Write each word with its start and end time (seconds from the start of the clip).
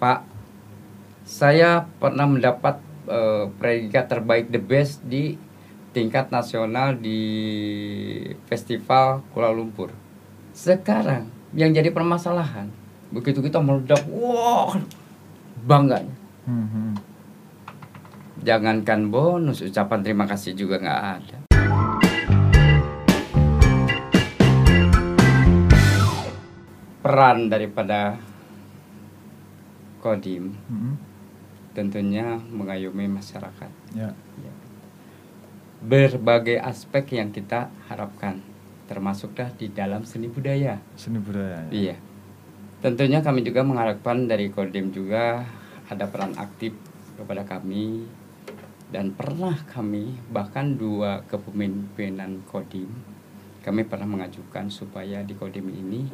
Pak, 0.00 0.24
saya 1.28 1.84
pernah 2.00 2.24
mendapat 2.24 2.80
uh, 3.04 3.52
predikat 3.60 4.08
terbaik 4.08 4.48
the 4.48 4.56
best 4.56 5.04
di 5.04 5.36
tingkat 5.92 6.32
nasional 6.32 6.96
di 6.96 7.20
festival 8.48 9.20
Kuala 9.36 9.52
Lumpur. 9.52 9.92
Sekarang 10.56 11.28
yang 11.52 11.76
jadi 11.76 11.92
permasalahan 11.92 12.72
begitu 13.12 13.44
kita 13.44 13.60
meledak, 13.60 14.00
wah 14.08 14.72
bangga. 15.68 16.00
Hmm, 16.48 16.64
hmm. 16.72 16.92
Jangankan 18.40 19.12
bonus, 19.12 19.60
ucapan 19.60 20.00
terima 20.00 20.24
kasih 20.24 20.56
juga 20.56 20.80
nggak 20.80 21.02
ada. 21.12 21.38
Peran 27.04 27.52
daripada 27.52 28.29
Kodim 30.00 30.56
hmm. 30.56 30.94
tentunya 31.76 32.40
mengayomi 32.50 33.06
masyarakat. 33.06 33.70
Ya. 33.94 34.10
ya. 34.16 34.52
Berbagai 35.80 36.60
aspek 36.60 37.16
yang 37.16 37.32
kita 37.32 37.72
harapkan, 37.88 38.40
termasuklah 38.88 39.52
di 39.56 39.72
dalam 39.72 40.04
seni 40.04 40.28
budaya. 40.28 40.80
Seni 40.96 41.20
budaya. 41.20 41.68
Ya. 41.68 41.94
Iya. 41.94 41.96
Tentunya 42.80 43.20
kami 43.20 43.44
juga 43.44 43.60
mengharapkan 43.60 44.24
dari 44.24 44.48
Kodim 44.48 44.88
juga 44.88 45.44
ada 45.92 46.08
peran 46.08 46.32
aktif 46.40 46.72
kepada 47.20 47.44
kami 47.44 48.08
dan 48.90 49.14
pernah 49.14 49.54
kami 49.70 50.16
bahkan 50.32 50.74
dua 50.74 51.22
kepemimpinan 51.28 52.42
Kodim 52.48 52.90
kami 53.60 53.84
pernah 53.84 54.08
mengajukan 54.08 54.72
supaya 54.72 55.20
di 55.20 55.36
Kodim 55.36 55.68
ini 55.68 56.08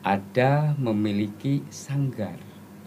ada 0.00 0.72
memiliki 0.78 1.66
sanggar 1.68 2.38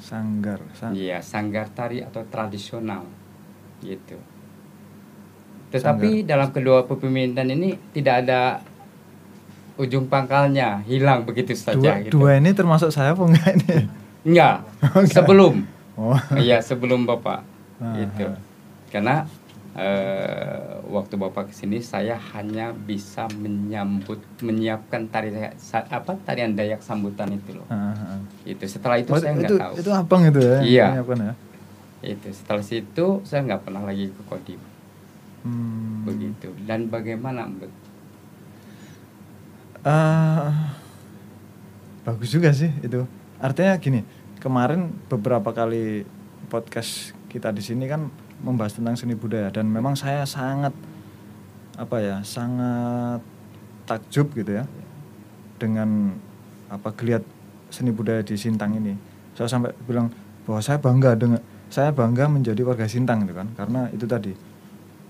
sanggar 0.04 0.60
sang... 0.76 0.92
iya 0.92 1.24
sanggar 1.24 1.72
tari 1.72 2.04
atau 2.04 2.28
tradisional 2.28 3.08
gitu 3.80 4.20
tetapi 5.72 6.28
sanggar. 6.28 6.30
dalam 6.30 6.50
kedua 6.52 6.84
kepemimpinan 6.84 7.48
ini 7.56 7.80
tidak 7.96 8.28
ada 8.28 8.60
ujung 9.80 10.06
pangkalnya 10.12 10.84
hilang 10.84 11.24
begitu 11.24 11.56
saja 11.56 11.80
dua, 11.80 12.04
gitu. 12.04 12.20
dua 12.20 12.38
ini 12.38 12.52
termasuk 12.52 12.92
saya 12.92 13.16
apa 13.16 13.24
enggak 13.24 13.50
ini 13.64 13.76
enggak 14.28 14.56
sebelum 15.16 15.64
oh. 15.96 16.20
iya 16.38 16.60
sebelum 16.60 17.08
bapak 17.08 17.42
ah, 17.80 17.96
itu 17.96 18.28
ah 18.28 18.52
karena 18.94 19.26
uh, 19.78 20.82
waktu 20.90 21.14
bapak 21.18 21.50
ke 21.50 21.54
sini 21.54 21.82
saya 21.82 22.18
hanya 22.34 22.74
bisa 22.74 23.26
menyambut 23.38 24.22
menyiapkan 24.42 25.10
tari 25.10 25.34
apa 25.74 26.12
tarian 26.26 26.54
dayak 26.54 26.82
sambutan 26.86 27.34
itu 27.34 27.58
loh. 27.58 27.68
Uh, 27.70 27.94
uh. 27.94 28.20
itu 28.46 28.64
setelah 28.70 29.02
itu 29.02 29.12
oh, 29.14 29.20
saya 29.20 29.34
nggak 29.34 29.54
tahu. 29.58 29.74
itu 29.82 29.90
abang 29.94 30.22
itu 30.26 30.42
ya 30.42 30.58
iya. 30.62 30.88
ya? 31.02 31.34
itu 32.04 32.28
setelah 32.36 32.64
situ 32.64 33.06
saya 33.24 33.42
nggak 33.48 33.62
pernah 33.66 33.84
lagi 33.84 34.12
ke 34.12 34.22
kodim. 34.30 34.62
Hmm. 35.44 36.08
begitu. 36.08 36.56
Dan 36.64 36.88
bagaimana 36.88 37.52
uh, 39.84 40.50
bagus 42.08 42.32
juga 42.32 42.56
sih 42.56 42.72
itu. 42.80 43.04
Artinya 43.44 43.76
gini 43.76 44.08
kemarin 44.40 44.92
beberapa 45.12 45.52
kali 45.52 46.08
podcast 46.48 47.12
kita 47.28 47.52
di 47.52 47.64
sini 47.64 47.88
kan 47.88 48.08
membahas 48.44 48.76
tentang 48.76 49.00
seni 49.00 49.16
budaya. 49.16 49.50
Dan 49.50 49.72
memang 49.72 49.96
saya 49.96 50.28
sangat 50.28 50.76
apa 51.74 51.98
ya 51.98 52.22
sangat 52.22 53.24
takjub 53.90 54.30
gitu 54.38 54.62
ya 54.62 54.70
dengan 55.58 56.14
apa 56.70 56.94
geliat 56.94 57.26
seni 57.74 57.90
budaya 57.90 58.22
di 58.22 58.36
Sintang 58.38 58.78
ini. 58.78 58.94
Saya 59.34 59.50
sampai 59.50 59.74
bilang 59.88 60.14
bahwa 60.46 60.62
saya 60.62 60.78
bangga 60.78 61.18
dengan 61.18 61.42
saya 61.74 61.90
bangga 61.90 62.30
menjadi 62.30 62.62
warga 62.62 62.86
Sintang 62.86 63.26
gitu 63.26 63.34
kan. 63.34 63.50
Karena 63.58 63.90
itu 63.90 64.06
tadi. 64.06 64.34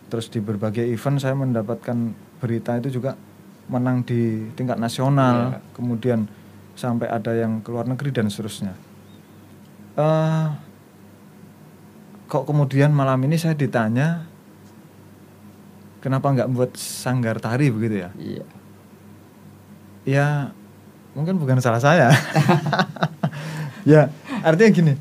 Terus 0.08 0.30
di 0.30 0.40
berbagai 0.40 0.86
event 0.86 1.18
saya 1.18 1.34
mendapatkan 1.34 1.98
berita 2.38 2.78
itu 2.78 3.02
juga 3.02 3.18
menang 3.68 4.06
di 4.06 4.48
tingkat 4.54 4.78
nasional. 4.78 5.58
Yeah. 5.58 5.62
kemudian 5.74 6.20
sampai 6.74 7.10
ada 7.10 7.34
yang 7.34 7.62
ke 7.62 7.70
luar 7.70 7.86
negeri 7.90 8.10
dan 8.14 8.30
seterusnya. 8.30 8.74
Uh, 9.94 10.50
kok 12.34 12.50
kemudian 12.50 12.90
malam 12.90 13.22
ini 13.30 13.38
saya 13.38 13.54
ditanya 13.54 14.26
kenapa 16.02 16.34
nggak 16.34 16.50
buat 16.50 16.74
sanggar 16.74 17.38
tari 17.38 17.70
begitu 17.70 18.02
ya? 18.02 18.10
Iya. 18.18 18.46
Ya 20.02 20.28
mungkin 21.14 21.38
bukan 21.38 21.62
salah 21.62 21.78
saya. 21.78 22.10
ya 23.94 24.10
artinya 24.42 24.72
gini, 24.74 24.94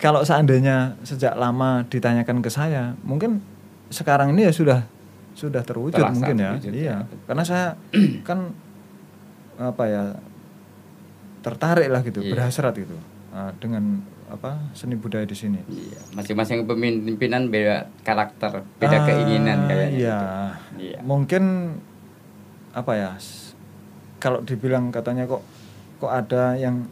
kalau 0.00 0.24
seandainya 0.24 0.96
sejak 1.04 1.36
lama 1.36 1.84
ditanyakan 1.92 2.40
ke 2.40 2.48
saya, 2.48 2.96
mungkin 3.04 3.44
sekarang 3.92 4.32
ini 4.32 4.48
ya 4.48 4.52
sudah 4.56 4.88
sudah 5.36 5.60
terwujud 5.60 6.00
Terasa 6.00 6.16
mungkin 6.16 6.40
ya. 6.40 6.56
Iya, 6.64 6.72
ya. 6.72 6.96
karena 7.28 7.44
saya 7.44 7.76
kan 8.28 8.56
apa 9.60 9.84
ya 9.84 10.04
tertarik 11.44 11.92
lah 11.92 12.00
gitu, 12.00 12.24
iya. 12.24 12.32
berhasrat 12.32 12.72
gitu 12.80 12.96
uh, 13.36 13.52
dengan 13.60 14.13
apa 14.28 14.56
seni 14.72 14.96
budaya 14.96 15.28
di 15.28 15.36
sini. 15.36 15.60
Iya, 15.68 16.00
masing-masing 16.16 16.64
pemimpinan 16.64 17.52
beda 17.52 17.92
karakter, 18.02 18.64
beda 18.80 18.96
uh, 19.00 19.04
keinginan 19.04 19.68
kayaknya. 19.68 19.90
Iya. 19.92 20.18
Gitu. 20.18 20.28
iya. 20.80 20.98
Mungkin 21.04 21.42
apa 22.72 22.92
ya? 22.96 23.10
Kalau 24.18 24.40
dibilang 24.40 24.88
katanya 24.88 25.28
kok 25.28 25.44
kok 26.00 26.12
ada 26.12 26.56
yang 26.56 26.88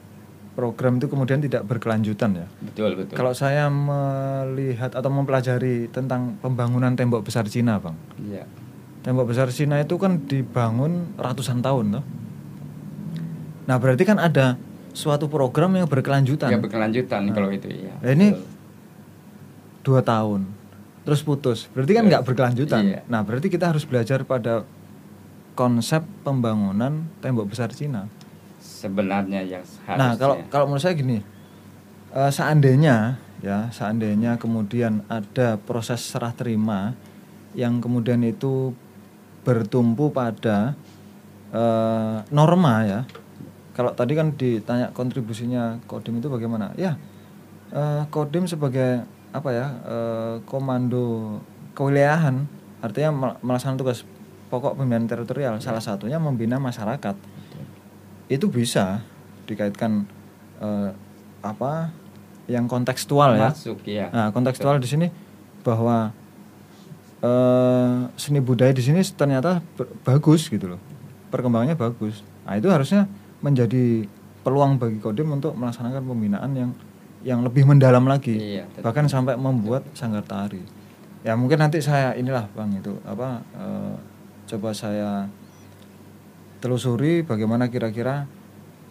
program 0.53 1.01
itu 1.01 1.09
kemudian 1.09 1.41
tidak 1.41 1.65
berkelanjutan 1.65 2.45
ya. 2.45 2.47
Betul, 2.61 3.01
betul. 3.01 3.17
Kalau 3.17 3.33
saya 3.33 3.73
melihat 3.73 4.93
atau 4.93 5.09
mempelajari 5.09 5.89
tentang 5.89 6.37
pembangunan 6.45 6.93
tembok 6.93 7.25
besar 7.25 7.49
Cina, 7.49 7.81
Bang. 7.81 7.97
Iya. 8.21 8.45
Tembok 9.03 9.33
besar 9.33 9.49
Cina 9.51 9.81
itu 9.81 9.97
kan 9.97 10.29
dibangun 10.29 11.17
ratusan 11.17 11.65
tahun 11.65 11.99
loh. 11.99 12.05
Nah, 13.65 13.77
berarti 13.81 14.05
kan 14.05 14.21
ada 14.21 14.61
suatu 14.93 15.27
program 15.29 15.77
yang 15.77 15.89
berkelanjutan. 15.89 16.49
Ya 16.53 16.61
berkelanjutan 16.61 17.29
nah. 17.29 17.35
kalau 17.35 17.49
itu 17.53 17.69
ya. 17.69 17.95
Nah, 17.99 18.13
ini 18.13 18.37
dua 19.83 20.01
tahun, 20.05 20.47
terus 21.03 21.21
putus. 21.25 21.67
Berarti 21.73 21.93
kan 21.97 22.05
nggak 22.07 22.25
berkelanjutan. 22.25 22.83
Iya. 22.87 23.01
Nah 23.09 23.21
berarti 23.27 23.51
kita 23.51 23.73
harus 23.73 23.83
belajar 23.89 24.23
pada 24.23 24.63
konsep 25.59 26.05
pembangunan 26.23 27.05
tembok 27.21 27.51
besar 27.51 27.73
Cina. 27.75 28.07
Sebenarnya 28.63 29.43
yang 29.43 29.65
harusnya. 29.85 29.99
Nah 29.99 30.11
kalau 30.15 30.37
kalau 30.49 30.65
menurut 30.71 30.85
saya 30.85 30.95
gini, 30.95 31.21
uh, 32.15 32.31
seandainya 32.31 33.19
ya 33.43 33.69
seandainya 33.75 34.39
kemudian 34.39 35.03
ada 35.11 35.59
proses 35.59 35.99
serah 35.99 36.31
terima 36.31 36.95
yang 37.59 37.83
kemudian 37.83 38.23
itu 38.23 38.71
bertumpu 39.43 40.15
pada 40.15 40.79
uh, 41.51 42.23
norma 42.31 42.87
ya 42.87 43.01
kalau 43.73 43.97
tadi 43.97 44.13
kan 44.13 44.37
ditanya 44.37 44.93
kontribusinya 44.93 45.81
Kodim 45.89 46.21
itu 46.21 46.29
bagaimana? 46.29 46.77
Ya, 46.77 47.01
uh, 47.73 48.05
Kodim 48.13 48.45
sebagai 48.45 49.05
apa 49.33 49.49
ya 49.49 49.67
uh, 49.89 50.35
komando 50.45 51.41
kewilayahan, 51.73 52.45
artinya 52.85 53.37
melaksanakan 53.41 53.81
tugas 53.81 54.05
pokok 54.53 54.77
pembinaan 54.77 55.09
teritorial. 55.09 55.57
Ya. 55.57 55.65
Salah 55.65 55.81
satunya 55.81 56.21
membina 56.21 56.61
masyarakat. 56.61 57.17
Itu 58.29 58.53
bisa 58.53 59.01
dikaitkan 59.49 60.05
uh, 60.61 60.93
apa 61.41 61.93
yang 62.45 62.69
kontekstual 62.69 63.41
ya. 63.41 63.57
Masuk 63.57 63.81
ya. 63.89 64.13
Nah, 64.13 64.29
kontekstual 64.37 64.77
di 64.77 64.89
sini 64.89 65.09
bahwa 65.65 66.13
uh, 67.25 68.13
seni 68.21 68.45
budaya 68.45 68.77
di 68.77 68.85
sini 68.85 69.01
ternyata 69.17 69.65
bagus 70.05 70.53
gitu 70.53 70.77
loh. 70.77 70.81
Perkembangannya 71.33 71.73
bagus. 71.73 72.21
Nah, 72.45 72.61
itu 72.61 72.69
harusnya 72.69 73.09
menjadi 73.43 74.07
peluang 74.43 74.79
bagi 74.79 74.99
Kodim 74.99 75.35
untuk 75.35 75.55
melaksanakan 75.55 76.03
pembinaan 76.03 76.51
yang 76.55 76.71
yang 77.23 77.41
lebih 77.47 77.63
mendalam 77.63 78.03
lagi 78.03 78.59
iya, 78.59 78.65
bahkan 78.83 79.07
sampai 79.07 79.39
membuat 79.39 79.87
sanggar 79.95 80.27
tari 80.27 80.59
ya 81.23 81.39
mungkin 81.39 81.63
nanti 81.63 81.79
saya 81.79 82.19
inilah 82.19 82.51
bang 82.51 82.83
itu 82.83 82.99
apa 83.07 83.39
e, 83.55 83.67
coba 84.51 84.75
saya 84.75 85.31
telusuri 86.59 87.23
bagaimana 87.23 87.71
kira-kira 87.71 88.27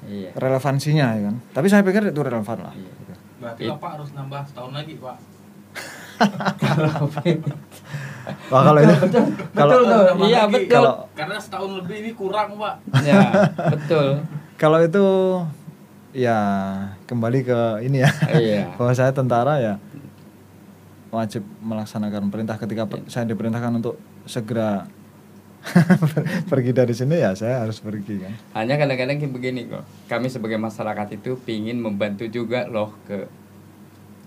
iya. 0.08 0.32
relevansinya 0.40 1.12
ya 1.20 1.22
kan 1.28 1.36
tapi 1.52 1.68
saya 1.68 1.84
pikir 1.84 2.08
itu 2.08 2.24
relevan 2.24 2.72
lah 2.72 2.76
iya. 2.76 3.16
berarti 3.44 3.62
It. 3.68 3.72
bapak 3.76 3.90
harus 4.00 4.10
nambah 4.16 4.42
setahun 4.48 4.72
lagi 4.72 4.96
pak 4.96 5.18
Wah 8.54 8.62
kalau 8.62 8.80
itu 8.86 8.94
betul, 9.02 9.24
kalau 9.58 9.74
betul, 9.82 10.30
iya 10.30 10.46
betul. 10.46 10.70
Kalau 10.70 10.94
karena 11.18 11.38
setahun 11.42 11.72
lebih 11.82 11.96
ini 12.06 12.12
kurang 12.14 12.54
pak. 12.54 12.78
Ya 13.02 13.50
betul. 13.74 14.22
Kalau 14.62 14.78
itu 14.78 15.06
ya 16.14 16.38
kembali 17.10 17.40
ke 17.42 17.60
ini 17.82 18.06
ya. 18.06 18.12
Iya. 18.30 18.64
Bahwa 18.78 18.94
saya 18.94 19.10
tentara 19.10 19.58
ya 19.58 19.76
wajib 21.10 21.42
melaksanakan 21.66 22.30
perintah 22.30 22.62
ketika 22.62 22.86
iya. 22.86 23.10
saya 23.10 23.26
diperintahkan 23.26 23.82
untuk 23.82 23.98
segera 24.30 24.86
pergi 26.52 26.72
dari 26.72 26.94
sini 26.94 27.18
ya 27.18 27.34
saya 27.34 27.66
harus 27.66 27.82
pergi 27.82 28.22
kan. 28.22 28.34
Hanya 28.54 28.78
kadang-kadang 28.78 29.18
begini 29.34 29.66
kok. 29.66 29.82
Kami 30.06 30.30
sebagai 30.30 30.62
masyarakat 30.62 31.18
itu 31.18 31.42
pingin 31.42 31.82
membantu 31.82 32.30
juga 32.30 32.70
loh 32.70 32.94
ke 33.10 33.42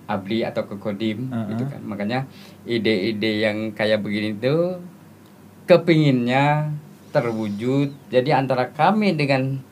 abri 0.05 0.45
atau 0.45 0.69
ke 0.69 0.77
kodim 0.77 1.33
Uh-uh. 1.33 1.49
gitu 1.55 1.65
kan 1.65 1.81
makanya 1.85 2.29
ide-ide 2.69 3.41
yang 3.41 3.73
kayak 3.73 4.05
begini 4.05 4.37
tuh 4.37 4.81
kepinginnya 5.65 6.69
terwujud 7.09 7.89
jadi 8.13 8.37
antara 8.37 8.69
kami 8.69 9.17
dengan 9.17 9.65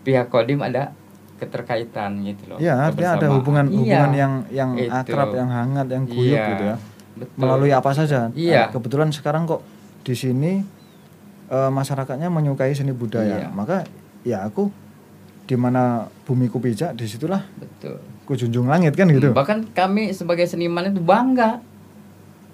pihak 0.00 0.28
kodim 0.28 0.60
ada 0.60 0.92
keterkaitan 1.36 2.18
gitu 2.22 2.42
loh 2.48 2.58
Iya, 2.58 2.74
artinya 2.84 3.10
ada 3.12 3.18
kebersamaan. 3.20 3.36
hubungan 3.36 3.64
Iya, 3.64 3.76
hubungan 3.76 4.10
yang 4.12 4.32
yang 4.50 4.70
itu. 4.74 4.90
akrab, 4.90 5.28
yang 5.32 5.48
hangat, 5.48 5.86
yang 5.86 6.04
guyup 6.04 6.34
Iya, 6.34 6.44
gitu 6.48 6.64
ya. 6.64 6.76
betul. 7.16 7.36
Melalui 7.36 7.70
apa 7.70 7.90
saja. 7.92 8.18
Iya. 8.32 8.60
Eh, 8.60 8.66
kebetulan 8.70 9.08
sekarang 9.08 9.42
kok 9.44 9.62
di 10.02 10.14
sini 10.14 10.52
eh, 11.46 11.70
masyarakatnya 11.70 12.26
menyukai 12.26 12.72
seni 12.72 12.90
budaya. 12.90 13.38
Iya. 13.40 13.48
Maka 13.48 13.86
ya 14.22 14.42
aku 14.42 14.68
di 15.44 15.54
mana 15.54 16.04
bumiku 16.22 16.58
pijak, 16.58 16.92
di 16.92 17.06
situlah 17.06 17.40
betul 17.54 17.96
ku 18.22 18.36
junjung 18.36 18.66
langit 18.66 18.92
kan 18.92 19.08
gitu. 19.08 19.32
Bahkan 19.32 19.72
kami 19.72 20.12
sebagai 20.12 20.44
seniman 20.44 20.84
itu 20.86 21.00
bangga. 21.00 21.64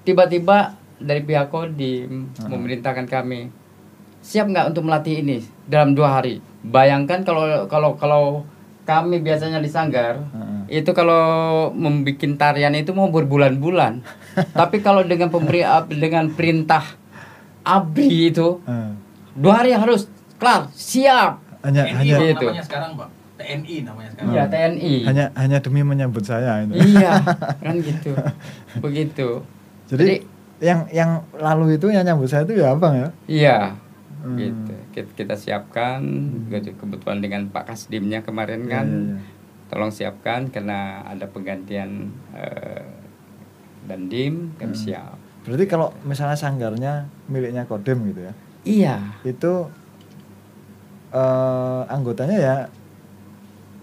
Tiba-tiba 0.02 0.76
dari 0.96 1.20
pihak 1.20 1.48
Kodim 1.48 2.28
Uh-huh. 2.30 2.48
memerintahkan 2.48 3.08
kami 3.08 3.48
siap 4.24 4.48
nggak 4.48 4.72
untuk 4.72 4.82
melatih 4.82 5.20
ini 5.20 5.36
dalam 5.64 5.92
dua 5.92 6.16
hari. 6.16 6.40
Bayangkan 6.60 7.20
kalau 7.22 7.44
kalau 7.68 7.90
kalau 7.94 8.24
kami 8.82 9.20
biasanya 9.20 9.60
di 9.60 9.68
sanggar 9.68 10.24
Heeh. 10.26 10.80
itu 10.80 10.90
kalau 10.90 11.20
membuat 11.70 12.24
tarian 12.34 12.72
itu 12.72 12.90
mau 12.90 13.08
berbulan-bulan. 13.08 14.00
Tapi 14.58 14.80
kalau 14.80 15.04
dengan 15.04 15.28
pemberi 15.28 15.60
dengan 15.90 16.28
perintah 16.30 16.84
abri 17.62 18.28
itu 18.28 18.60
Eh, 18.62 18.90
dua 19.34 19.60
hari 19.60 19.72
harus 19.72 20.08
kelar 20.36 20.68
siap. 20.70 21.40
hanya 21.60 21.80
TNI 21.82 21.96
hanya 21.96 22.16
namanya 22.34 22.60
sekarang 22.62 22.90
bang 22.92 23.10
TNI 23.34 23.76
namanya 23.82 24.10
sekarang 24.12 24.28
Iya 24.30 24.42
TNI. 24.46 24.94
hanya 25.04 25.24
hanya 25.34 25.58
demi 25.58 25.80
menyambut 25.80 26.20
saya 26.22 26.60
itu. 26.60 26.72
Iya 26.76 27.12
kan 27.60 27.76
gitu. 27.88 28.12
Begitu. 28.80 29.28
Jadi, 29.84 30.24
yang 30.60 30.88
yang 30.88 31.10
lalu 31.34 31.76
itu 31.76 31.88
yang 31.88 32.04
nyambut 32.04 32.28
saya 32.28 32.44
itu 32.44 32.56
ya 32.56 32.72
abang 32.72 32.94
ya. 32.94 33.08
Iya, 33.26 33.56
Hmm. 34.24 34.34
gitu. 34.34 34.72
Kita, 34.90 35.10
kita 35.14 35.34
siapkan 35.36 36.00
gitu. 36.48 36.72
kebetulan 36.74 37.20
dengan 37.20 37.42
Pak 37.46 37.68
Kasdimnya 37.68 38.24
kemarin 38.24 38.64
Iya, 38.64 38.72
kan, 38.72 38.86
iya, 38.88 39.04
iya. 39.12 39.18
tolong 39.68 39.92
siapkan 39.92 40.48
karena 40.48 41.04
ada 41.04 41.28
penggantian 41.28 42.08
eh, 42.32 42.88
dan 43.84 44.08
dim 44.08 44.56
kami 44.56 44.72
Hmm. 44.72 44.80
siap. 44.80 45.16
Berarti 45.44 45.64
kalau 45.68 45.92
misalnya 46.02 46.34
sanggarnya 46.34 46.92
miliknya 47.28 47.68
Kodim 47.68 48.08
gitu 48.08 48.24
ya. 48.24 48.32
Iya, 48.64 48.96
Itu 49.22 49.68
eh 51.12 51.82
anggotanya 51.86 52.36
ya 52.36 52.56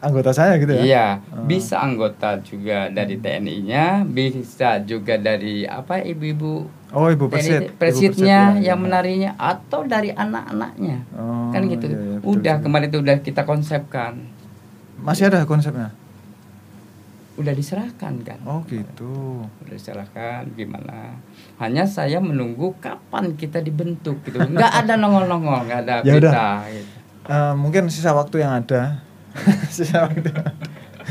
anggota 0.01 0.33
saya 0.33 0.57
gitu 0.57 0.74
ya. 0.74 0.81
iya. 0.81 1.07
Hmm. 1.30 1.45
Bisa 1.45 1.77
anggota 1.80 2.42
juga 2.42 2.89
dari 2.89 3.15
TNI-nya, 3.15 4.03
bisa 4.03 4.81
juga 4.81 5.15
dari 5.15 5.63
apa 5.63 6.01
ibu-ibu 6.01 6.81
Oh, 6.92 7.07
Ibu 7.07 7.31
Persit. 7.31 7.71
Persitnya 7.80 8.12
Persit, 8.59 8.68
ya, 8.68 8.75
yang 8.75 8.75
ya. 8.75 8.83
menarinya 8.83 9.31
atau 9.39 9.88
dari 9.88 10.12
anak-anaknya. 10.12 11.07
Oh, 11.15 11.48
kan 11.48 11.63
gitu. 11.71 11.88
iya, 11.88 11.95
iya, 11.95 12.15
betul, 12.19 12.27
udah 12.36 12.56
betul. 12.59 12.63
kemarin 12.68 12.88
itu 12.92 12.98
udah 13.00 13.18
kita 13.24 13.42
konsepkan. 13.48 14.13
Masih 15.00 15.31
ada 15.31 15.48
konsepnya. 15.48 15.95
Udah 17.39 17.56
diserahkan 17.56 18.13
kan. 18.27 18.39
Oh, 18.44 18.59
gitu. 18.68 19.47
udah 19.63 19.71
diserahkan 19.71 20.51
gimana 20.51 21.15
hanya 21.63 21.88
saya 21.88 22.19
menunggu 22.19 22.75
kapan 22.83 23.39
kita 23.39 23.63
dibentuk 23.63 24.19
gitu 24.27 24.42
nggak 24.42 24.83
ada 24.83 25.00
nongol-nongol 25.00 25.63
nggak 25.71 25.80
ada 25.88 25.95
Ya 26.07 26.19
udah. 26.19 26.33
berita 26.33 26.50
gitu. 26.75 26.92
Eh, 27.31 27.54
mungkin 27.56 27.88
sisa 27.88 28.12
waktu 28.12 28.44
yang 28.44 28.51
ada. 28.65 29.00
sisa 29.74 30.04
waktu. 30.04 30.31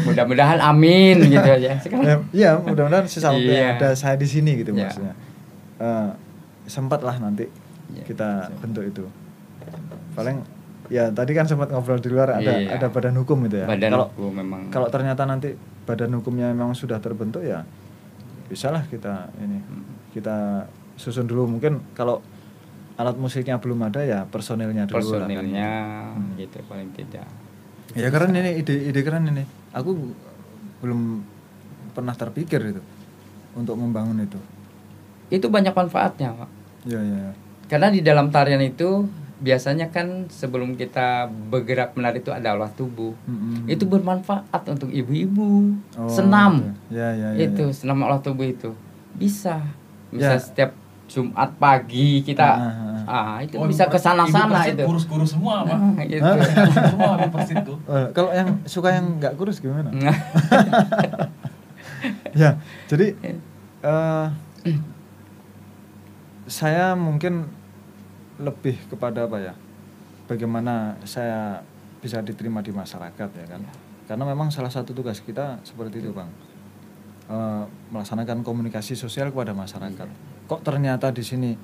mudah-mudahan 0.00 0.58
amin 0.58 1.18
gitu 1.22 1.42
aja 1.42 1.58
Ya, 1.66 1.74
sekarang 1.76 2.24
Iya, 2.30 2.50
mudah-mudahan 2.56 3.04
sisa 3.04 3.28
waktu 3.28 3.50
Iya. 3.50 3.76
ada 3.76 3.88
saya 3.92 4.14
di 4.14 4.24
sini 4.24 4.56
gitu 4.56 4.70
Iya. 4.70 4.86
maksudnya. 4.86 5.14
Eh, 5.76 6.08
sempat 6.64 7.00
lah 7.00 7.16
nanti 7.16 7.48
Iya, 7.90 8.02
kita 8.04 8.28
siap. 8.46 8.58
bentuk 8.60 8.84
itu. 8.84 9.04
Paling 10.12 10.36
ya 10.88 11.06
tadi 11.08 11.32
kan 11.32 11.44
sempat 11.44 11.68
ngobrol 11.68 11.98
di 11.98 12.08
luar 12.08 12.34
ada 12.34 12.52
Iya. 12.52 12.74
ada 12.74 12.86
badan 12.88 13.14
hukum 13.16 13.44
itu 13.44 13.56
ya. 13.56 13.66
badan 13.66 13.90
kalau 13.90 14.08
hukum 14.10 14.32
memang 14.36 14.60
kalau 14.68 14.88
ternyata 14.88 15.22
nanti 15.22 15.54
badan 15.84 16.10
hukumnya 16.12 16.50
memang 16.50 16.72
sudah 16.72 16.98
terbentuk 16.98 17.40
ya 17.40 17.62
bisalah 18.46 18.82
kita 18.84 19.30
ini 19.38 19.58
Hmm. 19.60 19.86
kita 20.10 20.66
susun 20.96 21.24
dulu 21.24 21.46
mungkin 21.48 21.78
kalau 21.92 22.18
alat 22.96 23.14
musiknya 23.14 23.56
belum 23.56 23.80
ada 23.82 24.02
ya 24.02 24.20
personilnya 24.24 24.84
dulu 24.84 24.98
lah 24.98 25.22
kan. 25.22 25.30
personilnya 25.30 25.70
Hmm. 26.10 26.34
gitu 26.36 26.58
paling 26.64 26.90
tidak 26.92 27.26
ya 27.94 28.08
keren 28.08 28.32
ini 28.32 28.60
ide 28.60 28.74
ide 28.90 29.00
keren 29.02 29.26
ini. 29.26 29.44
Aku 29.72 29.94
belum 30.80 31.22
pernah 31.92 32.14
terpikir 32.14 32.62
itu 32.70 32.82
untuk 33.54 33.74
membangun 33.74 34.22
itu. 34.22 34.38
Itu 35.30 35.50
banyak 35.50 35.74
manfaatnya 35.74 36.34
pak. 36.34 36.50
Ya 36.86 37.00
ya 37.00 37.34
karena 37.70 37.86
di 37.86 38.02
dalam 38.02 38.34
tarian 38.34 38.58
itu 38.58 39.06
biasanya 39.40 39.94
kan 39.94 40.26
sebelum 40.26 40.74
kita 40.74 41.30
bergerak 41.48 41.94
menari 41.94 42.18
itu 42.18 42.34
ada 42.34 42.58
olah 42.58 42.68
tubuh. 42.74 43.14
Mm-mm. 43.24 43.70
itu 43.70 43.86
bermanfaat 43.86 44.62
untuk 44.68 44.90
ibu-ibu. 44.90 45.78
Oh, 45.94 46.10
senam. 46.10 46.74
ya 46.90 47.14
ya 47.14 47.38
ya, 47.38 47.46
itu 47.46 47.70
ya. 47.70 47.72
senam 47.72 48.02
olah 48.02 48.18
tubuh 48.18 48.44
itu. 48.44 48.74
Bisa. 49.14 49.62
Bisa 50.10 50.34
Ya. 50.34 50.42
setiap 50.42 50.70
Jumat 51.06 51.54
pagi 51.58 52.22
kita 52.22 52.42
Ah, 52.42 52.66
ah, 52.66 52.89
ah 53.10 53.42
itu 53.42 53.58
Oh, 53.58 53.66
bisa 53.66 53.84
ke 53.84 53.98
sana-sana 53.98 54.62
itu. 54.64 54.86
kurus-kurus 54.86 55.34
semua 55.34 55.66
bang 55.66 55.82
Nah, 55.92 56.06
gitu. 56.06 56.22
Semua 56.70 57.18
Ibu 57.18 57.28
Persit 57.34 57.58
tuh 57.60 57.76
Oh, 57.90 58.06
kalau 58.14 58.30
yang 58.30 58.48
suka 58.64 58.94
yang 58.94 59.18
nggak 59.18 59.34
kurus 59.34 59.58
gimana? 59.58 59.90
Ya 62.32 62.56
jadi 62.86 63.12
eh 63.84 64.26
saya 66.46 66.92
mungkin 66.94 67.46
lebih 68.40 68.76
kepada 68.88 69.28
apa 69.28 69.38
ya? 69.38 69.54
Bagaimana 70.26 70.96
saya 71.04 71.60
bisa 72.00 72.22
diterima 72.22 72.58
di 72.58 72.72
masyarakat 72.72 73.28
ya 73.28 73.46
kan? 73.46 73.62
Karena 74.08 74.24
memang 74.24 74.50
salah 74.50 74.72
satu 74.72 74.90
tugas 74.90 75.20
kita 75.20 75.60
seperti 75.62 76.00
itu 76.00 76.10
bang. 76.10 76.30
Eh, 77.30 77.64
melaksanakan 77.92 78.42
komunikasi 78.42 78.96
sosial 78.96 79.30
kepada 79.30 79.52
masyarakat. 79.52 80.08
Kok 80.48 80.60
ternyata 80.64 81.14
di 81.14 81.22
sini 81.22 81.54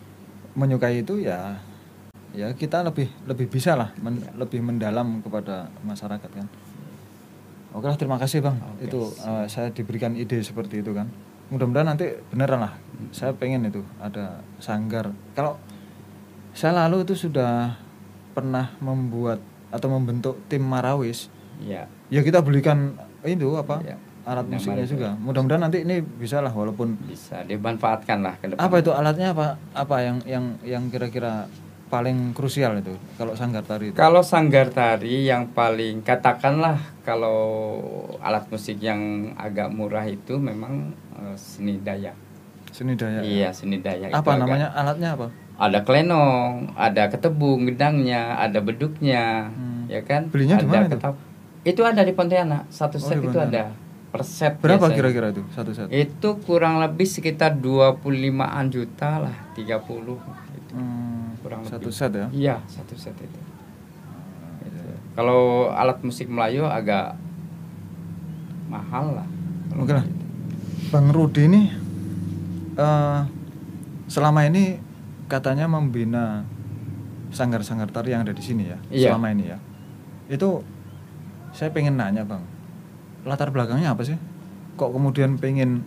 menyukai 0.56 1.04
itu 1.04 1.20
ya 1.20 1.60
ya 2.32 2.52
kita 2.52 2.84
lebih 2.84 3.08
lebih 3.28 3.46
bisa 3.48 3.76
lah 3.76 3.92
men- 4.00 4.24
lebih 4.36 4.60
mendalam 4.64 5.20
kepada 5.20 5.68
masyarakat 5.84 6.30
kan. 6.32 6.46
Oke 7.76 7.86
lah 7.92 7.96
terima 8.00 8.16
kasih 8.16 8.40
bang. 8.40 8.56
Oke, 8.56 8.88
itu 8.88 9.00
eh, 9.20 9.44
saya 9.52 9.68
diberikan 9.68 10.16
ide 10.16 10.40
seperti 10.40 10.80
itu 10.80 10.96
kan. 10.96 11.12
Mudah-mudahan 11.52 11.92
nanti 11.92 12.08
beneran 12.32 12.64
lah. 12.64 12.72
Saya 13.12 13.36
pengen 13.36 13.68
itu 13.68 13.84
ada 14.00 14.40
sanggar. 14.58 15.12
Kalau 15.36 15.60
saya 16.56 16.72
lalu 16.88 17.04
itu 17.04 17.28
sudah 17.28 17.76
pernah 18.32 18.72
membuat 18.80 19.44
atau 19.68 19.92
membentuk 19.92 20.40
tim 20.48 20.64
marawis. 20.64 21.28
Ya. 21.60 21.84
Ya 22.08 22.20
kita 22.24 22.40
belikan 22.40 22.96
itu 23.28 23.52
apa? 23.60 23.84
Ya, 23.84 24.00
alat 24.26 24.44
musiknya 24.44 24.82
baru 24.82 24.90
juga? 24.90 25.08
Mudah-mudahan 25.16 25.62
nanti 25.62 25.78
ini 25.80 25.96
bisa 26.00 26.38
lah 26.38 26.50
walaupun 26.50 26.98
bisa 27.00 27.40
dimanfaatkan 27.42 28.18
lah 28.20 28.34
ke 28.34 28.50
depan. 28.50 28.58
apa 28.60 28.74
itu 28.76 28.90
alatnya 28.90 29.30
apa? 29.30 29.46
Apa 29.72 29.96
yang 30.02 30.16
yang 30.24 30.44
yang 30.62 30.82
kira-kira 30.86 31.46
paling 31.86 32.34
krusial 32.34 32.74
itu 32.76 32.90
kalau 33.14 33.32
sanggar 33.32 33.62
tari 33.62 33.88
itu? 33.88 33.96
Kalau 33.96 34.18
sanggar 34.20 34.66
tari 34.68 35.22
yang 35.24 35.46
paling 35.48 36.02
katakanlah 36.02 36.74
kalau 37.00 37.38
alat 38.18 38.42
musik 38.46 38.76
yang 38.80 39.00
agak 39.36 39.70
murah 39.70 40.02
itu 40.04 40.34
memang 40.36 40.90
eh, 41.14 41.36
seni 41.36 41.78
dayak. 41.78 42.18
Seni 42.68 42.92
daya 42.92 43.22
iya 43.22 43.48
seni 43.50 43.78
dayak 43.78 44.10
itu 44.10 44.16
apa 44.16 44.26
agak- 44.28 44.42
namanya 44.42 44.68
alatnya 44.70 45.14
apa? 45.14 45.26
Ada 45.56 45.80
klenong, 45.80 46.76
ada 46.76 47.08
ketebung 47.08 47.64
gedangnya, 47.64 48.36
ada 48.36 48.60
beduknya, 48.60 49.48
Hmm. 49.48 49.88
ya 49.88 50.02
kan? 50.02 50.28
Belinya 50.28 50.58
di 50.58 50.66
ada 50.66 50.72
mana 50.74 50.84
itu? 50.84 50.98
ketap- 50.98 51.22
Itu 51.64 51.80
ada 51.82 52.02
di 52.02 52.12
Pontianak. 52.12 52.68
Satu 52.68 52.98
Oh, 52.98 53.06
set 53.06 53.16
di 53.16 53.24
itu 53.24 53.38
ada 53.40 53.72
per 54.06 54.22
set. 54.22 54.56
berapa 54.56 54.78
biasanya. 54.80 54.96
kira-kira 54.96 55.26
itu 55.30 55.42
satu 55.50 55.70
set 55.70 55.88
Itu 55.88 56.38
kurang 56.40 56.78
lebih 56.78 57.04
sekitar 57.04 57.54
25-an 57.54 58.66
juta 58.68 59.20
lah, 59.20 59.36
30 59.52 59.66
gitu. 60.52 60.72
Hmm, 60.72 61.34
kurang 61.38 61.60
satu 61.62 61.86
lebih. 61.86 61.94
set 61.94 62.12
ya 62.12 62.26
Iya, 62.30 62.56
satu 62.66 62.94
set 62.94 63.16
itu. 63.16 63.40
Gitu. 64.62 64.80
Kalau 65.12 65.40
alat 65.70 65.98
musik 66.00 66.26
Melayu 66.26 66.64
agak 66.64 67.16
mahal 68.66 69.16
lah. 69.16 69.26
Oke 69.74 69.92
lah. 69.92 70.02
gitu. 70.02 70.24
Bang 70.88 71.10
Rudi 71.10 71.42
ini 71.44 71.62
eh 72.76 73.20
selama 74.06 74.44
ini 74.44 74.78
katanya 75.26 75.66
membina 75.66 76.46
sanggar-sanggar 77.28 77.90
tari 77.90 78.14
yang 78.14 78.22
ada 78.22 78.30
di 78.30 78.38
sini 78.38 78.64
ya 78.64 78.78
Iya. 78.86 79.10
selama 79.10 79.34
ini 79.34 79.44
ya 79.50 79.58
itu 80.28 80.62
saya 81.50 81.68
pengen 81.68 81.98
nanya 81.98 82.22
bang 82.22 82.38
latar 83.26 83.50
belakangnya 83.50 83.90
apa 83.90 84.06
sih? 84.06 84.14
Kok 84.78 84.94
kemudian 84.94 85.34
pengen 85.36 85.82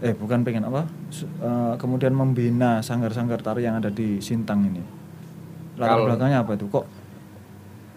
eh 0.00 0.12
bukan 0.12 0.44
pengen 0.44 0.64
apa? 0.64 0.84
Eh, 1.12 1.74
kemudian 1.76 2.12
membina 2.12 2.80
sanggar-sanggar 2.80 3.40
tari 3.40 3.64
yang 3.64 3.80
ada 3.80 3.88
di 3.88 4.20
Sintang 4.20 4.64
ini? 4.64 4.80
Latar 5.76 5.96
Kalau- 5.96 6.06
belakangnya 6.12 6.44
apa 6.44 6.52
itu? 6.54 6.68
Kok 6.68 6.84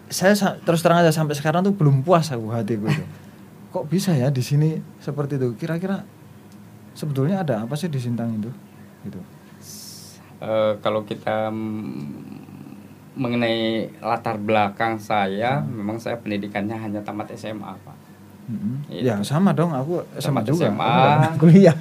saya 0.07 0.31
sa- 0.33 0.55
terus 0.59 0.79
terang 0.79 1.01
aja 1.01 1.11
sampai 1.11 1.33
sekarang 1.33 1.63
tuh 1.63 1.75
belum 1.75 2.01
puas 2.01 2.31
aku 2.31 2.47
hatiku 2.49 2.87
itu. 2.87 3.03
Kok 3.73 3.89
bisa 3.89 4.13
ya 4.13 4.29
di 4.29 4.39
sini 4.39 4.77
seperti 4.97 5.35
itu? 5.35 5.57
Kira-kira 5.57 6.05
sebetulnya 6.93 7.41
ada 7.41 7.65
apa 7.65 7.73
sih 7.73 7.89
di 7.89 7.97
Sintang 7.97 8.31
itu? 8.37 8.51
Gitu. 9.03 9.19
Eh, 10.39 10.73
kalau 10.79 11.03
kita 11.03 11.49
mengenai 13.13 13.89
latar 14.01 14.37
belakang 14.37 14.97
saya, 14.97 15.61
memang 15.61 15.97
saya 15.97 16.17
pendidikannya 16.17 16.73
hanya 16.73 17.01
tamat 17.01 17.29
SMA, 17.33 17.73
Pak. 17.77 17.92
Itu. 18.43 19.07
ya 19.07 19.23
sama 19.23 19.51
dong 19.51 19.71
aku 19.71 20.03
SMA 20.15 20.41
Tamat 20.41 20.43
juga 20.45 20.63
SMA. 20.67 20.95
Kuliah 21.41 21.77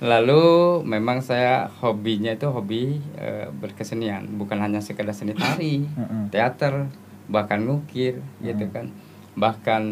Lalu 0.00 0.44
memang 0.84 1.22
saya 1.22 1.70
hobinya 1.80 2.28
itu 2.28 2.44
hobi 2.46 3.00
eh, 3.14 3.48
berkesenian, 3.50 4.26
bukan 4.36 4.58
hanya 4.58 4.82
sekedar 4.82 5.14
seni 5.14 5.32
tari, 5.32 5.86
teater, 6.28 6.90
bahkan 7.24 7.62
ngukir, 7.62 8.20
gitu 8.42 8.64
kan, 8.68 8.92
bahkan 9.32 9.82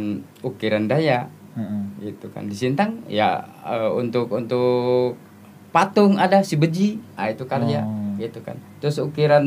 ukiran 0.42 0.84
daya, 0.84 1.32
Heeh. 1.54 1.82
gitu 2.02 2.28
kan. 2.28 2.44
Di 2.44 2.52
Sintang 2.52 3.00
ya 3.06 3.40
eh, 3.62 3.88
untuk 3.88 4.28
untuk 4.28 5.16
patung 5.70 6.20
ada 6.20 6.44
si 6.44 6.56
beji, 6.56 7.00
ah 7.14 7.32
itu 7.32 7.46
karya, 7.46 7.80
Oh. 7.80 8.12
gitu 8.20 8.42
kan. 8.42 8.60
Terus 8.78 9.00
ukiran 9.00 9.40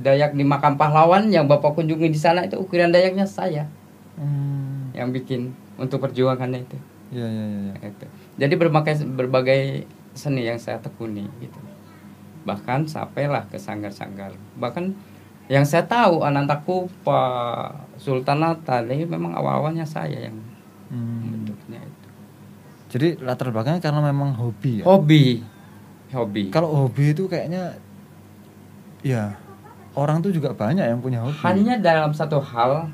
dayak 0.00 0.32
di 0.32 0.46
makam 0.46 0.80
pahlawan 0.80 1.28
yang 1.28 1.44
bapak 1.44 1.76
kunjungi 1.76 2.08
di 2.08 2.16
sana 2.16 2.40
itu 2.42 2.56
ukiran 2.56 2.88
dayaknya 2.88 3.26
saya 3.26 3.68
Hmm. 4.16 4.55
Yang 4.96 5.12
bikin 5.12 5.52
untuk 5.76 6.00
perjuangannya 6.00 6.64
itu. 6.64 6.78
ya 7.12 7.22
ya 7.22 7.44
ya, 7.46 7.60
ya. 7.70 7.74
Itu. 7.86 8.06
Jadi 8.34 8.54
berbagai 8.56 8.94
berbagai 9.06 9.84
seni 10.10 10.42
yang 10.42 10.56
saya 10.56 10.80
tekuni 10.80 11.28
gitu. 11.38 11.60
Bahkan 12.42 12.88
sampailah 12.88 13.46
ke 13.46 13.56
sanggar-sanggar. 13.56 14.32
Bahkan 14.56 14.96
yang 15.46 15.62
saya 15.62 15.84
tahu 15.84 16.26
Ananta 16.26 16.58
Kupa, 16.58 17.22
Sultanata, 17.94 18.82
ini 18.82 19.04
memang 19.04 19.30
awal-awalnya 19.32 19.84
saya 19.84 20.26
yang 20.26 20.36
Hmm. 20.86 21.34
bentuknya 21.34 21.82
itu. 21.82 22.08
jadi 22.86 23.08
latar 23.18 23.50
belakangnya 23.50 23.82
karena 23.82 23.98
memang 24.00 24.30
hobi 24.32 24.78
ya 24.78 24.84
Hobi. 24.86 25.42
Hobi. 26.14 26.42
kalau 26.48 26.86
hobi 26.86 27.10
itu 27.10 27.26
kayaknya 27.26 27.74
ya 29.02 29.34
orang 29.92 30.22
tuh 30.22 30.30
juga 30.30 30.54
banyak 30.54 30.86
yang 30.86 31.02
punya 31.02 31.18
hobi 31.18 31.34
Hanya 31.42 31.82
dalam 31.82 32.14
satu 32.14 32.38
hal 32.38 32.86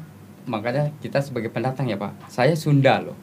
makanya 0.46 0.90
kita 1.02 1.22
sebagai 1.22 1.50
pendatang 1.50 1.86
ya, 1.86 1.98
Pak. 1.98 2.28
Saya 2.30 2.54
Sunda 2.56 2.98
loh. 3.02 3.16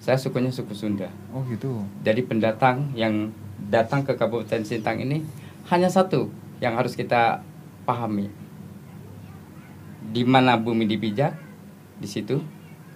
Saya 0.00 0.16
sukunya 0.16 0.48
suku 0.48 0.72
Sunda. 0.72 1.12
oh 1.36 1.44
gitu 1.44 1.84
Jadi 2.00 2.24
pendatang 2.24 2.88
yang 2.96 3.28
datang 3.68 4.00
ke 4.00 4.16
Kabupaten 4.16 4.64
Sintang 4.64 4.96
ini 4.96 5.20
hanya 5.68 5.92
satu 5.92 6.32
yang 6.64 6.72
harus 6.74 6.96
kita 6.96 7.44
pahami. 7.84 8.32
Di 10.10 10.24
mana 10.24 10.56
bumi 10.56 10.88
dipijak, 10.88 11.36
di 12.00 12.08
situ 12.08 12.40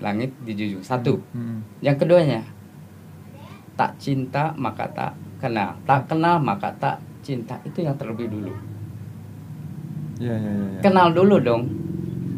langit 0.00 0.32
dijunjung. 0.42 0.82
Satu. 0.82 1.20
Hmm. 1.36 1.62
Yang 1.84 2.02
keduanya, 2.02 2.42
tak 3.76 4.00
cinta 4.00 4.56
maka 4.56 4.88
tak 4.90 5.12
kenal. 5.38 5.76
Tak 5.84 6.08
kenal 6.10 6.40
maka 6.40 6.72
tak 6.80 6.98
cinta. 7.20 7.60
Itu 7.62 7.84
yang 7.84 7.94
terlebih 8.00 8.32
dulu. 8.32 8.52
ya 10.18 10.34
ya 10.34 10.50
ya, 10.50 10.66
ya. 10.78 10.80
Kenal 10.80 11.12
dulu 11.12 11.36
dong, 11.38 11.62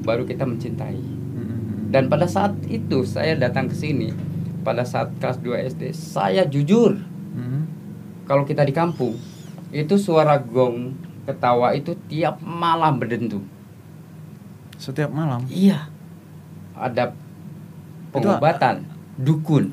baru 0.02 0.26
kita 0.26 0.42
mencintai. 0.42 1.16
Dan 1.87 2.07
pada 2.07 2.26
saat 2.26 2.55
itu 2.66 3.02
saya 3.02 3.35
datang 3.35 3.66
ke 3.66 3.75
sini, 3.75 4.11
pada 4.61 4.83
saat 4.83 5.14
kelas 5.16 5.38
2 5.38 5.55
SD, 5.64 5.83
saya 5.90 6.43
jujur 6.45 6.99
Hmm. 7.33 7.69
kalau 8.25 8.43
kita 8.43 8.61
di 8.61 8.73
kampung 8.73 9.12
itu 9.69 9.95
suara 9.95 10.37
gong 10.37 10.97
ketawa 11.23 11.71
itu 11.73 11.93
tiap 12.07 12.38
malam 12.40 12.97
berdentum. 12.97 13.45
setiap 14.76 15.09
malam 15.09 15.40
Iya. 15.47 15.88
Ada 16.73 17.16
pengobatan 18.11 18.85
dukun. 19.16 19.73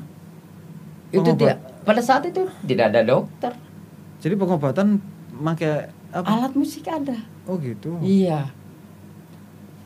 Itu 1.10 1.20
Pengobat- 1.22 1.38
tidak 1.38 1.58
pada 1.82 2.00
saat 2.00 2.24
itu 2.24 2.48
tidak 2.64 2.88
ada 2.88 3.00
dokter. 3.02 3.52
jadi 4.18 4.34
pengobatan 4.34 4.96
pakai 5.34 5.92
apa 6.10 6.24
Alat 6.26 6.52
musik 6.54 6.84
ada. 6.84 7.20
oh 7.44 7.56
gitu 7.56 8.00
Iya. 8.00 8.48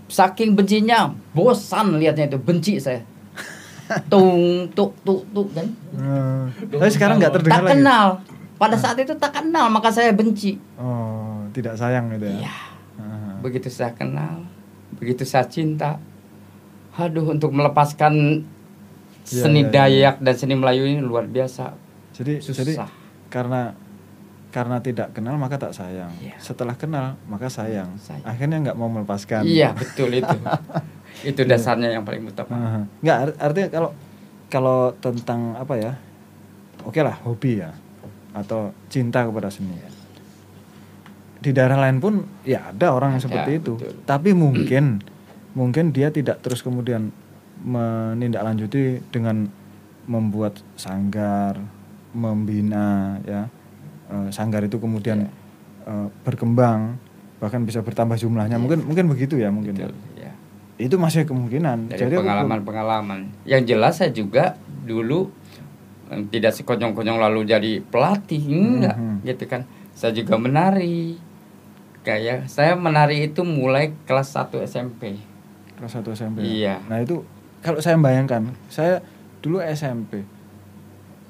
Saking 0.08 0.56
bencinya, 0.56 1.12
bosan 1.30 2.00
lihatnya 2.00 2.26
itu, 2.26 2.40
benci 2.40 2.80
saya. 2.80 3.04
Tung 4.12 4.68
tuk 4.72 4.96
tuk 5.00 5.24
tuk 5.28 5.48
kan. 5.52 5.68
Eh, 5.96 6.44
tapi 6.66 6.90
sekarang 6.90 7.16
nggak 7.16 7.32
terdengar 7.36 7.56
Tak 7.56 7.64
lagi 7.64 7.72
kenal. 7.76 8.06
Pada 8.56 8.74
saat 8.74 8.96
itu 8.96 9.14
tak 9.14 9.32
kenal 9.32 9.68
maka 9.68 9.88
saya 9.88 10.10
benci. 10.10 10.58
oh 10.76 11.46
tidak 11.48 11.74
sayang 11.74 12.10
gitu 12.12 12.26
ya 12.26 12.36
Iya. 12.42 12.56
Ah. 12.98 13.34
Begitu 13.38 13.68
saya 13.68 13.92
kenal, 13.92 14.44
begitu 14.94 15.22
saya 15.22 15.46
cinta. 15.46 15.96
Aduh 16.92 17.30
untuk 17.30 17.54
melepaskan 17.54 18.42
Iya, 19.24 19.44
seni 19.44 19.60
iya, 19.60 19.68
iya. 19.68 19.72
Dayak 20.10 20.16
dan 20.20 20.34
seni 20.34 20.54
Melayu 20.56 20.82
ini 20.84 21.00
luar 21.00 21.24
biasa. 21.24 21.76
jadi 22.12 22.40
Susah. 22.40 22.56
jadi 22.58 22.72
karena 23.28 23.76
karena 24.48 24.80
tidak 24.80 25.12
kenal 25.12 25.36
maka 25.36 25.56
tak 25.56 25.72
sayang 25.72 26.08
Iya. 26.18 26.36
setelah 26.38 26.72
kenal 26.72 27.20
maka 27.24 27.46
sayang, 27.46 27.92
Sayang. 27.98 28.24
akhirnya 28.24 28.56
nggak 28.62 28.76
mau 28.76 28.88
melepaskan 28.88 29.44
Iya 29.44 29.76
betul 29.78 30.08
itu. 30.12 30.36
itu 31.20 31.40
dasarnya 31.42 31.92
yang 31.92 32.02
paling 32.02 32.24
utama. 32.24 32.54
Aha. 32.54 32.80
nggak 32.98 33.16
ar- 33.18 33.38
artinya 33.42 33.68
kalau 33.68 33.90
kalau 34.48 34.78
tentang 34.96 35.52
apa 35.54 35.74
ya 35.74 35.92
oke 36.80 36.96
lah 36.98 37.20
hobi 37.20 37.60
ya 37.60 37.76
atau 38.32 38.70
cinta 38.86 39.20
kepada 39.22 39.48
seni 39.48 39.76
di 41.38 41.50
daerah 41.52 41.78
lain 41.78 41.98
pun 41.98 42.14
ya 42.42 42.70
ada 42.70 42.90
orang 42.90 43.14
yang 43.14 43.22
seperti 43.22 43.58
itu 43.58 43.76
betul. 43.76 43.94
tapi 44.04 44.30
mungkin 44.32 44.98
mungkin 45.52 45.90
dia 45.90 46.08
tidak 46.08 46.40
terus 46.40 46.60
kemudian 46.60 47.10
menindaklanjuti 47.60 49.04
dengan 49.10 49.46
membuat 50.04 50.58
sanggar 50.74 51.58
membina 52.10 53.18
ya 53.22 53.46
Eh, 54.08 54.28
sanggar 54.30 54.60
itu 54.60 54.76
kemudian 54.76 55.28
eh, 55.84 56.06
berkembang 56.22 56.96
bahkan 57.38 57.62
bisa 57.62 57.80
bertambah 57.80 58.16
jumlahnya 58.16 58.56
Iya. 58.56 58.60
mungkin 58.60 58.78
mungkin 58.82 59.04
begitu 59.06 59.36
ya 59.36 59.48
mungkin 59.48 59.72
ya. 59.74 59.84
Betul, 59.84 59.94
ya. 60.18 60.32
itu 60.76 60.96
masih 60.96 61.22
kemungkinan 61.22 61.86
Dari 61.86 62.00
aku 62.00 62.10
belum- 62.10 62.22
pengalaman-pengalaman. 62.24 63.20
Yang 63.44 63.62
jelas 63.68 63.94
saya 63.94 64.10
juga 64.10 64.56
dulu 64.82 65.28
eh, 66.08 66.24
tidak 66.26 66.52
sekonyong-konyong 66.54 67.20
lalu 67.20 67.44
jadi 67.44 67.70
pelatih 67.80 68.40
enggak 68.42 68.96
Mhm. 68.96 69.16
gitu 69.24 69.44
kan. 69.44 69.62
Saya 69.92 70.10
juga 70.12 70.34
menari. 70.36 71.20
Kayak 72.00 72.48
saya 72.48 72.72
menari 72.72 73.28
itu 73.28 73.42
mulai 73.42 73.92
kelas 74.02 74.32
1 74.32 74.62
SMP. 74.62 75.20
kelas 75.76 75.92
1 75.94 76.10
SMP. 76.10 76.40
ya? 76.40 76.48
Iya. 76.48 76.74
Nah 76.88 76.98
itu 76.98 77.22
kalau 77.60 77.78
saya 77.78 77.94
bayangkan, 77.94 78.40
saya 78.66 79.04
dulu 79.38 79.60
SMP 79.60 80.24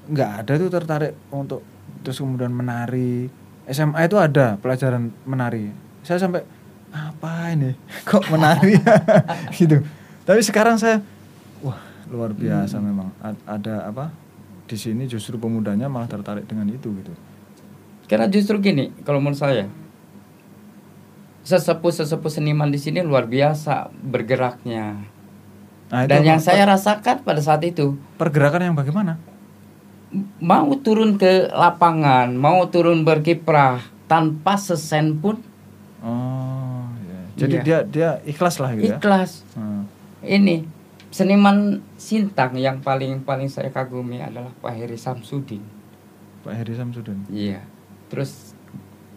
nggak 0.07 0.29
ada 0.39 0.53
tuh 0.55 0.69
tertarik 0.71 1.13
untuk 1.29 1.61
terus 2.01 2.17
kemudian 2.17 2.49
menari. 2.49 3.27
SMA 3.65 4.01
itu 4.03 4.17
ada 4.17 4.57
pelajaran 4.57 5.13
menari. 5.23 5.69
Saya 6.01 6.17
sampai 6.17 6.41
apa 6.89 7.53
ini 7.53 7.77
kok 8.09 8.25
menari 8.27 8.73
gitu. 9.59 9.83
Tapi 10.23 10.41
sekarang 10.41 10.75
saya 10.75 11.01
wah 11.59 11.77
luar 12.07 12.33
biasa 12.33 12.77
memang 12.77 13.13
A- 13.19 13.37
ada 13.45 13.85
apa 13.85 14.09
di 14.65 14.73
sini 14.73 15.05
justru 15.05 15.35
pemudanya 15.35 15.85
malah 15.85 16.05
tertarik 16.05 16.45
dengan 16.45 16.65
itu 16.65 16.89
gitu. 16.93 17.13
Karena 18.05 18.25
justru 18.25 18.57
gini, 18.57 18.89
kalau 19.01 19.17
menurut 19.17 19.37
saya 19.37 19.69
sesepuh-sesepuh 21.41 22.29
seniman 22.29 22.69
di 22.69 22.77
sini 22.77 23.01
luar 23.01 23.25
biasa 23.25 23.89
bergeraknya. 23.95 25.01
Nah, 25.89 26.05
Dan 26.05 26.21
yang 26.21 26.37
apa- 26.37 26.47
saya 26.47 26.63
rasakan 26.65 27.21
pada 27.21 27.41
saat 27.41 27.61
itu 27.63 27.97
pergerakan 28.15 28.61
yang 28.63 28.75
bagaimana? 28.75 29.17
Mau 30.41 30.73
turun 30.81 31.15
ke 31.15 31.49
lapangan, 31.53 32.33
mau 32.33 32.65
turun 32.67 33.05
berkiprah 33.05 33.81
tanpa 34.09 34.57
sesen 34.57 35.21
pun 35.21 35.37
Oh, 35.99 36.87
ya. 37.05 37.19
jadi 37.45 37.55
Iya. 37.59 37.63
dia 37.63 37.79
dia 37.83 38.09
ikhlas 38.23 38.57
lah 38.57 38.71
gitu 38.73 38.87
ya. 38.87 38.97
ikhlas. 38.97 39.43
Hmm. 39.53 39.83
Ini 40.23 40.63
seniman 41.11 41.83
Sintang 41.99 42.55
yang 42.55 42.79
paling 42.79 43.19
paling 43.21 43.51
saya 43.51 43.67
kagumi 43.67 44.23
adalah 44.23 44.49
Pak 44.63 44.73
Heri 44.73 44.95
Samsudin. 44.95 45.59
Pak 46.41 46.55
Heri 46.55 46.73
Samsudin. 46.73 47.27
Iya. 47.27 47.59
Terus 48.07 48.55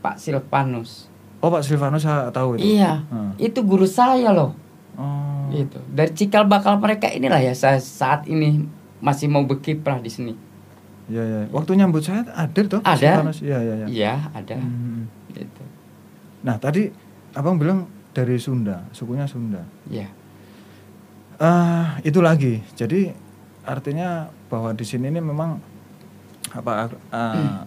Pak 0.02 0.18
Silvanus. 0.18 1.06
Oh 1.38 1.48
Pak 1.48 1.62
Silvanus 1.62 2.02
saya 2.02 2.34
tahu 2.34 2.58
itu. 2.58 2.76
Iya. 2.76 3.06
Hmm. 3.06 3.32
Itu 3.38 3.62
guru 3.62 3.86
saya 3.86 4.34
loh. 4.34 4.58
Oh. 4.98 5.46
Itu. 5.54 5.78
Dari 5.88 6.10
cikal 6.12 6.44
bakal 6.44 6.82
mereka 6.82 7.06
inilah 7.08 7.38
ya 7.38 7.54
saya 7.54 7.78
saat 7.78 8.26
ini 8.26 8.66
masih 8.98 9.30
mau 9.30 9.46
berkiprah 9.46 10.02
di 10.02 10.10
sini. 10.10 10.34
Iya 11.06 11.22
iya. 11.22 11.38
Waktu 11.50 11.74
nyambut 11.74 12.00
saya 12.00 12.22
ada 12.28 12.60
tuh. 12.62 12.80
Ada. 12.80 13.26
Iya 13.34 13.58
iya 13.58 13.74
iya. 13.74 13.86
Iya, 13.86 14.14
ada. 14.32 14.56
Hmm. 14.56 15.06
Gitu. 15.28 15.62
Nah 16.42 16.56
tadi 16.56 16.90
abang 17.32 17.56
bilang 17.56 17.86
dari 18.10 18.36
Sunda, 18.36 18.86
sukunya 18.90 19.24
Sunda. 19.24 19.64
Iya. 19.86 20.06
Ah 21.36 21.98
itu 22.00 22.18
lagi. 22.18 22.62
Jadi 22.72 23.10
artinya 23.62 24.28
bahwa 24.46 24.70
di 24.72 24.82
sini 24.82 25.08
ini 25.08 25.18
memang 25.18 25.58
apa 26.52 26.72
ak- 26.86 27.02
ah, 27.08 27.62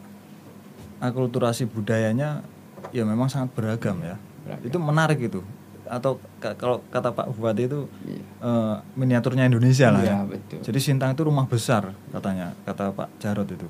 akulturasi 1.00 1.66
budayanya 1.66 2.46
ya 2.92 3.04
memang 3.04 3.28
sangat 3.28 3.52
beragam 3.54 4.00
ya. 4.00 4.16
Beragam. 4.44 4.64
Itu 4.64 4.78
menarik 4.78 5.20
itu. 5.20 5.42
Atau 5.88 6.12
ka- 6.36 6.54
kalau 6.54 6.82
kata 6.86 7.10
Pak 7.10 7.30
Bupati 7.30 7.66
itu 7.66 7.86
Iya. 8.04 8.22
eh, 8.42 8.76
miniaturnya 8.94 9.46
Indonesia 9.46 9.90
lah 9.90 10.02
Iya, 10.02 10.12
ya. 10.12 10.20
betul. 10.26 10.60
Jadi 10.62 10.80
Sintang 10.80 11.12
itu 11.12 11.22
rumah 11.22 11.46
besar 11.46 11.84
katanya 12.10 12.54
kata 12.62 12.90
Pak 12.90 13.10
Jarot 13.18 13.46
itu 13.48 13.68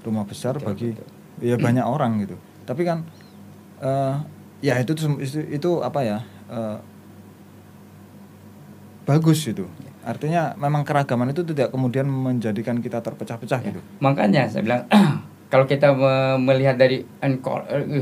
rumah 0.00 0.22
besar 0.22 0.56
Betul, 0.56 0.66
bagi 0.68 0.88
betul. 0.92 1.06
ya 1.40 1.56
banyak 1.56 1.84
orang 1.84 2.20
gitu. 2.20 2.34
Tapi 2.62 2.82
kan 2.82 3.06
eh, 3.78 4.14
ya 4.60 4.74
itu, 4.76 4.92
itu 5.16 5.38
itu 5.48 5.70
apa 5.80 6.00
ya 6.00 6.18
eh, 6.48 6.78
bagus 9.04 9.42
itu. 9.44 9.66
Artinya 10.02 10.54
memang 10.56 10.82
keragaman 10.82 11.30
itu 11.30 11.42
tidak 11.44 11.70
kemudian 11.70 12.06
menjadikan 12.06 12.78
kita 12.78 12.98
terpecah-pecah 12.98 13.60
Ya. 13.60 13.66
gitu. 13.68 13.80
Makanya 13.98 14.46
saya 14.46 14.62
bilang 14.62 14.82
kalau 15.48 15.62
kita 15.62 15.92
me- 15.92 16.38
melihat 16.40 16.74
dari 16.74 17.06
eh, 17.20 17.38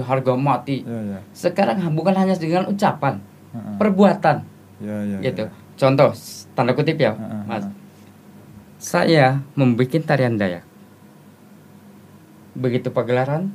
harga 0.00 0.33
mati 0.35 0.81
Ya 0.81 0.97
ya. 1.11 1.21
sekarang 1.31 1.76
bukan 1.90 2.14
hanya 2.14 2.33
dengan 2.35 2.64
ucapan, 2.67 3.21
Perbuatan 3.52 4.37
Ya 4.78 4.97
ya. 5.04 5.19
gitu. 5.21 5.45
ya. 5.47 5.50
Contoh 5.76 6.12
tanda 6.52 6.73
kutip 6.73 6.97
ya, 6.97 7.12
Heeh, 7.12 7.42
Mas. 7.45 7.64
heeh. 7.64 7.73
Saya 8.76 9.26
membuat 9.52 10.04
tarian 10.04 10.37
Dayak. 10.37 10.64
Begitu 12.52 12.90
pagelaran, 12.90 13.52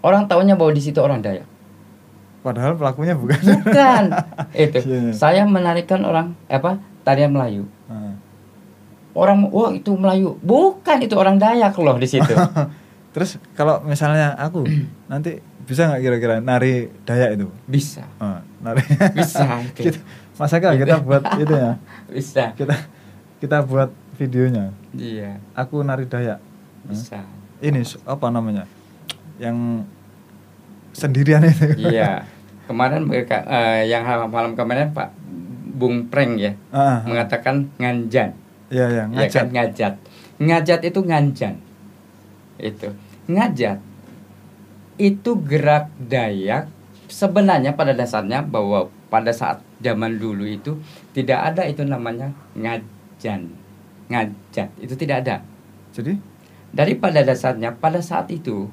orang 0.00 0.24
tahunya 0.26 0.54
bahwa 0.54 0.72
di 0.72 0.82
situ 0.82 0.98
orang 0.98 1.20
Dayak. 1.20 1.46
Padahal 2.40 2.78
pelakunya 2.78 3.12
bukan. 3.12 3.38
Bukan 3.38 4.04
itu. 4.54 4.78
Iya, 4.80 4.98
iya. 5.04 5.12
Saya 5.12 5.42
menarikan 5.44 6.00
orang 6.02 6.38
apa 6.46 6.78
tarian 7.02 7.34
Melayu. 7.34 7.66
Heeh. 7.90 8.14
Orang 9.12 9.50
wah 9.50 9.74
itu 9.74 9.90
Melayu. 9.92 10.38
Bukan 10.40 11.02
itu 11.02 11.14
orang 11.18 11.36
Dayak 11.36 11.74
loh 11.76 11.98
di 11.98 12.06
situ. 12.06 12.30
Terus 13.14 13.36
kalau 13.58 13.82
misalnya 13.82 14.38
aku 14.38 14.62
nanti 15.10 15.42
bisa 15.68 15.84
nggak 15.86 16.00
kira-kira 16.00 16.34
nari 16.40 16.88
Dayak 17.04 17.36
itu? 17.36 17.48
Bisa. 17.64 18.08
Oh, 18.16 18.40
nari. 18.58 18.80
Bisa 19.12 19.44
itu. 19.68 19.84
kita, 19.86 20.00
masa 20.34 20.56
nggak 20.56 20.80
kita 20.80 20.96
buat 20.98 21.22
itu 21.36 21.52
ya? 21.52 21.72
Bisa. 22.16 22.44
Kita 22.56 22.74
kita 23.38 23.60
buat 23.62 23.92
videonya. 24.16 24.72
Iya, 24.90 25.38
Aku 25.52 25.84
nari 25.84 26.08
Dayak. 26.08 26.40
bisa. 26.82 27.20
Ini 27.60 27.84
su- 27.84 28.00
apa 28.02 28.32
namanya? 28.32 28.64
Yang 29.36 29.84
sendirian 30.90 31.44
itu. 31.44 31.76
Iya. 31.78 32.24
Kemarin 32.68 33.04
mereka 33.04 33.44
eh, 33.44 33.88
yang 33.88 34.04
malam 34.28 34.52
kemarin 34.52 34.92
Pak 34.92 35.08
Bung 35.78 36.10
Preng 36.10 36.36
ya 36.36 36.52
Ah, 36.68 36.98
ah. 36.98 36.98
mengatakan 37.04 37.68
nganjan. 37.76 38.34
Iya, 38.68 38.86
iya, 38.88 39.02
Ya 39.04 39.04
ngajak. 39.08 39.32
kan 39.32 39.46
ngajat. 39.48 39.94
Ngajat 40.36 40.80
itu 40.82 41.00
nganjan. 41.00 41.54
Itu. 42.58 42.88
Ngajat 43.26 43.78
itu 44.98 45.38
gerak 45.40 45.88
Dayak 45.96 46.66
sebenarnya 47.06 47.72
pada 47.72 47.94
dasarnya 47.94 48.42
bahwa 48.42 48.86
pada 49.08 49.32
saat 49.32 49.62
zaman 49.78 50.18
dulu 50.18 50.44
itu 50.44 50.76
tidak 51.14 51.54
ada 51.54 51.62
itu 51.64 51.80
namanya 51.82 52.34
ngajan. 52.52 53.48
Ngajat. 54.08 54.68
Itu 54.76 54.94
tidak 54.94 55.24
ada. 55.24 55.36
Jadi? 55.92 56.18
Dari 56.68 56.92
pada 56.94 57.22
dasarnya 57.22 57.72
pada 57.72 58.00
saat 58.00 58.28
itu 58.28 58.68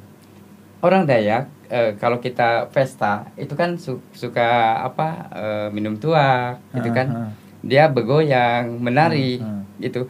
orang 0.81 1.05
Dayak 1.05 1.47
eh, 1.67 1.95
kalau 1.95 2.19
kita 2.19 2.67
pesta 2.69 3.29
itu 3.35 3.53
kan 3.53 3.75
su- 3.75 4.03
suka 4.11 4.43
apa 4.81 5.07
eh, 5.31 5.67
minum 5.71 5.95
tuak 5.95 6.59
gitu 6.73 6.89
Ah, 6.89 6.95
kan. 6.95 7.07
Ah. 7.09 7.31
dia 7.61 7.87
bergoyang 7.87 8.77
menari 8.77 9.39
Hmm, 9.39 9.63
gitu. 9.79 10.05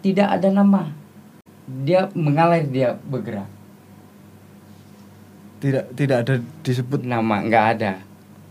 Tidak 0.00 0.24
ada 0.26 0.48
nama. 0.48 0.88
Dia 1.64 2.12
mengalir 2.12 2.64
dia 2.66 2.92
bergerak 3.00 3.48
tidak 5.64 5.84
tidak 5.96 6.18
ada 6.20 6.34
disebut 6.60 7.00
nama 7.02 7.40
nggak 7.40 7.64
ada 7.74 7.92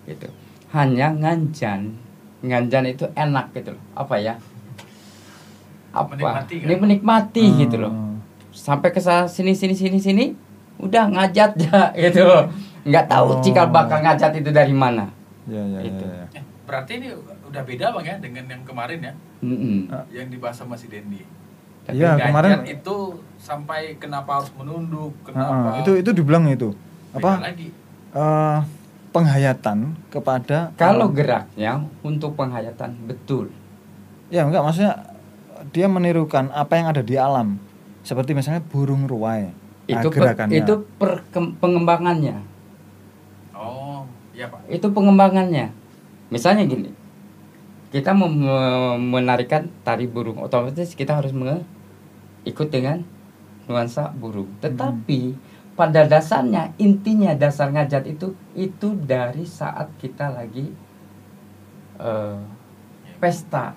gitu 0.09 0.25
hanya 0.73 1.13
nganjan 1.13 1.93
nganjan 2.41 2.89
itu 2.89 3.05
enak 3.13 3.53
gitu 3.53 3.77
loh 3.77 3.83
apa 3.93 4.17
ya 4.17 4.33
apa 5.93 6.09
Menikmati 6.11 6.55
kan? 6.57 6.65
ini 6.65 6.75
menikmati 6.75 7.45
gitu 7.59 7.77
loh 7.77 7.93
Oh. 7.93 8.17
sampai 8.49 8.89
ke 8.89 8.97
sini 9.27 9.53
sini 9.53 9.73
sini 9.73 9.99
sini 9.99 10.25
udah 10.75 11.05
ngajat 11.07 11.51
ya 11.61 11.81
gitu 12.01 12.25
loh 12.25 12.49
nggak 12.83 13.05
tahu 13.05 13.27
Oh. 13.29 13.39
cikal 13.39 13.69
bakal 13.69 14.01
ngajat 14.01 14.33
itu 14.35 14.49
dari 14.49 14.73
mana 14.73 15.05
Ya, 15.43 15.59
ya, 15.59 15.75
ya, 15.75 15.91
Itu. 15.91 16.05
ya. 16.07 16.25
Eh, 16.33 16.43
berarti 16.63 16.91
ini 16.97 17.11
udah 17.43 17.61
beda 17.61 17.91
bang 17.91 18.05
ya 18.07 18.15
dengan 18.17 18.47
yang 18.47 18.63
kemarin 18.63 18.99
ya, 19.03 19.13
Mm-mm. 19.43 19.91
Ah. 19.91 20.07
yang 20.07 20.31
dibahas 20.31 20.55
sama 20.55 20.71
si 20.73 20.87
Dendi. 20.87 21.19
Tapi 21.83 21.99
Iya, 21.99 22.15
Ganjar 22.15 22.27
kemarin 22.31 22.59
itu 22.63 22.95
sampai 23.35 23.99
kenapa 23.99 24.39
harus 24.39 24.47
menunduk, 24.55 25.11
Ah, 25.27 25.35
ah. 25.35 25.35
kenapa 25.35 25.69
itu 25.83 25.91
itu 25.99 26.09
dibilang 26.15 26.47
itu 26.47 26.71
apa? 27.13 27.31
Lagi? 27.41 27.67
eh, 28.13 28.59
penghayatan 29.09 29.77
kepada 30.07 30.73
kalau 30.73 31.09
geraknya 31.09 31.81
untuk 32.01 32.33
penghayatan 32.33 32.97
betul. 33.03 33.49
Ya 34.27 34.41
enggak 34.41 34.61
maksudnya 34.61 35.05
dia 35.69 35.85
menirukan 35.85 36.49
apa 36.49 36.73
yang 36.75 36.87
ada 36.89 36.99
di 36.99 37.13
alam. 37.13 37.61
Seperti 38.01 38.33
misalnya 38.33 38.59
burung 38.63 39.05
ruai. 39.05 39.47
Nah, 39.47 39.99
itu 39.99 40.07
per- 40.09 40.17
gerakannya. 40.17 40.57
itu 40.57 40.73
perkem- 40.97 41.55
pengembangannya. 41.55 42.37
Oh, 43.53 44.03
iya 44.31 44.49
pak. 44.49 44.65
itu 44.67 44.87
pengembangannya. 44.89 45.69
Misalnya 46.27 46.65
gini 46.65 46.89
kita 47.89 48.09
mem- 48.11 48.41
me- 48.41 48.97
menarikan 48.97 49.69
tari 49.83 50.09
burung 50.09 50.41
otomatis 50.41 50.97
kita 50.97 51.13
harus 51.13 51.29
menge- 51.29 51.61
ikut 52.43 52.67
dengan 52.67 53.05
nuansa 53.63 54.09
burung. 54.11 54.49
Tetapi 54.59 55.37
pada 55.73 56.05
dasarnya 56.05 56.69
intinya 56.77 57.33
dasar 57.33 57.73
ngajat 57.73 58.05
itu 58.05 58.37
itu 58.53 58.93
dari 58.93 59.43
saat 59.43 59.89
kita 59.97 60.29
lagi 60.29 60.69
eh, 61.97 62.37
pesta. 63.17 63.73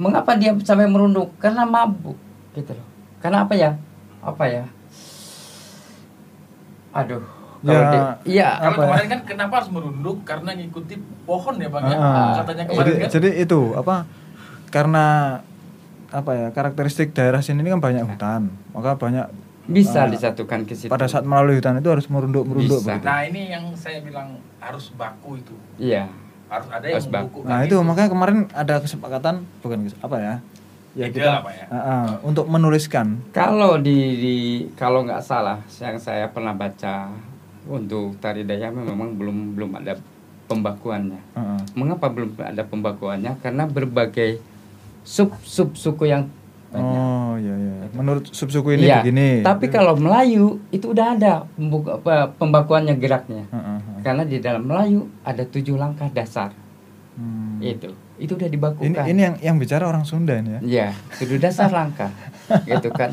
Mengapa 0.00 0.32
dia 0.34 0.56
sampai 0.64 0.88
merunduk? 0.88 1.36
Karena 1.36 1.68
mabuk 1.68 2.16
gitu 2.56 2.72
loh. 2.72 2.86
Karena 3.20 3.44
apa 3.44 3.52
ya? 3.54 3.76
Apa 4.24 4.44
ya? 4.48 4.64
Aduh 6.90 7.22
Ya, 7.60 7.92
di- 7.92 8.32
iya 8.40 8.56
Kalau 8.56 8.72
Apa 8.72 8.80
ya? 8.80 8.84
kemarin 8.88 9.06
kan 9.12 9.20
kenapa 9.28 9.52
harus 9.60 9.68
merunduk? 9.68 10.24
Karena 10.24 10.56
ngikuti 10.56 10.96
pohon 11.28 11.60
ya 11.60 11.68
bang 11.68 11.84
ya, 11.92 11.96
Ah, 12.00 12.32
katanya 12.40 12.64
jadi 12.64 12.72
kemarin 12.72 12.94
kan. 12.96 13.08
jadi 13.12 13.28
itu 13.36 13.60
apa? 13.76 13.96
Karena 14.72 15.04
apa 16.08 16.30
ya? 16.32 16.46
Karakteristik 16.56 17.12
daerah 17.12 17.44
sini 17.44 17.60
ini 17.60 17.68
kan 17.68 17.84
banyak 17.84 18.00
hutan. 18.08 18.48
Maka 18.72 18.96
banyak 18.96 19.28
bisa 19.70 20.02
Ah, 20.02 20.10
disatukan 20.10 20.66
ke 20.66 20.74
situ 20.74 20.90
pada 20.90 21.06
saat 21.06 21.22
melalui 21.22 21.56
hutan 21.56 21.78
itu 21.78 21.86
harus 21.86 22.06
merunduk 22.06 22.42
merunduk 22.42 22.76
Bisa. 22.76 22.90
begitu. 22.92 23.06
Nah 23.06 23.20
ini 23.22 23.42
yang 23.48 23.64
saya 23.72 24.02
bilang 24.02 24.28
harus 24.58 24.90
baku 24.92 25.38
itu, 25.38 25.54
iya 25.78 26.10
harus 26.46 26.66
ada 26.68 26.82
yang 26.82 26.98
Harus 26.98 27.06
baku. 27.06 27.22
membukukan 27.38 27.48
Nah 27.48 27.58
itu 27.62 27.76
makanya 27.80 28.10
kemarin 28.10 28.38
ada 28.50 28.74
kesepakatan 28.78 29.34
bukan 29.62 29.78
apa 29.96 30.16
ya? 30.18 30.34
Ya 30.90 31.06
Ide 31.06 31.14
kita 31.14 31.30
lah, 31.30 31.40
Pak, 31.40 31.52
ya. 31.54 31.64
Ah, 31.70 31.78
ah, 31.78 32.06
untuk 32.20 32.44
menuliskan. 32.44 33.22
kalau 33.30 33.78
di, 33.78 33.94
di- 34.18 34.64
kalau 34.74 35.06
nggak 35.06 35.22
salah 35.22 35.62
yang 35.78 35.94
saya 35.96 36.26
pernah 36.26 36.50
baca 36.50 37.14
untuk 37.64 38.18
tari 38.18 38.42
Dayak 38.42 38.74
memang 38.74 39.14
belum 39.14 39.54
belum 39.54 39.70
ada 39.76 39.94
pembakuannya 40.44 41.20
Ah, 41.30 41.54
ah. 41.54 41.60
mengapa 41.72 42.10
belum 42.10 42.34
ada 42.36 42.66
pembakuannya 42.66 43.38
karena 43.38 43.64
berbagai 43.64 44.42
sub 45.00 45.30
sub 45.40 45.72
suku 45.72 46.10
yang 46.10 46.26
banyak 46.70 46.96
Oh 46.96 47.34
iya 47.34 47.54
iya. 47.54 47.74
Menurut 47.90 48.30
subsuku 48.30 48.74
ini 48.74 48.86
Iya, 48.86 49.02
begini. 49.02 49.42
tapi 49.42 49.66
kalau 49.66 49.94
Melayu 49.94 50.62
itu 50.70 50.86
udah 50.88 51.06
ada 51.14 51.32
pembakuannya 52.32 52.94
geraknya 52.96 53.44
Ah, 53.48 53.56
ah, 53.56 53.68
ah. 53.76 54.00
karena 54.00 54.22
di 54.22 54.38
dalam 54.38 54.62
Melayu 54.62 55.10
ada 55.20 55.42
tujuh 55.42 55.74
langkah 55.74 56.08
dasar 56.08 56.54
Hmm. 57.10 57.58
itu 57.60 57.90
itu 58.16 58.32
udah 58.32 58.46
Ini 58.46 58.54
dibakukan 58.54 59.04
ini 59.04 59.20
yang 59.20 59.36
yang 59.42 59.56
bicara 59.56 59.84
orang 59.84 60.04
Sunda 60.04 60.36
ini 60.36 60.56
ya. 60.56 60.60
Ya, 60.62 60.88
tujuh 61.18 61.36
dasar 61.36 61.68
langkah, 61.68 62.08
gitu 62.70 62.88
kan. 62.90 63.12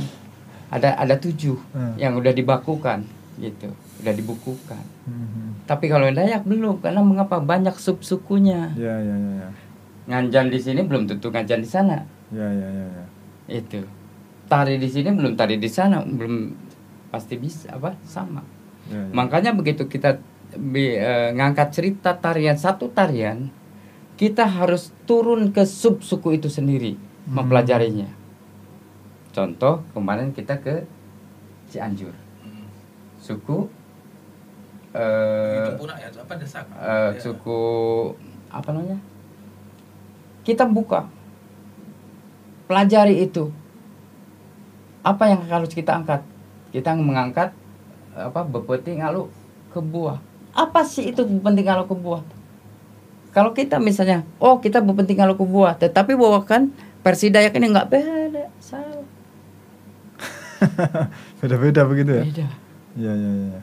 Ada 0.69 0.95
ada 0.95 1.15
tujuh 1.17 1.57
Hmm. 1.73 1.95
yang 1.95 2.13
udah 2.13 2.31
dibakukan, 2.31 3.03
gitu, 3.35 3.67
udah 3.99 4.13
dibukukan. 4.13 4.79
Hmm. 5.03 5.59
Tapi 5.63 5.87
kalau 5.87 6.07
Dayak 6.07 6.43
belum, 6.43 6.79
karena 6.79 6.99
mengapa 6.99 7.39
banyak 7.39 7.75
sub 7.75 7.99
sukunya. 7.99 8.71
Ya 8.75 8.95
ya 8.95 9.15
ya 9.17 9.31
ya. 9.43 9.49
Nganjan 10.07 10.51
di 10.51 10.59
sini 10.61 10.83
belum 10.83 11.03
tentu 11.05 11.27
nganjan 11.27 11.59
di 11.59 11.67
sana, 11.67 11.97
Ya 12.29 12.47
ya 12.47 12.67
ya 12.69 12.85
ya. 12.85 13.05
Itu. 13.47 13.83
Tari 14.47 14.79
di 14.79 14.87
sini 14.87 15.11
belum 15.11 15.35
tari 15.35 15.59
di 15.59 15.67
sana, 15.67 15.99
belum 16.03 16.55
pasti 17.11 17.35
bisa 17.35 17.75
apa 17.75 17.95
sama. 18.03 18.43
Ya, 18.87 19.03
ya. 19.03 19.11
Makanya 19.11 19.51
begitu 19.51 19.87
kita 19.87 20.19
bi- 20.55 20.95
eh, 20.95 21.35
ngangkat 21.35 21.75
cerita 21.75 22.15
tarian 22.15 22.55
satu 22.55 22.87
tarian, 22.87 23.51
kita 24.15 24.47
harus 24.47 24.95
turun 25.03 25.51
ke 25.51 25.67
sub 25.67 25.99
suku 25.99 26.39
itu 26.39 26.47
sendiri 26.47 26.95
Hmm. 26.95 27.43
mempelajarinya. 27.43 28.07
Contoh 29.35 29.83
kemarin 29.91 30.31
kita 30.31 30.57
ke 30.57 30.87
Cianjur, 31.67 32.15
Hmm. 32.41 32.65
suku 33.19 33.67
eh, 34.95 35.59
itu 35.59 35.71
pun 35.77 35.89
ya 35.91 36.07
apa 36.09 36.33
desak? 36.39 36.63
eh, 36.73 37.11
Ya. 37.13 37.19
suku 37.19 37.61
apa 38.47 38.69
namanya? 38.71 38.97
Kita 40.41 40.63
buka, 40.63 41.11
pelajari 42.67 43.23
itu. 43.23 43.49
Apa 45.01 45.31
yang 45.31 45.41
harus 45.47 45.71
kita 45.71 45.95
angkat? 45.95 46.21
Kita 46.75 46.93
mengangkat 46.93 47.55
apa 48.11 48.43
bepeti 48.43 48.99
ngalu 48.99 49.31
ke 49.71 49.79
buah. 49.79 50.19
Apa 50.57 50.83
sih 50.83 51.13
itu 51.13 51.21
kepentingan 51.21 51.85
laku 51.85 51.93
buah? 51.93 52.25
Kalau 53.31 53.53
kita 53.53 53.77
misalnya, 53.77 54.25
oh 54.41 54.57
kita 54.57 54.81
berpentingan 54.81 55.29
laku 55.29 55.45
buah, 55.45 55.77
tetapi 55.77 56.17
bawakan 56.17 56.73
versi 57.05 57.29
Dayak 57.29 57.53
ini 57.61 57.69
nggak 57.69 57.89
beda, 57.93 58.45
salah. 58.57 59.05
Beda-beda 61.39 61.85
begitu 61.85 62.11
ya? 62.17 62.23
Beda. 62.25 62.47
Iya, 62.97 63.13
iya, 63.13 63.31
iya. 63.53 63.59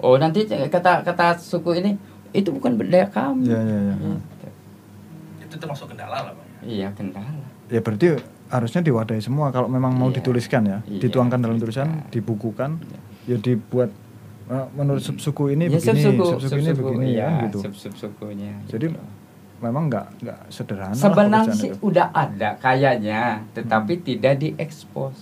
Oh 0.00 0.14
nanti 0.16 0.46
kata 0.46 1.02
kata 1.02 1.36
suku 1.42 1.82
ini 1.82 1.98
itu 2.30 2.54
bukan 2.54 2.78
Dayak 2.78 3.10
kamu. 3.10 3.42
Iya, 3.42 3.58
iya, 3.58 3.78
iya. 3.82 3.94
Gitu. 3.98 4.48
Itu 5.50 5.54
termasuk 5.58 5.90
kendala 5.90 6.30
lah 6.30 6.32
bang. 6.32 6.46
ya. 6.46 6.62
Iya 6.70 6.88
kendala. 6.94 7.49
Ya 7.70 7.80
berarti 7.80 8.18
harusnya 8.50 8.82
diwadahi 8.82 9.22
semua 9.22 9.54
kalau 9.54 9.70
memang 9.70 9.94
mau 9.94 10.10
Iya. 10.10 10.18
dituliskan 10.18 10.62
ya, 10.66 10.78
Iya, 10.90 11.06
dituangkan 11.06 11.38
dalam 11.38 11.56
tulisan, 11.62 12.02
dibukukan, 12.10 12.82
ya 13.30 13.38
dibuat 13.38 13.94
eh, 14.50 14.66
menurut 14.74 14.98
sub 14.98 15.22
suku 15.22 15.54
ini 15.54 15.70
Ya, 15.70 15.78
begini, 15.78 16.02
sub-suku, 16.02 16.24
sub 16.26 16.40
suku 16.42 16.56
ini 16.58 16.66
sub-suku, 16.74 16.88
begini 16.90 17.06
iya, 17.14 17.26
ya 17.30 17.42
gitu. 17.46 17.58
sub-sub 17.62 17.94
sukunya. 17.94 18.58
Jadi 18.66 18.90
gitu. 18.90 18.98
memang 19.62 19.86
nggak 19.86 20.06
nggak 20.18 20.38
sederhana. 20.50 20.98
sebenarnya 20.98 21.54
sih 21.54 21.70
itu. 21.70 21.78
udah 21.78 22.10
ada 22.10 22.58
kayaknya, 22.58 23.46
tetapi 23.54 24.02
tidak 24.02 24.42
diekspos. 24.42 25.14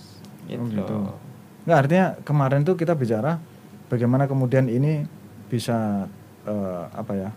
Gitu. 0.49 0.57
Oh, 0.57 0.65
gitu. 0.65 0.95
Nggak 1.69 1.77
artinya 1.85 2.05
kemarin 2.25 2.65
tuh 2.65 2.73
kita 2.73 2.97
bicara 2.97 3.37
bagaimana 3.85 4.25
kemudian 4.25 4.65
ini 4.65 5.05
bisa 5.45 6.09
eh, 6.49 6.83
apa 6.89 7.13
ya 7.13 7.29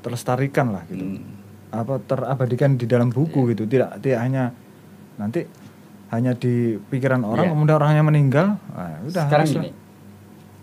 terlestarikan 0.00 0.72
lah 0.72 0.88
gitu. 0.88 1.20
Hmm. 1.20 1.43
Apa 1.74 1.98
terabadikan 2.00 2.74
di 2.74 2.84
dalam 2.84 3.08
buku 3.08 3.50
gitu 3.50 3.64
tidak 3.64 3.98
tidak 3.98 4.20
hanya 4.20 4.44
nanti 5.14 5.42
hanya 6.08 6.32
di 6.32 6.78
pikiran 6.80 7.22
orang 7.22 7.44
Iya. 7.44 7.52
kemudian 7.52 7.76
orangnya 7.76 8.02
meninggal 8.02 8.46
nah, 8.70 9.02
udah 9.02 9.24
Sekarang 9.26 9.46
gini, 9.48 9.70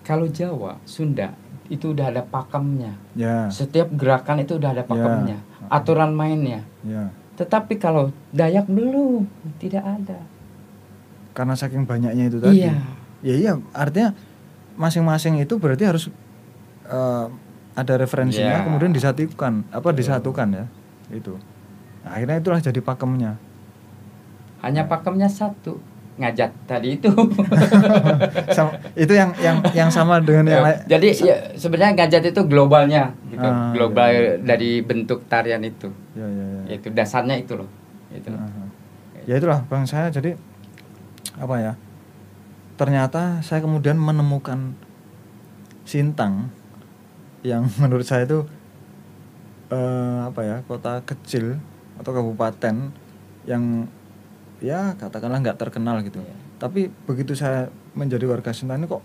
kalau 0.02 0.26
Jawa, 0.26 0.80
Sunda 0.84 1.36
itu 1.68 1.92
udah 1.92 2.08
ada 2.08 2.20
pakemnya. 2.22 2.96
ya 3.14 3.48
Setiap 3.48 3.92
gerakan 3.92 4.40
itu 4.40 4.56
udah 4.56 4.72
ada 4.72 4.84
pakemnya, 4.84 5.40
aturan 5.68 6.12
mainnya. 6.12 6.64
ya 6.82 7.12
Tetapi 7.36 7.76
kalau 7.76 8.12
Dayak 8.30 8.68
belum, 8.68 9.24
tidak 9.58 9.84
ada. 9.84 10.20
karena 11.32 11.56
saking 11.56 11.84
banyaknya 11.86 12.28
itu 12.28 12.38
tadi 12.38 12.60
Iya. 12.62 12.76
ya 13.22 13.34
iya 13.34 13.52
artinya 13.72 14.12
masing-masing 14.74 15.40
itu 15.40 15.56
berarti 15.56 15.84
harus 15.86 16.06
eh, 16.84 17.26
ada 17.72 17.94
referensinya 17.96 18.58
Iya. 18.58 18.66
kemudian 18.66 18.92
disatukan 18.92 19.64
apa 19.70 19.90
disatukan 19.92 20.48
ya 20.54 20.66
itu 21.14 21.36
Nah, 22.02 22.18
akhirnya 22.18 22.42
itulah 22.42 22.58
jadi 22.58 22.82
pakemnya 22.82 23.38
Hanya 24.62 24.90
pakemnya 24.90 25.26
satu, 25.26 25.78
ngajat 26.18 26.50
tadi 26.66 26.98
itu. 26.98 27.10
Sama- 28.58 28.78
itu 28.94 29.14
yang 29.14 29.30
yang 29.38 29.58
yang 29.74 29.90
sama 29.90 30.18
dengan 30.18 30.50
yang 30.50 30.62
lain 30.66 30.78
Jadi 30.86 31.08
ya, 31.18 31.38
sebenarnya 31.54 31.94
ngajat 31.98 32.34
itu 32.34 32.42
globalnya, 32.46 33.14
gitu. 33.30 33.42
Ah, 33.46 33.70
global 33.74 34.10
iya, 34.10 34.22
iya. 34.34 34.42
dari 34.42 34.82
bentuk 34.82 35.26
tarian 35.26 35.62
itu. 35.62 35.90
ya 36.14 36.26
ya 36.26 36.46
ya 36.66 36.74
Itu 36.78 36.90
dasarnya 36.90 37.38
itu 37.38 37.54
loh. 37.58 37.70
Itu. 38.10 38.30
Aha. 38.34 38.66
ya 39.24 39.38
itulah 39.38 39.62
bang 39.70 39.86
saya 39.86 40.10
jadi 40.10 40.34
apa 41.38 41.56
ya 41.62 41.74
ternyata 42.76 43.40
saya 43.46 43.62
kemudian 43.62 43.94
menemukan 43.96 44.74
Sintang 45.86 46.50
yang 47.42 47.66
menurut 47.82 48.04
saya 48.04 48.26
itu 48.26 48.46
eh, 49.72 50.20
apa 50.28 50.42
ya 50.44 50.58
kota 50.68 51.00
kecil 51.02 51.58
atau 51.98 52.12
kabupaten 52.12 52.92
yang 53.48 53.88
ya 54.62 54.94
katakanlah 55.00 55.42
nggak 55.42 55.58
terkenal 55.58 56.04
gitu. 56.06 56.22
Iya. 56.22 56.36
tapi 56.62 56.94
begitu 57.10 57.34
saya 57.34 57.74
menjadi 57.98 58.30
warga 58.30 58.54
Sintang 58.54 58.78
ini 58.78 58.86
kok 58.86 59.02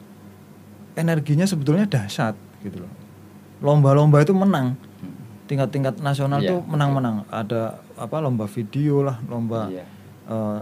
energinya 0.92 1.48
sebetulnya 1.48 1.88
dahsyat 1.88 2.36
gitu 2.60 2.84
loh. 2.84 2.92
Lomba-lomba 3.64 4.20
itu 4.20 4.36
menang. 4.36 4.76
Tingkat-tingkat 5.48 6.04
nasional 6.04 6.44
Iya, 6.44 6.52
tuh 6.52 6.60
menang-menang. 6.68 7.24
Ada 7.32 7.80
apa 7.96 8.16
lomba 8.20 8.44
video 8.44 9.00
lah 9.00 9.16
lomba 9.24 9.72
Iya. 9.72 9.84
eh, 10.28 10.58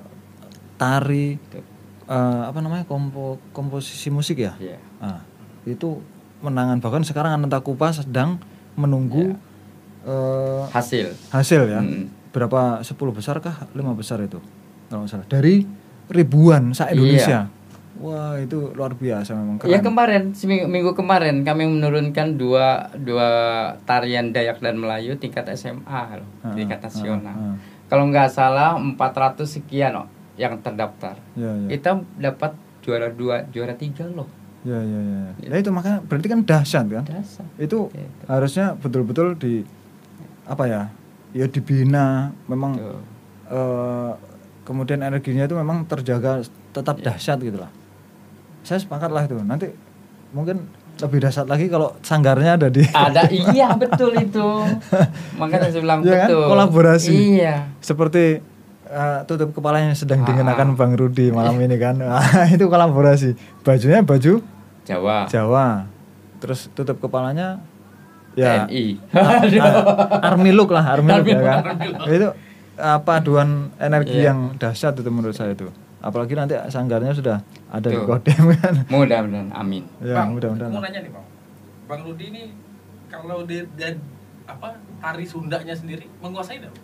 tari 0.78 1.34
Betul. 1.38 1.62
eh, 2.06 2.42
apa 2.46 2.58
namanya 2.62 2.84
kompo 2.86 3.42
komposisi 3.50 4.14
musik 4.14 4.38
ya? 4.38 4.54
Iya. 4.62 4.78
Nah, 5.02 5.26
itu 5.66 5.98
menangan. 6.44 6.78
Bahkan 6.78 7.02
sekarang 7.02 7.34
Ananta 7.40 7.58
Kupa 7.58 7.90
sedang 7.90 8.38
menunggu 8.78 9.34
eh, 10.04 10.62
Hasil. 10.68 11.06
hasil 11.28 11.62
ya 11.66 11.80
Mm. 11.80 12.30
berapa 12.30 12.80
10 12.80 12.92
besar 13.10 13.38
kah 13.38 13.64
lima 13.72 13.92
besar 13.92 14.20
itu 14.20 14.38
kalau 14.86 15.02
nggak 15.02 15.10
salah 15.10 15.26
dari 15.26 15.64
ribuan 16.06 16.70
sa 16.70 16.88
Indonesia 16.88 17.48
wah 17.94 18.34
itu 18.36 18.70
luar 18.70 18.92
biasa 18.92 19.32
memang 19.32 19.56
keren 19.56 19.70
Ya 19.70 19.78
kemarin 19.80 20.22
seminggu 20.30 20.66
minggu 20.66 20.92
kemarin 20.92 21.40
kami 21.40 21.64
menurunkan 21.64 22.34
dua 22.34 22.90
dua 22.92 23.28
tarian 23.82 24.28
Dayak 24.28 24.58
dan 24.58 24.76
Melayu 24.76 25.14
tingkat 25.14 25.46
SMA 25.50 25.86
loh, 26.14 26.26
Ah, 26.40 26.52
tingkat 26.52 26.78
ah, 26.78 26.84
nasional. 26.84 27.32
ah. 27.32 27.56
Kalau 27.86 28.04
nggak 28.06 28.28
salah 28.28 28.74
400 28.74 28.98
sekian 29.46 29.94
loh 29.94 30.08
yang 30.34 30.58
terdaftar. 30.58 31.14
ya 31.32 31.46
ya 31.46 31.68
Kita 31.70 31.90
dapat 32.18 32.52
juara 32.82 33.06
dua, 33.08 33.46
juara 33.48 33.72
tiga 33.72 34.04
loh. 34.04 34.26
ya 34.62 34.74
ya 34.74 35.00
ya 35.00 35.20
ya 35.46 35.56
itu 35.56 35.68
makanya 35.68 36.00
berarti 36.02 36.26
kan 36.26 36.40
dahsyat 36.42 36.84
kan 36.88 37.04
Dasar. 37.06 37.44
itu 37.56 37.78
Gitu. 37.86 38.22
harusnya 38.26 38.74
betul-betul 38.74 39.36
di 39.36 39.60
apa 40.44 40.64
ya 40.64 40.82
ya 41.32 41.46
dibina 41.46 42.06
memang 42.44 42.76
eh, 43.46 44.12
kemudian 44.62 45.00
energinya 45.00 45.44
itu 45.44 45.54
memang 45.54 45.84
terjaga 45.84 46.40
tetap 46.70 46.96
Iya. 46.96 47.04
dahsyat 47.10 47.38
gitu 47.40 47.58
lah 47.58 47.70
saya 48.60 48.78
sepakat 48.78 49.08
lah 49.08 49.22
itu 49.22 49.36
nanti 49.38 49.68
mungkin 50.30 50.64
lebih 50.96 51.20
dahsyat 51.20 51.44
lagi 51.44 51.66
kalau 51.66 51.92
sanggarnya 52.00 52.54
ada 52.54 52.68
di 52.68 52.86
Ada 52.86 53.26
iya 53.28 53.74
betul 53.74 54.14
itu. 54.14 54.46
Makanya 55.42 55.68
saya 55.68 55.82
bilang 55.82 56.00
Iya 56.00 56.14
kan? 56.16 56.28
betul. 56.30 56.44
Kolaborasi. 56.46 57.10
Iya. 57.10 57.54
seperti 57.78 58.38
eh, 58.86 59.18
tutup 59.26 59.50
kepalanya 59.52 59.90
sedang 59.92 60.22
Ah. 60.22 60.26
dikenakan 60.28 60.74
Bang 60.74 60.94
Rudi 60.94 61.28
malam 61.28 61.58
ini 61.58 61.76
kan 61.76 61.98
Wah, 61.98 62.46
itu 62.54 62.64
kolaborasi 62.64 63.34
bajunya 63.60 64.00
baju 64.00 64.38
Jawa. 64.84 65.26
Jawa 65.26 65.88
terus 66.38 66.68
tutup 66.70 66.96
kepalanya 66.98 67.58
ya 68.34 68.66
TNI. 68.66 68.84
Army 70.28 70.50
look 70.50 70.70
lah 70.70 70.84
army 70.92 71.08
look 71.08 71.18
Army 71.20 71.32
ya 71.32 71.40
kan 71.40 71.64
army 71.64 71.86
look. 71.88 72.06
itu 72.08 72.28
apa 72.74 73.10
aduan 73.16 73.50
energi 73.78 74.18
Iya. 74.18 74.30
yang 74.30 74.38
dahsyat 74.54 74.94
itu 74.94 75.06
menurut 75.08 75.32
saya 75.32 75.52
itu 75.52 75.70
apalagi 76.00 76.34
nanti 76.34 76.52
sanggarnya 76.66 77.10
sudah 77.10 77.38
ada 77.68 77.86
di 77.86 77.94
Tuh. 77.94 78.04
kodem 78.04 78.50
kan 78.52 78.74
Mudah-mudahan 78.86 79.48
amin. 79.50 79.86
ya 79.98 80.14
bang, 80.14 80.28
mudah-mudahan 80.30 80.70
mau 80.70 80.80
nanya 80.80 81.00
nih 81.00 81.10
bang. 81.10 81.26
Bang 81.84 82.00
Rudi 82.02 82.24
ini 82.28 82.42
kalau 83.06 83.44
dia, 83.44 83.62
dia 83.72 83.94
apa 84.44 84.72
tari 84.98 85.22
Sundanya 85.22 85.72
sendiri 85.72 86.10
menguasai 86.18 86.58
nggak? 86.58 86.74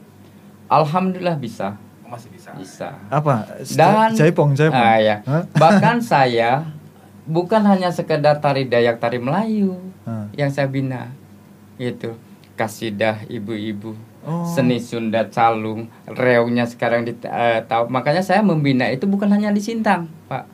Alhamdulillah 0.69 1.37
bisa. 1.37 1.75
Oh, 2.01 2.11
Masih 2.11 2.31
bisa. 2.31 2.51
Bisa. 2.55 2.89
apa 3.09 3.47
Dan 3.69 4.15
jaipong 4.15 4.55
jaipong 4.55 4.79
Ah, 4.79 4.97
ya. 4.97 5.17
Bahkan 5.53 5.99
saya 6.01 6.63
bukan 7.25 7.63
hanya 7.63 7.89
sekedar 7.89 8.39
tari 8.39 8.65
Dayak, 8.65 8.99
tari 8.99 9.19
Melayu 9.19 9.75
Ah. 10.03 10.27
yang 10.33 10.49
saya 10.49 10.65
bina. 10.65 11.11
Itu 11.81 12.13
kasidah 12.55 13.25
ibu-ibu. 13.27 13.97
Oh. 14.21 14.45
Seni 14.45 14.77
Sunda 14.77 15.25
Calung, 15.33 15.89
reongnya 16.05 16.69
sekarang 16.69 17.09
di 17.09 17.17
eh, 17.25 17.65
tahu. 17.65 17.89
Makanya 17.89 18.21
saya 18.21 18.45
membina 18.45 18.85
itu 18.93 19.09
bukan 19.09 19.33
hanya 19.33 19.49
di 19.49 19.65
Sintang, 19.65 20.13
Pak. 20.29 20.45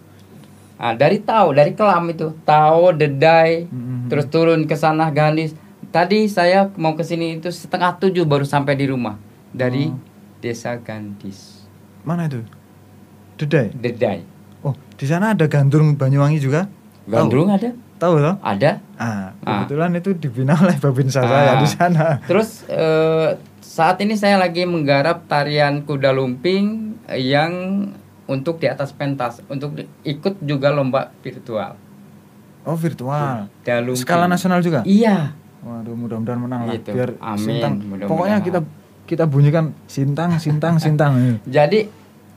Ah, 0.79 0.95
dari 0.95 1.19
tahu, 1.19 1.51
dari 1.51 1.75
kelam 1.75 2.07
itu, 2.07 2.31
tahu, 2.47 2.95
dedai, 2.95 3.67
Mhm. 3.67 4.07
terus 4.07 4.31
turun 4.31 4.71
ke 4.71 4.79
sana 4.79 5.11
Ganis. 5.11 5.51
Tadi 5.91 6.29
saya 6.29 6.71
mau 6.79 6.95
ke 6.95 7.03
sini 7.03 7.41
itu 7.41 7.51
setengah 7.51 7.99
tujuh 7.99 8.23
baru 8.23 8.47
sampai 8.47 8.79
di 8.79 8.87
rumah 8.87 9.19
dari 9.51 9.91
Oh. 9.91 9.99
desa 10.39 10.77
Gandis, 10.79 11.65
mana 12.05 12.29
itu 12.29 12.45
dedai 13.35 13.73
dedai. 13.73 14.21
oh 14.61 14.77
di 14.95 15.09
sana 15.09 15.33
ada 15.33 15.49
gandrung 15.49 15.97
Banyuwangi 15.97 16.37
juga 16.39 16.69
Gandrung 17.09 17.49
ada? 17.49 17.71
tahu 17.97 18.21
toh 18.21 18.37
Ada. 18.39 18.77
ah 18.95 19.33
Ah. 19.41 19.65
kebetulan 19.65 19.91
itu 19.95 20.13
dibina 20.13 20.53
oleh 20.55 20.77
Babinsa 20.77 21.23
saya 21.23 21.55
Ah. 21.55 21.59
di 21.59 21.67
sana 21.67 22.05
Terus 22.23 22.67
eh, 22.67 23.29
saat 23.59 23.97
ini 23.99 24.15
saya 24.15 24.37
lagi 24.37 24.63
menggarap 24.63 25.25
tarian 25.25 25.81
kuda 25.81 26.11
lumping 26.11 26.93
yang 27.11 27.53
untuk 28.27 28.59
di 28.59 28.67
atas 28.67 28.91
pentas, 28.91 29.39
untuk 29.47 29.73
di- 29.73 29.87
ikut 30.03 30.41
juga 30.41 30.69
lomba 30.69 31.15
virtual. 31.19 31.79
oh 32.63 32.75
virtual 32.75 33.47
Kuda 33.57 33.77
lumping. 33.81 34.03
skala 34.03 34.27
nasional 34.27 34.59
juga 34.59 34.83
Iya. 34.83 35.33
Waduh, 35.59 35.95
mudah-mudahan 35.95 36.39
menang 36.39 36.61
lah. 36.65 36.75
Gitu. 36.75 36.91
Biar 36.93 37.11
Amin, 37.17 37.43
Sintang. 37.59 37.73
mudah-mudahan. 37.77 38.07
Pokoknya 38.07 38.39
kita 38.41 38.61
kita 39.05 39.25
bunyikan 39.25 39.71
Sintang, 39.87 40.35
Sintang, 40.37 40.77
Sintang. 40.77 41.13
Jadi 41.49 41.87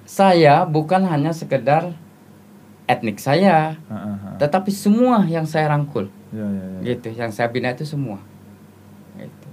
saya 0.04 0.64
bukan 0.64 1.04
hanya 1.04 1.30
sekedar 1.32 1.94
etnik 2.90 3.22
saya, 3.22 3.78
ah, 3.86 3.94
ah. 3.94 4.18
tetapi 4.42 4.74
semua 4.74 5.22
yang 5.30 5.46
saya 5.46 5.70
rangkul, 5.70 6.10
Ya, 6.34 6.42
ya, 6.42 6.66
ya. 6.82 6.98
gitu, 6.98 7.14
yang 7.14 7.30
saya 7.30 7.46
bina 7.54 7.70
itu 7.70 7.86
semua. 7.86 8.18
Gitu. 9.14 9.48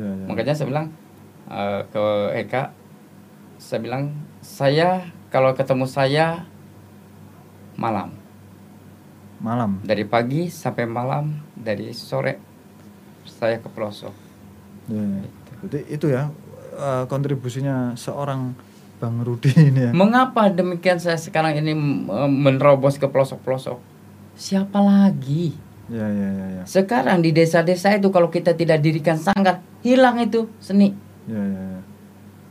Ya, 0.00 0.08
ya. 0.08 0.24
Makanya 0.24 0.56
saya 0.56 0.68
bilang 0.72 0.88
eh, 1.52 1.80
ke 1.92 2.04
Eka, 2.40 2.72
saya 3.60 3.80
bilang 3.84 4.16
saya 4.40 5.12
kalau 5.28 5.52
ketemu 5.52 5.84
saya 5.84 6.48
malam, 7.76 8.16
malam. 9.44 9.76
dari 9.84 10.08
pagi 10.08 10.48
sampai 10.48 10.88
malam, 10.88 11.36
dari 11.52 11.92
sore 11.92 12.40
saya 13.28 13.60
ke 13.60 13.68
pelosok. 13.68 14.12
Ya, 14.88 15.04
ya. 15.04 15.28
Berarti 15.60 15.80
itu 15.92 16.06
ya 16.08 16.32
eh, 16.80 17.04
kontribusinya 17.12 17.92
seorang 18.00 18.56
Bang 19.00 19.24
Rudi 19.24 19.48
ini 19.72 19.88
ya. 19.88 19.90
Mengapa 19.90 20.52
demikian 20.52 21.00
saya 21.00 21.16
sekarang 21.16 21.56
ini 21.56 21.72
menerobos 22.28 23.00
ke 23.00 23.08
pelosok-pelosok? 23.08 23.80
Siapa 24.36 24.78
lagi? 24.78 25.56
Ya 25.88 26.06
ya 26.06 26.28
ya 26.30 26.46
ya. 26.60 26.62
Sekarang 26.68 27.18
di 27.18 27.32
desa-desa 27.32 27.96
itu 27.96 28.12
kalau 28.12 28.30
kita 28.30 28.54
tidak 28.54 28.78
dirikan 28.78 29.16
sanggar, 29.16 29.64
hilang 29.82 30.20
itu 30.20 30.46
seni. 30.62 30.92
Ya 31.26 31.40
ya 31.40 31.62
ya. 31.74 31.80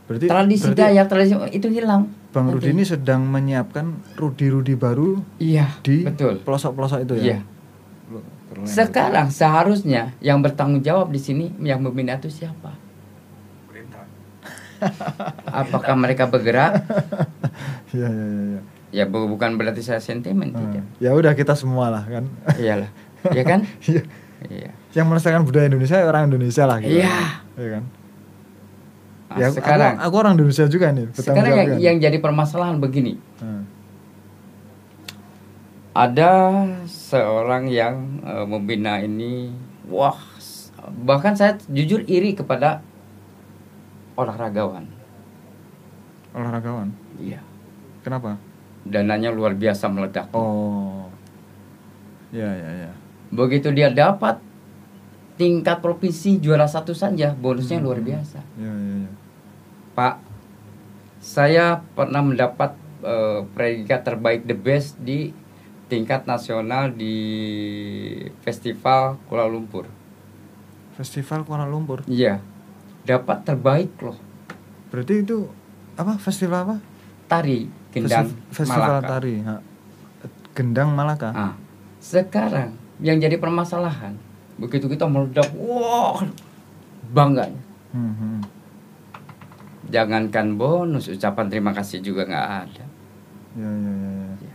Berarti 0.04 0.26
tradisi 0.26 0.66
berarti 0.68 0.82
Dayak, 0.82 1.06
tradisi 1.06 1.34
itu 1.54 1.68
hilang. 1.70 2.10
Bang 2.30 2.50
Nanti. 2.50 2.62
Rudi 2.62 2.68
ini 2.74 2.84
sedang 2.84 3.26
menyiapkan 3.26 4.14
Rudi-Rudi 4.14 4.74
baru 4.74 5.18
Iya, 5.38 5.70
di 5.82 6.02
betul. 6.02 6.42
pelosok-pelosok 6.42 6.98
itu 7.02 7.14
ya. 7.18 7.22
Iya. 7.22 7.38
Sekarang 8.66 9.30
seharusnya 9.30 10.14
yang 10.18 10.42
bertanggung 10.42 10.82
jawab 10.82 11.14
di 11.14 11.22
sini 11.22 11.54
yang 11.62 11.78
membina 11.80 12.18
itu 12.18 12.26
siapa? 12.26 12.74
Apakah 15.46 15.94
mereka 15.94 16.26
bergerak? 16.26 16.84
Iya 17.90 18.08
iya. 18.12 18.28
iya. 18.46 18.60
Ya 18.90 19.04
bu- 19.06 19.28
bukan 19.28 19.54
berarti 19.54 19.80
saya 19.80 19.98
sentimen 19.98 20.50
Hmm. 20.50 20.60
tidak. 20.72 20.84
Ya 20.98 21.10
udah 21.12 21.32
kita 21.32 21.54
semua 21.54 21.88
lah 21.88 22.02
kan. 22.02 22.24
Iyalah. 22.56 22.90
Ya 23.30 23.42
kan? 23.42 23.60
Iya. 23.86 24.02
Iya. 24.42 24.70
Yang 24.92 25.06
melestarikan 25.06 25.44
budaya 25.44 25.66
Indonesia 25.66 25.94
ya 25.94 26.06
orang 26.06 26.26
Indonesia 26.26 26.64
lah 26.64 26.80
gitu. 26.80 26.96
Iya. 26.96 27.18
Iya 27.54 27.68
kan? 27.70 27.84
Nah, 29.30 29.36
ya, 29.36 29.46
sekarang 29.48 29.94
aku, 29.94 30.02
aku 30.02 30.14
orang 30.16 30.32
Indonesia 30.34 30.64
juga 30.66 30.86
nih. 30.90 31.06
sekarang 31.14 31.52
yang, 31.54 31.70
yang 31.78 31.96
jadi 32.00 32.18
permasalahan 32.18 32.80
begini. 32.80 33.14
Hmm. 33.38 33.62
Ada 35.90 36.30
seorang 36.86 37.66
yang 37.66 37.94
eh, 38.22 38.42
membina 38.44 38.98
ini, 38.98 39.50
wah, 39.86 40.18
bahkan 41.00 41.34
saya 41.34 41.58
jujur 41.66 42.06
iri 42.06 42.32
kepada 42.32 42.82
olahragawan. 44.20 44.84
Olahragawan. 46.36 46.88
Iya. 47.16 47.40
Kenapa? 48.04 48.36
Dananya 48.84 49.32
luar 49.32 49.56
biasa 49.56 49.88
meledak. 49.88 50.28
Oh. 50.32 51.08
Ya 52.30 52.48
ya 52.48 52.70
ya. 52.88 52.92
Begitu 53.34 53.74
dia 53.74 53.90
dapat 53.90 54.38
tingkat 55.40 55.80
provinsi 55.80 56.36
juara 56.36 56.68
satu 56.68 56.92
saja, 56.92 57.32
bonusnya 57.32 57.80
luar 57.80 58.04
biasa. 58.04 58.44
Ya 58.60 58.72
ya 58.72 58.94
ya. 59.08 59.10
Pak, 59.96 60.14
saya 61.20 61.80
pernah 61.96 62.20
mendapat 62.20 62.76
eh, 63.04 63.40
predikat 63.56 64.04
terbaik 64.04 64.44
the 64.44 64.56
best 64.56 65.00
di 65.00 65.32
tingkat 65.90 66.22
nasional 66.24 66.94
di 66.94 67.16
festival 68.46 69.18
Kuala 69.26 69.50
Lumpur. 69.50 69.90
Festival 70.94 71.42
Kuala 71.42 71.66
Lumpur. 71.66 72.06
Iya, 72.06 72.38
dapat 73.02 73.38
terbaik 73.42 73.92
loh. 74.00 74.18
Berarti 74.90 75.22
itu 75.22 75.46
apa? 75.94 76.16
Festival 76.16 76.58
apa? 76.64 76.76
Tari 77.26 77.68
gendang 77.90 78.26
Festi- 78.26 78.40
Festival 78.66 79.00
Malaka. 79.00 79.08
tari. 79.08 79.34
Ha. 79.42 79.54
Gendang 80.50 80.90
Malaka. 80.92 81.28
Ah, 81.30 81.54
sekarang 81.98 82.74
yang 82.98 83.16
jadi 83.16 83.38
permasalahan 83.38 84.18
begitu 84.60 84.86
kita 84.86 85.08
meledak, 85.08 85.48
wah 85.56 86.20
bangga. 87.10 87.48
Hmm, 87.90 88.12
hmm. 88.12 88.40
Jangankan 89.90 90.54
bonus, 90.54 91.08
ucapan 91.08 91.48
terima 91.48 91.72
kasih 91.72 91.98
juga 91.98 92.22
nggak 92.22 92.48
ada. 92.68 92.84
Ya 93.58 93.66
ya 93.66 93.92
ya 93.96 94.28
ya. 94.46 94.54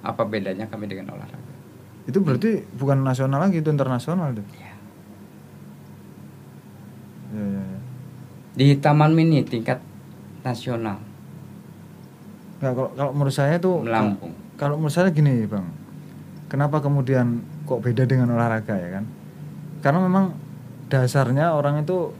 Apa 0.00 0.24
bedanya 0.24 0.64
kami 0.64 0.86
dengan 0.86 1.12
olahraga? 1.12 1.52
Itu 2.06 2.22
berarti 2.22 2.64
bukan 2.72 3.02
nasional 3.02 3.42
lagi, 3.42 3.60
itu 3.60 3.68
internasional 3.68 4.32
tuh. 4.32 4.46
Ya 4.54 4.72
ya 7.32 7.44
ya. 7.44 7.78
Di 8.52 8.76
Taman 8.76 9.16
Mini 9.16 9.40
tingkat 9.42 9.80
nasional. 10.42 11.00
Nggak, 12.60 12.72
kalau 12.76 12.90
kalau 12.94 13.12
menurut 13.16 13.34
saya 13.34 13.56
tuh 13.58 13.82
Lampung. 13.82 14.32
kalau 14.54 14.76
menurut 14.78 14.94
saya 14.94 15.08
gini 15.10 15.48
bang. 15.48 15.66
Kenapa 16.46 16.84
kemudian 16.84 17.40
kok 17.64 17.80
beda 17.80 18.04
dengan 18.04 18.36
olahraga 18.36 18.76
ya 18.76 19.00
kan? 19.00 19.04
Karena 19.80 19.98
memang 20.04 20.36
dasarnya 20.86 21.56
orang 21.56 21.80
itu 21.80 22.12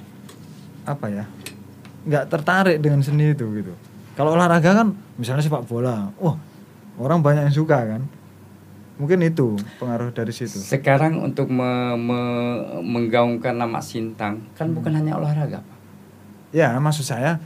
apa 0.82 1.06
ya 1.06 1.24
nggak 2.02 2.26
tertarik 2.26 2.82
dengan 2.82 3.04
seni 3.04 3.30
itu 3.30 3.46
gitu. 3.54 3.70
Kalau 4.18 4.34
olahraga 4.34 4.72
kan 4.74 4.88
misalnya 5.14 5.44
sepak 5.44 5.68
bola 5.68 6.10
wah 6.18 6.34
orang 6.98 7.20
banyak 7.22 7.46
yang 7.46 7.54
suka 7.54 7.78
kan? 7.86 8.02
Mungkin 8.96 9.22
itu 9.22 9.54
pengaruh 9.78 10.10
dari 10.10 10.32
situ. 10.34 10.58
Sekarang 10.58 11.22
untuk 11.22 11.46
me- 11.48 11.94
me- 11.96 12.80
menggaungkan 12.82 13.54
nama 13.54 13.78
Sintang 13.78 14.42
kan 14.56 14.72
bukan 14.72 14.96
hanya 14.96 15.14
olahraga. 15.14 15.60
Ya 16.52 16.76
maksud 16.76 17.02
saya 17.02 17.40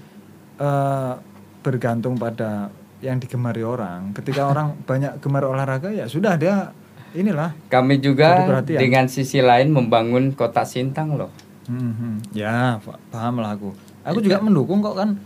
eh, 0.56 1.12
bergantung 1.60 2.14
pada 2.14 2.68
yang 2.98 3.16
digemari 3.16 3.60
orang 3.60 4.10
ketika 4.12 4.46
orang 4.50 4.74
banyak 4.82 5.18
gemar 5.18 5.44
olahraga 5.44 5.88
ya 5.88 6.06
sudah 6.06 6.34
dia 6.34 6.70
inilah 7.12 7.56
Kami 7.66 7.96
juga 7.96 8.44
dengan 8.66 9.06
sisi 9.06 9.40
lain 9.40 9.72
membangun 9.72 10.30
kota 10.30 10.62
Sintang 10.62 11.16
loh. 11.16 11.32
Hmm, 11.64 11.90
hmm. 11.90 12.16
Ya, 12.30 12.76
pa- 12.78 13.00
paham 13.08 13.40
lah 13.40 13.56
aku. 13.56 13.72
Aku 14.04 14.20
juga 14.20 14.36
mendukung 14.38 14.78
kok 14.78 14.94
kan. 14.94 15.16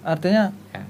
Artinya 0.00 0.54
Ya. 0.70 0.86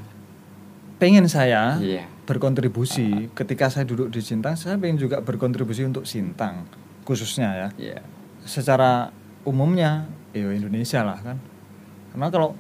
pengen 0.96 1.24
saya 1.24 1.81
Iya. 1.81 2.05
berkontribusi 2.22 3.33
ketika 3.33 3.66
saya 3.66 3.83
duduk 3.83 4.09
di 4.09 4.20
Sintang, 4.20 4.55
saya 4.55 4.76
pengen 4.76 4.94
juga 4.96 5.18
berkontribusi 5.18 5.83
untuk 5.83 6.05
Sintang 6.05 6.68
khususnya 7.02 7.48
ya. 7.57 7.68
Iya. 7.74 7.98
Secara 8.44 9.09
umumnya 9.42 10.05
ya 10.31 10.52
Indonesia 10.52 11.00
lah 11.00 11.16
kan. 11.18 11.40
Karena 12.12 12.29
kalau 12.29 12.53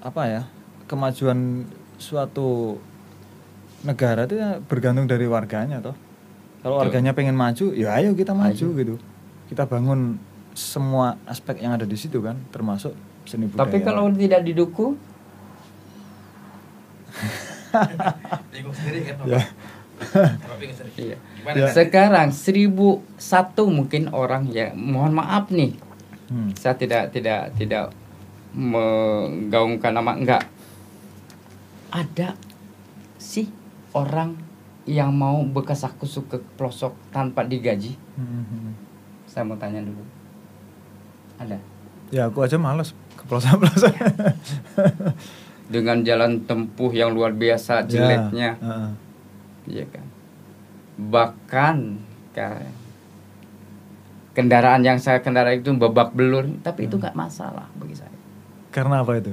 apa 0.00 0.22
ya, 0.28 0.42
kemajuan 0.86 1.64
suatu 1.96 2.76
negara 3.80 4.28
itu 4.28 4.36
ya 4.36 4.60
bergantung 4.60 5.08
dari 5.08 5.24
warganya 5.24 5.80
toh. 5.80 5.96
Kalau 6.60 6.76
warganya 6.76 7.16
pengen 7.16 7.32
maju, 7.36 7.72
ya 7.72 7.96
ayo 7.96 8.12
kita 8.12 8.36
maju 8.36 8.66
Ayo. 8.68 8.76
gitu. 8.76 8.94
Kita 9.48 9.64
bangun 9.64 10.20
semua 10.52 11.16
aspek 11.24 11.64
yang 11.64 11.72
ada 11.72 11.88
di 11.88 11.96
situ 11.96 12.20
kan, 12.20 12.36
termasuk 12.52 12.92
seni 13.24 13.48
budaya. 13.48 13.64
Tapi 13.64 13.76
kalau 13.80 14.12
tidak 14.12 14.44
didukung, 14.44 15.00
Bingung 18.52 18.74
sendiri 18.74 19.00
kan 19.06 19.14
Ya. 19.28 19.42
Iya. 20.96 21.16
Ya. 21.44 21.68
Sekarang 21.76 22.32
seribu 22.32 23.04
satu 23.20 23.68
mungkin 23.68 24.08
orang 24.12 24.48
ya 24.48 24.72
mohon 24.72 25.12
maaf 25.12 25.52
nih 25.52 25.76
Hmm. 26.30 26.54
saya 26.54 26.78
tidak 26.78 27.10
tidak 27.10 27.50
tidak 27.58 27.90
menggaungkan 28.52 29.92
nama 29.92 30.12
enggak? 30.12 30.42
Ada 31.90 32.34
sih 33.16 33.50
orang 33.92 34.38
yang 34.84 35.10
mau 35.10 35.42
bekas 35.42 35.82
aku 35.82 36.06
ke 36.26 36.38
pelosok 36.56 36.94
tanpa 37.10 37.42
digaji. 37.42 37.94
Hmm, 38.14 38.42
hmm. 38.42 38.72
saya 39.24 39.44
mau 39.44 39.54
tanya 39.54 39.78
dulu. 39.80 40.02
Ada? 41.36 41.58
Ya 42.10 42.26
aku 42.26 42.42
aja 42.42 42.58
males 42.58 42.90
ke 43.14 43.22
pelosok-pelosok. 43.24 43.94
dengan 45.70 46.02
jalan 46.02 46.42
tempuh 46.42 46.90
yang 46.90 47.14
luar 47.14 47.30
biasa 47.30 47.86
jeleknya. 47.86 48.58
Ya, 48.58 48.90
iya 49.70 49.84
kan? 49.86 50.02
Bahkan 50.98 51.76
ka- 52.34 52.74
kendaraan 54.32 54.82
yang 54.82 54.98
saya 54.98 55.18
kendarai 55.18 55.58
itu 55.58 55.70
babak 55.72 56.10
belur 56.10 56.46
tapi 56.60 56.86
itu 56.86 56.94
Hmm. 56.94 57.02
nggak 57.02 57.14
masalah 57.14 57.66
bagi 57.74 57.94
saya 57.94 58.09
Karena 58.70 59.02
apa 59.02 59.18
itu? 59.18 59.32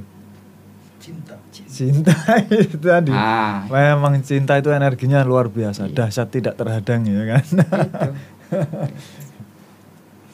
Cinta. 0.98 1.34
Cinta 1.48 2.14
itu 2.50 2.76
tadi. 2.76 3.10
ah 3.10 3.62
Memang 3.66 4.18
cinta 4.20 4.54
itu 4.54 4.68
energinya 4.68 5.22
luar 5.22 5.46
biasa, 5.46 5.86
Iya. 5.86 5.94
dahsyat 5.96 6.28
tidak 6.28 6.54
terhadang 6.54 7.02
ya 7.02 7.22
kan. 7.28 7.44
itu 7.44 7.58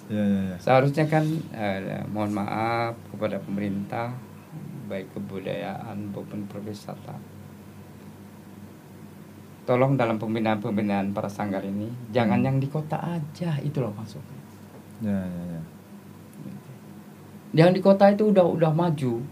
ya 0.06 0.20
ya 0.20 0.40
ya. 0.46 0.56
seharusnya 0.60 1.04
kan 1.06 1.24
eh, 1.50 2.04
mohon 2.06 2.30
maaf 2.30 2.92
kepada 3.08 3.40
pemerintah 3.40 4.12
baik 4.84 5.08
kebudayaan 5.10 6.12
maupun 6.12 6.44
perwisata 6.44 7.16
tolong 9.64 9.96
dalam 9.96 10.20
pembinaan-pembinaan 10.20 11.10
para 11.10 11.26
sanggar 11.26 11.64
ini 11.64 11.88
jangan 12.12 12.36
Hmm. 12.36 12.46
yang 12.46 12.56
di 12.60 12.68
kota 12.68 13.00
aja 13.00 13.56
itu 13.58 13.80
loh 13.80 13.92
maksudnya 13.92 14.36
Ya 15.00 15.18
ya 15.18 15.42
ya. 15.50 15.62
Yang 17.54 17.70
di 17.70 17.78
kota 17.78 18.10
itu 18.10 18.28
udah 18.28 18.42
udah 18.44 18.70
maju 18.70 19.22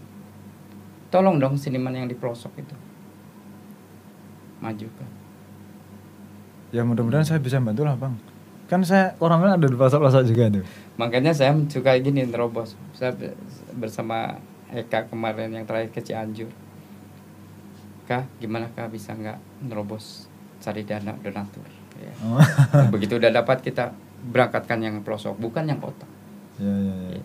tolong 1.09 1.37
dong 1.37 1.53
seniman 1.53 1.93
yang 1.93 2.07
di 2.07 2.15
pelosok 2.15 2.55
itu 2.57 2.75
maju 4.59 4.87
kan 4.89 5.09
Ya 6.73 6.81
mudah-mudahan 6.81 7.21
saya 7.21 7.37
bisa 7.37 7.61
bantu 7.61 7.85
lah 7.85 7.93
bang. 7.93 8.17
Kan 8.65 8.81
saya 8.81 9.13
orangnya 9.21 9.53
ada 9.53 9.67
di 9.69 9.77
pelosok-pelosok 9.77 10.23
juga 10.25 10.49
tuh. 10.49 10.65
makanya 10.93 11.29
saya 11.29 11.53
suka 11.67 11.93
gini 11.97 12.25
terobos 12.25 12.73
saya 12.91 13.13
be- 13.13 13.37
bersama 13.75 14.37
Eka 14.69 15.05
kemarin 15.05 15.49
yang 15.51 15.65
terakhir 15.65 15.89
ke 15.89 16.01
Cianjur 16.01 16.49
kak 18.03 18.25
gimana 18.37 18.69
kak 18.69 18.89
bisa 18.89 19.13
nggak 19.13 19.37
nerobos 19.63 20.25
cari 20.59 20.81
dana 20.81 21.13
donatur 21.15 21.65
ya. 21.97 22.13
Oh. 22.21 22.37
begitu 22.89 23.17
udah 23.17 23.29
dapat 23.31 23.61
kita 23.61 23.89
berangkatkan 24.23 24.79
yang 24.79 24.95
pelosok 25.01 25.37
bukan 25.37 25.65
yang 25.65 25.77
kota 25.77 26.05
ya 26.57 26.65
Ya, 26.65 26.73
ya, 26.73 26.95
ya. 27.11 27.21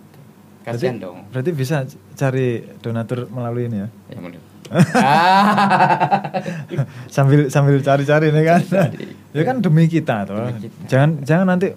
Kasihan 0.68 0.94
Berarti- 0.94 1.00
dong. 1.00 1.18
Berarti 1.28 1.50
bisa 1.52 1.76
cari 2.14 2.48
donatur 2.78 3.26
melalui 3.28 3.66
ini 3.66 3.78
ya. 3.78 3.88
Ya 4.07 4.18
mudah. 4.24 4.42
sambil 7.09 7.48
sambil 7.48 7.81
cari-cari 7.81 8.28
nih 8.28 8.44
kan. 8.44 8.61
Cari. 8.62 9.04
ya 9.37 9.42
kan 9.42 9.57
demi 9.59 9.85
kita 9.87 10.24
toh. 10.24 10.37
Demi 10.38 10.61
kita. 10.62 10.76
Jangan 10.87 11.11
jangan 11.22 11.46
nanti 11.48 11.68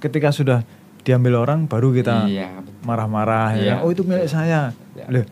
ketika 0.00 0.28
sudah 0.30 0.64
diambil 1.00 1.36
orang 1.38 1.68
baru 1.68 1.92
kita 1.92 2.24
Iya, 2.24 2.48
marah-marah 2.80 3.52
ya. 3.54 3.60
Iya, 3.60 3.74
kan, 3.76 3.84
Oh 3.84 3.90
itu 3.90 4.02
milik 4.02 4.24
saya. 4.24 4.72
Ya, 4.94 5.04
Loh, 5.06 5.24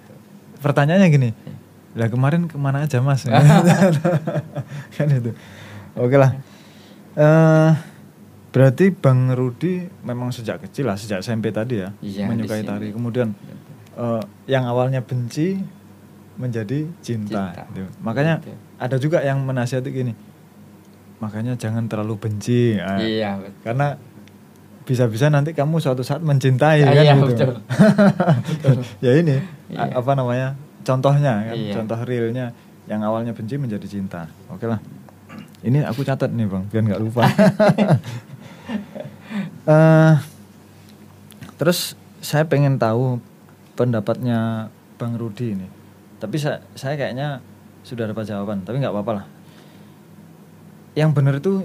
pertanyaannya 0.60 1.08
gini. 1.08 1.30
Lah 1.92 2.08
kemarin 2.08 2.44
ke 2.44 2.56
mana 2.56 2.84
aja 2.84 3.00
mas? 3.00 3.24
kan 3.24 5.06
itu. 5.08 5.32
Oke 5.94 6.16
lah. 6.16 6.36
Eh 7.14 7.70
berarti 8.52 8.92
Bang 8.92 9.32
Rudi 9.32 9.80
memang 10.02 10.28
sejak 10.28 10.60
kecil 10.60 10.84
lah 10.84 10.94
sejak 10.94 11.20
SMP 11.20 11.48
tadi 11.48 11.80
ya 11.80 11.88
Iya, 11.98 12.28
menyukai 12.28 12.60
tari. 12.62 12.92
Kemudian 12.92 13.32
eh, 13.92 14.22
yang 14.46 14.64
awalnya 14.64 15.00
benci 15.00 15.56
menjadi 16.32 16.84
cinta. 17.00 17.48
Cinta. 17.50 17.64
gitu. 17.70 17.88
Makanya 18.00 18.40
Gitu. 18.40 18.52
ada 18.76 18.96
juga 18.96 19.18
yang 19.20 19.40
menasihati 19.40 19.88
gini. 19.88 20.12
Makanya 21.18 21.54
jangan 21.54 21.86
terlalu 21.86 22.18
benci. 22.18 22.76
Ah, 22.76 22.98
Iya, 22.98 23.38
betul. 23.38 23.60
Karena 23.62 23.88
bisa-bisa 24.82 25.30
nanti 25.30 25.52
kamu 25.52 25.78
suatu 25.78 26.02
saat 26.02 26.20
mencintai 26.20 26.82
Ah, 26.82 26.90
kan 26.90 26.94
iya, 26.98 27.14
gitu. 27.14 27.26
betul. 27.30 27.52
ya 29.04 29.12
ini 29.14 29.36
Iya. 29.68 29.94
apa 29.94 30.12
namanya? 30.12 30.48
Contohnya 30.82 31.46
kan, 31.46 31.54
Iya. 31.54 31.72
contoh 31.72 31.98
realnya 32.02 32.50
yang 32.84 33.00
awalnya 33.00 33.30
benci 33.30 33.54
menjadi 33.54 33.86
cinta. 33.86 34.26
Oke 34.50 34.66
lah. 34.66 34.82
Ini 35.62 35.86
aku 35.86 36.02
catat 36.02 36.28
nih 36.28 36.44
bang, 36.44 36.66
biar 36.66 36.82
nggak 36.84 37.00
lupa. 37.00 37.22
Eh, 39.62 40.14
terus 41.54 41.94
saya 42.18 42.44
pengen 42.44 42.76
tahu 42.76 43.16
pendapatnya 43.72 44.68
Bang 44.94 45.14
Rudi 45.14 45.54
ini. 45.54 45.66
Tapi 46.18 46.36
saya, 46.36 46.60
saya 46.74 46.94
kayaknya 46.94 47.40
sudah 47.80 48.04
dapat 48.04 48.26
jawaban, 48.26 48.60
tapi 48.60 48.76
nggak 48.76 48.90
apa-apa 48.90 49.12
lah. 49.14 49.26
Yang 50.92 51.10
benar 51.14 51.34
itu 51.38 51.64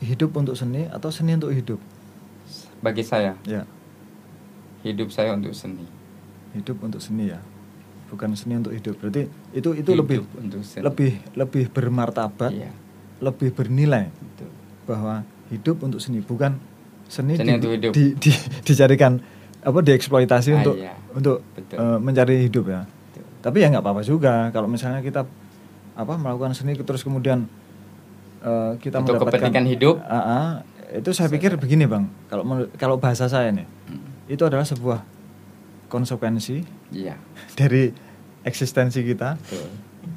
hidup 0.00 0.32
untuk 0.32 0.54
seni 0.54 0.88
atau 0.88 1.10
seni 1.10 1.36
untuk 1.36 1.50
hidup? 1.50 1.78
Bagi 2.80 3.04
saya, 3.04 3.36
Ya, 3.42 3.68
hidup 4.80 5.12
saya 5.12 5.34
untuk 5.34 5.52
seni. 5.52 5.84
hidup 6.52 6.80
untuk 6.80 6.98
seni 6.98 7.28
ya, 7.28 7.40
bukan 8.08 8.32
seni 8.32 8.56
untuk 8.56 8.72
hidup. 8.72 8.96
Berarti 8.98 9.28
itu 9.52 9.68
itu 9.72 9.90
Hidup 9.92 10.00
lebih 10.00 10.18
untuk 10.36 10.62
seni. 10.62 10.82
lebih 10.82 11.12
lebih 11.34 11.64
bermartabat, 11.68 12.50
Iya, 12.50 12.72
lebih 13.18 13.52
bernilai 13.52 14.08
betul. 14.08 14.50
bahwa 14.84 15.22
hidup 15.52 15.76
untuk 15.80 16.00
seni 16.00 16.18
bukan 16.18 16.56
seni, 17.06 17.36
Seni 17.36 17.54
di- 17.54 17.68
hidup. 17.70 17.92
di- 17.92 18.16
di- 18.16 18.40
dicarikan 18.64 19.20
apa 19.60 19.78
dieksploitasi 19.78 20.50
Ah, 20.50 20.58
untuk 20.58 20.74
iya. 20.74 20.92
untuk 21.12 21.44
Betul. 21.52 21.76
eh, 21.76 21.98
mencari 21.98 22.36
hidup 22.42 22.64
ya 22.66 22.82
Betul. 22.82 23.24
tapi 23.40 23.56
ya 23.58 23.68
nggak 23.68 23.78
apa-apa 23.80 24.02
juga 24.02 24.48
kalau 24.48 24.66
misalnya 24.66 24.98
kita 24.98 25.22
apa 25.92 26.12
melakukan 26.16 26.50
seni 26.50 26.72
terus 26.74 27.00
kemudian 27.00 27.44
eh, 28.40 28.72
kita 28.76 28.98
Untuk 28.98 29.20
mendapatkan 29.20 29.38
kepentingan 29.38 29.66
hidup. 29.70 29.96
Ah, 30.02 30.16
ah. 30.18 30.48
itu 30.90 31.08
saya 31.10 31.28
pikir 31.28 31.54
begini 31.56 31.84
bang 31.84 32.04
kalau 32.26 32.42
kalau 32.74 32.96
bahasa 32.96 33.24
saya 33.24 33.48
nih 33.48 33.64
Hmm. 33.86 34.02
itu 34.26 34.42
adalah 34.42 34.60
sebuah 34.62 35.00
konsekuensi 35.86 36.64
Iya, 36.90 37.16
dari 37.52 37.92
eksistensi 38.42 39.00
kita 39.00 39.36
betul. 39.38 39.68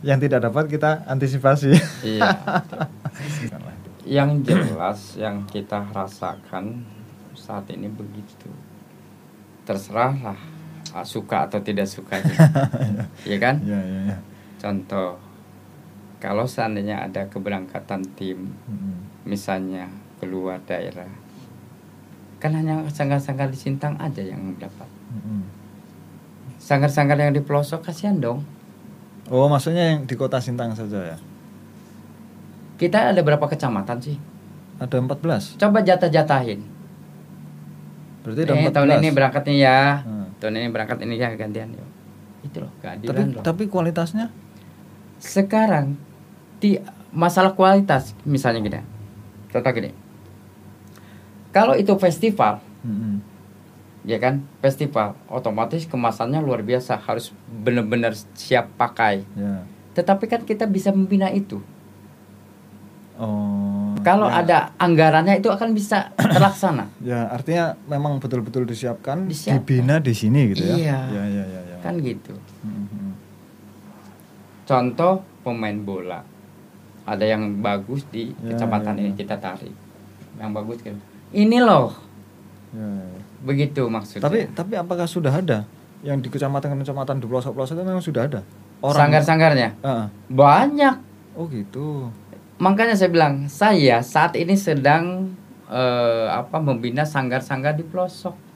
yang 0.01 0.17
tidak 0.17 0.41
dapat 0.41 0.67
kita 0.67 1.03
antisipasi 1.05 1.75
Iya. 2.01 2.27
Yang 4.05 4.29
jelas 4.53 4.99
yang 5.23 5.43
kita 5.49 5.81
rasakan 5.91 6.85
saat 7.33 7.65
ini 7.73 7.89
begitu. 7.89 8.47
Terserahlah 9.65 10.37
ah, 10.93 11.05
suka 11.05 11.49
atau 11.49 11.59
tidak 11.59 11.89
sukanya. 11.89 12.33
Iya 13.27 13.37
kan? 13.41 13.55
ya 13.65 13.81
ya 13.81 13.99
ya 14.13 14.17
Contoh 14.61 15.17
kalau 16.21 16.45
seandainya 16.49 17.05
ada 17.05 17.27
keberangkatan 17.29 18.01
tim 18.17 18.49
Mm-mm. 18.65 18.97
misalnya 19.29 19.85
keluar 20.17 20.57
daerah 20.65 21.05
kan 22.41 22.49
hanya 22.53 22.81
sanggar-sanggar 22.89 23.53
di 23.53 23.57
Sintang 23.57 23.93
aja 24.01 24.25
yang 24.25 24.57
dapat 24.57 24.89
Mm-mm. 25.13 25.41
sanggar-sanggar 26.57 27.17
yang 27.19 27.33
di 27.35 27.41
pelosok 27.45 27.85
kasihan 27.85 28.17
dong 28.17 28.41
Oh, 29.25 29.49
maksudnya 29.49 29.97
yang 29.97 30.05
di 30.05 30.13
kota 30.13 30.37
Sintang 30.37 30.77
saja 30.77 31.13
ya? 31.13 31.17
Kita 32.75 33.11
ada 33.11 33.21
berapa 33.21 33.43
kecamatan 33.43 33.97
sih? 33.99 34.17
Ada 34.75 34.99
14. 34.99 35.55
coba 35.55 35.79
jatah-jatahin. 35.79 36.59
Berarti 38.21 38.41
ada 38.43 38.53
eh, 38.53 38.67
14. 38.67 38.75
tahun 38.75 38.89
ini 38.99 39.09
berangkat 39.11 39.43
nih 39.45 39.57
ya. 39.61 39.79
Hmm. 40.03 40.27
tahun 40.35 40.53
ini 40.59 40.67
berangkat 40.67 40.97
ini 41.03 41.13
ya 41.15 41.29
gantian 41.33 41.71
yuk 41.71 41.87
itu 42.45 42.61
loh 42.61 42.69
keadilan 42.77 43.15
Tapi 43.15 43.33
loh. 43.33 43.41
tapi 43.41 43.63
kualitasnya? 43.65 44.29
Sekarang 45.17 45.97
di 46.59 46.77
masalah 47.09 47.55
kualitas 47.55 48.13
misalnya 48.21 48.61
gini. 48.61 48.81
Contoh 49.49 49.71
gini. 49.73 49.89
Kalau 51.49 51.73
itu 51.73 51.89
festival 51.95 52.59
Mm-mm. 52.83 53.23
ya 54.03 54.19
kan? 54.19 54.43
Festival 54.59 55.15
otomatis 55.25 55.87
kemasannya 55.87 56.43
luar 56.43 56.61
biasa. 56.61 56.99
Harus 56.99 57.31
benar-benar 57.47 58.13
siap 58.35 58.69
pakai. 58.75 59.23
Ya. 59.33 59.63
tetapi 59.95 60.27
kan 60.27 60.43
kita 60.43 60.67
bisa 60.67 60.91
membina 60.91 61.31
itu 61.31 61.63
Oh. 63.15 63.95
kalau 64.01 64.27
ya. 64.27 64.43
ada 64.43 64.57
anggarannya 64.75 65.39
itu 65.39 65.47
akan 65.47 65.71
bisa 65.71 66.11
terlaksana 66.13 66.91
Ya, 67.05 67.25
artinya 67.25 67.79
memang 67.85 68.19
betul-betul 68.19 68.63
disiapkan, 68.63 69.23
Disiapkan. 69.25 69.63
dibina 69.63 69.95
di 69.97 70.11
sini 70.11 70.51
gitu 70.51 70.63
ya. 70.65 70.75
Iya. 70.75 70.99
Ya, 71.09 71.23
ya, 71.25 71.43
ya, 71.45 71.61
ya. 71.65 71.77
kan 71.79 71.95
gitu 71.97 72.35
Mm-mm. 72.61 73.15
contoh 74.63 75.13
pemain 75.41 75.77
bola 75.77 76.19
ada 77.05 77.23
yang 77.23 77.61
bagus 77.61 78.03
di 78.09 78.33
Ya, 78.37 78.51
kecamatan 78.51 78.97
ya, 78.97 78.99
ini 78.99 79.11
ya. 79.11 79.15
kita 79.15 79.35
tarik 79.37 79.71
yang 80.35 80.51
bagus 80.51 80.81
kan 80.81 80.97
ini 81.31 81.59
loh 81.59 81.93
Ya, 82.69 82.83
ya, 82.83 83.05
ya. 83.07 83.21
begitu 83.41 83.87
maksudnya 83.87 84.25
Tapi 84.25 84.39
tapi 84.51 84.73
apakah 84.75 85.07
sudah 85.07 85.31
ada 85.31 85.63
yang 86.01 86.19
di 86.19 86.27
kecamatan-kecamatan 86.27 87.17
di 87.17 87.25
pelosok-pelosok 87.25 87.73
itu 87.73 87.83
memang 87.83 88.03
sudah 88.03 88.23
ada? 88.25 88.41
sanggar-sanggarnya 88.83 89.79
Ah, 89.79 89.87
ah. 89.87 90.07
banyak 90.27 90.95
Oh, 91.35 91.47
gitu. 91.47 92.07
Makanya 92.55 92.95
saya 92.95 93.11
bilang 93.11 93.51
saya 93.51 93.99
saat 93.99 94.39
ini 94.39 94.55
sedang 94.55 95.35
eh, 95.67 96.27
apa 96.31 96.57
membina 96.63 97.03
sanggar-sanggar 97.03 97.75
di 97.75 97.83
pelosok. 97.83 98.47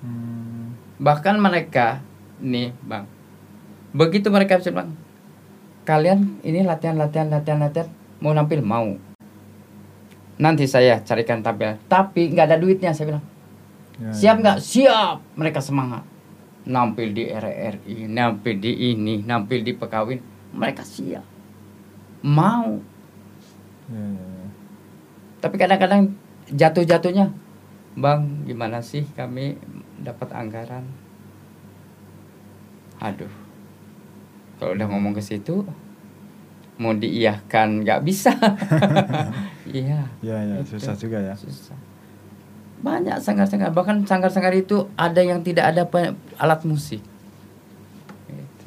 Hmm. 0.00 0.72
bahkan 0.96 1.36
mereka 1.36 2.00
nih 2.40 2.72
bang. 2.88 3.04
Begitu 3.92 4.32
mereka 4.32 4.56
bisa 4.56 4.72
bilang 4.72 4.96
kalian 5.84 6.40
ini 6.40 6.64
latihan 6.64 6.96
latihan 6.96 7.28
latihan 7.28 7.60
latihan 7.60 7.88
mau 8.20 8.32
nampil 8.32 8.64
mau. 8.64 8.96
Nanti 10.40 10.64
saya 10.64 11.04
carikan 11.04 11.44
tampil 11.44 11.76
tapi 11.84 12.32
nggak 12.32 12.46
ada 12.48 12.56
duitnya 12.56 12.96
saya 12.96 13.12
bilang. 13.12 13.24
Ya, 14.00 14.08
siap 14.16 14.36
ya. 14.36 14.40
nggak? 14.40 14.58
Siap. 14.64 15.16
Mereka 15.36 15.60
semangat. 15.60 16.04
Nampil 16.64 17.12
di 17.12 17.28
RRI 17.28 18.08
nampil 18.08 18.56
di 18.56 18.72
ini 18.96 19.20
nampil 19.20 19.60
di 19.60 19.76
pekawin 19.76 20.20
mereka 20.56 20.80
siap 20.84 21.29
mau 22.20 22.78
ya. 23.88 24.04
tapi 25.40 25.56
kadang-kadang 25.56 26.12
jatuh-jatuhnya 26.48 27.32
bang 27.92 28.22
gimana 28.44 28.78
sih 28.80 29.02
kami 29.12 29.56
dapat 29.98 30.30
anggaran 30.30 30.84
aduh 33.00 33.30
kalau 34.60 34.76
udah 34.76 34.86
ngomong 34.86 35.16
ke 35.16 35.22
situ 35.24 35.64
mau 36.76 36.92
diiyahkan 36.92 37.84
nggak 37.84 38.00
bisa 38.04 38.32
iya 39.68 40.04
Ya, 40.20 40.36
ya, 40.40 40.56
Itu. 40.60 40.76
susah 40.76 40.96
juga 40.96 41.18
ya. 41.20 41.32
susah 41.36 41.76
banyak 42.80 43.20
sanggar-sanggar 43.20 43.72
bahkan 43.72 44.00
sanggar-sanggar 44.04 44.56
itu 44.56 44.88
ada 44.96 45.20
yang 45.20 45.40
tidak 45.40 45.68
ada 45.72 45.84
alat 46.36 46.60
musik 46.64 47.00
Gitu. 48.30 48.66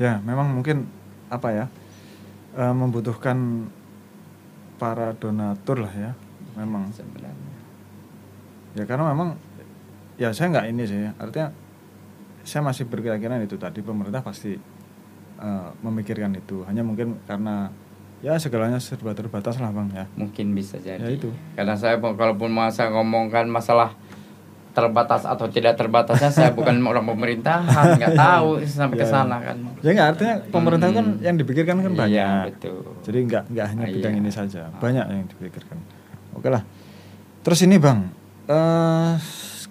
Ya, 0.00 0.18
memang 0.24 0.50
mungkin 0.50 0.90
apa 1.34 1.48
ya? 1.50 1.66
eh, 2.54 2.70
membutuhkan 2.70 3.66
para 4.76 5.10
donatur 5.12 5.82
lah 5.82 5.90
ya. 5.90 6.12
Memang. 6.54 6.86
sebenarnya 6.90 7.34
Ya 8.74 8.86
karena 8.86 9.10
memang 9.10 9.34
ya 10.14 10.30
saya 10.30 10.50
nggak 10.50 10.66
ini 10.68 10.82
sih. 10.84 10.98
Artinya 11.14 11.50
saya 12.42 12.62
masih 12.62 12.86
berkeyakinan 12.86 13.42
itu 13.42 13.54
tadi 13.54 13.80
pemerintah 13.80 14.22
pasti 14.22 14.54
eh, 15.36 15.68
memikirkan 15.80 16.34
itu. 16.34 16.62
Hanya 16.62 16.82
mungkin 16.82 17.18
karena 17.24 17.70
ya 18.22 18.38
segalanya 18.38 18.78
serba 18.78 19.12
terbatas 19.12 19.58
lah 19.58 19.68
bang 19.68 19.90
ya. 19.92 20.04
mungkin 20.16 20.56
bisa 20.56 20.80
jadi 20.80 20.96
Ya, 20.96 21.12
itu. 21.12 21.28
karena 21.52 21.76
saya 21.76 22.00
pun- 22.00 22.16
kalaupun 22.16 22.48
masa 22.48 22.88
ngomongkan 22.88 23.44
masalah 23.46 23.92
terbatas 24.74 25.22
atau 25.22 25.46
tidak 25.46 25.78
terbatasnya 25.78 26.28
saya 26.28 26.50
bukan 26.50 26.82
orang 26.84 27.06
pemerintahan 27.06 27.94
nggak 27.94 28.12
tahu 28.12 28.58
sampai 28.60 28.98
ke 28.98 29.06
Ya, 29.06 29.08
sana 29.08 29.38
kan 29.38 29.56
Ya 29.80 29.90
nggak 29.92 30.08
artinya 30.12 30.34
pemerintah 30.50 30.90
kan 30.90 31.06
Hmm. 31.06 31.22
yang 31.22 31.36
dipikirkan 31.36 31.76
kan 31.78 31.88
Iya, 31.88 32.00
banyak. 32.00 32.42
betul. 32.50 32.82
Jadi 33.00 33.18
nggak 33.24 33.42
nggak 33.48 33.66
hanya 33.70 33.84
Ah, 33.84 33.92
bidang 33.92 34.12
iya. 34.12 34.20
ini 34.20 34.30
saja, 34.30 34.62
Ah. 34.66 34.76
banyak 34.76 35.06
yang 35.06 35.26
dipikirkan. 35.30 35.78
Oke 36.34 36.50
lah. 36.50 36.62
Terus 37.40 37.60
ini 37.62 37.76
bang, 37.76 38.10
eh 38.44 39.14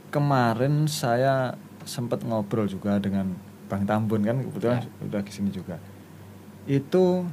kemarin 0.07 0.85
saya 0.85 1.51
sempat 1.83 2.23
ngobrol 2.23 2.63
juga 2.65 2.95
dengan 2.95 3.35
Bang 3.65 3.83
Tambun 3.83 4.21
kan 4.21 4.39
kebetulan 4.39 4.79
Ya. 4.79 4.87
udah 5.03 5.19
ke 5.19 5.29
sini 5.29 5.49
juga. 5.49 5.75
Itu 6.63 7.27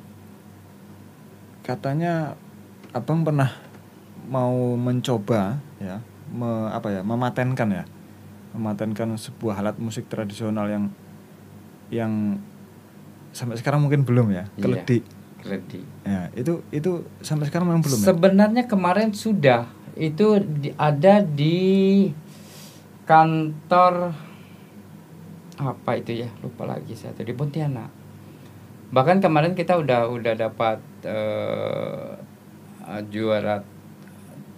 katanya 1.61 2.35
abang 2.91 3.23
pernah 3.23 3.53
mau 4.27 4.75
mencoba 4.75 5.59
ya, 5.79 6.01
me- 6.31 6.71
apa 6.71 6.89
ya, 6.91 7.01
mematenkan 7.03 7.69
ya, 7.71 7.85
mematenkan 8.53 9.15
sebuah 9.15 9.61
alat 9.61 9.77
musik 9.79 10.07
tradisional 10.07 10.67
yang 10.67 10.85
yang 11.91 12.39
sampai 13.31 13.59
sekarang 13.59 13.83
mungkin 13.83 14.03
belum 14.03 14.31
ya, 14.31 14.47
Iya. 14.55 14.63
keledi. 14.63 14.99
Keledi. 15.41 15.81
Ya, 16.05 16.29
itu 16.35 16.61
itu 16.71 16.91
sampai 17.21 17.49
sekarang 17.49 17.71
memang 17.71 17.83
belum 17.83 17.99
ya. 17.99 18.07
Sebenarnya 18.13 18.65
kemarin 18.67 19.11
sudah 19.11 19.67
itu 19.95 20.39
di- 20.43 20.75
ada 20.77 21.19
di 21.21 22.11
kantor 23.05 24.15
apa 25.61 25.91
itu 25.93 26.25
ya 26.25 26.29
lupa 26.41 26.65
lagi 26.65 26.97
saya 26.97 27.13
tuh 27.13 27.27
di 27.27 27.35
Pontianak. 27.35 27.91
Bahkan 28.91 29.21
kemarin 29.21 29.53
kita 29.53 29.77
udah 29.77 30.09
udah 30.09 30.35
dapat 30.35 30.79
eh, 31.05 32.11
juara 33.07 33.63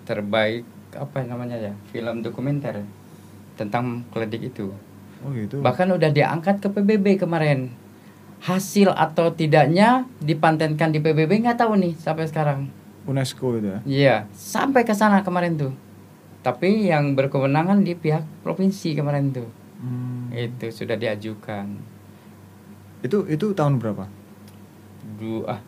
terbaik 0.02 0.64
apa 0.96 1.24
namanya 1.24 1.56
ya 1.56 1.72
film 1.88 2.20
dokumenter 2.20 2.84
tentang 3.56 4.04
kledik 4.12 4.52
itu. 4.52 4.72
Oh 5.22 5.30
gitu. 5.32 5.62
Bahkan 5.62 5.88
udah 5.94 6.10
diangkat 6.10 6.58
ke 6.58 6.68
PBB 6.72 7.22
kemarin. 7.22 7.70
Hasil 8.42 8.90
atau 8.90 9.30
tidaknya 9.30 10.02
dipatenkan 10.18 10.90
di 10.90 10.98
PBB 10.98 11.46
nggak 11.46 11.62
tahu 11.62 11.78
nih 11.78 11.94
sampai 11.94 12.26
sekarang. 12.26 12.60
UNESCO 13.06 13.58
itu 13.58 13.68
ya. 13.70 13.78
Iya, 13.86 14.16
sampai 14.34 14.82
ke 14.82 14.94
sana 14.94 15.22
kemarin 15.22 15.54
tuh. 15.54 15.72
Tapi 16.42 16.90
yang 16.90 17.14
berkewenangan 17.14 17.86
di 17.86 17.94
pihak 17.94 18.26
provinsi 18.42 18.98
kemarin 18.98 19.30
tuh. 19.30 19.46
Hmm. 19.78 20.30
Itu 20.34 20.74
sudah 20.74 20.98
diajukan. 20.98 21.78
Itu 23.02 23.26
itu 23.30 23.54
tahun 23.54 23.78
berapa? 23.78 24.10
Dua 25.22 25.58
ah. 25.58 25.60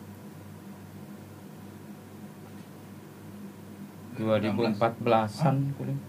2014-an 4.15 5.55
kuling. 5.75 5.99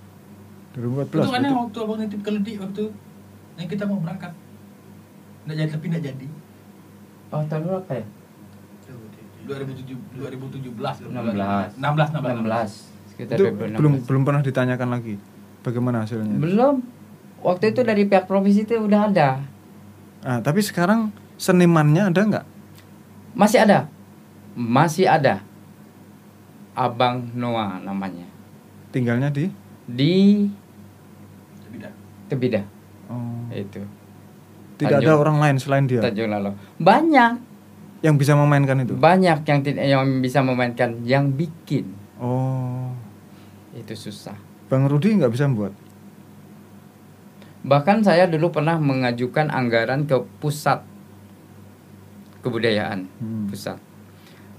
2014. 0.77 1.25
Itu 1.25 1.31
kan 1.33 1.41
yang 1.43 1.57
waktu 1.57 1.79
abang 1.81 1.99
nitip 2.01 2.21
keledi 2.21 2.53
waktu 2.61 2.85
yang 3.57 3.69
kita 3.69 3.85
mau 3.89 3.99
berangkat. 3.99 4.33
Nggak 5.49 5.57
jadi 5.57 5.71
tapi 5.73 5.85
nggak 5.89 6.05
jadi. 6.05 6.29
Oh, 7.35 7.43
tahun 7.49 7.63
berapa 7.67 7.93
ya? 7.97 8.07
2007 9.47 10.19
2017 10.19 11.15
16. 11.15 11.79
16 11.79 11.79
16 11.79 12.43
16. 12.43 13.15
Sekitar 13.15 13.35
itu 13.39 13.45
2016. 13.55 13.79
belum 13.79 13.93
belum 14.03 14.23
pernah 14.27 14.43
ditanyakan 14.43 14.89
lagi 14.91 15.15
bagaimana 15.63 16.03
hasilnya. 16.03 16.37
Belum. 16.37 16.83
Waktu 17.47 17.71
itu 17.71 17.87
dari 17.87 18.03
pihak 18.11 18.27
provinsi 18.27 18.67
itu 18.67 18.75
udah 18.75 19.01
ada. 19.07 19.39
Ah, 20.27 20.43
tapi 20.43 20.59
sekarang 20.59 21.15
senimannya 21.39 22.11
ada 22.11 22.21
nggak? 22.27 22.47
Masih 23.39 23.63
ada. 23.63 23.87
Masih 24.59 25.07
ada. 25.07 25.46
Abang 26.77 27.33
Noah 27.33 27.81
namanya. 27.81 28.29
Tinggalnya 28.93 29.29
di 29.29 29.49
Di 29.83 30.45
Beda. 31.69 31.89
Tebida. 32.29 32.63
oh, 33.09 33.49
Itu. 33.51 33.81
tidak 34.77 35.01
ada 35.01 35.09
Tanjung. 35.09 35.21
orang 35.21 35.37
lain 35.41 35.57
selain 35.57 35.85
dia 35.87 36.01
Tanjung 36.01 36.29
Lalo. 36.29 36.53
Banyak, 36.77 37.33
yang 38.05 38.15
bisa 38.15 38.37
memainkan 38.37 38.77
itu. 38.79 38.93
banyak 38.93 39.41
yang 39.43 39.59
yang 39.75 40.03
bisa 40.21 40.41
memainkan, 40.41 41.01
yang 41.03 41.33
bikin 41.33 41.97
Oh, 42.17 42.93
itu 43.73 43.93
susah. 43.93 44.37
Bang 44.67 44.85
Rudi 44.85 45.13
nggak 45.13 45.29
bisa 45.31 45.45
membuat. 45.45 45.73
Bahkan 47.61 48.01
saya 48.01 48.25
dulu 48.25 48.49
pernah 48.51 48.77
mengajukan 48.77 49.49
anggaran 49.49 50.05
ke 50.05 50.17
pusat 50.39 50.81
kebudayaan, 52.41 53.11
Hmm. 53.17 53.47
pusat. 53.49 53.77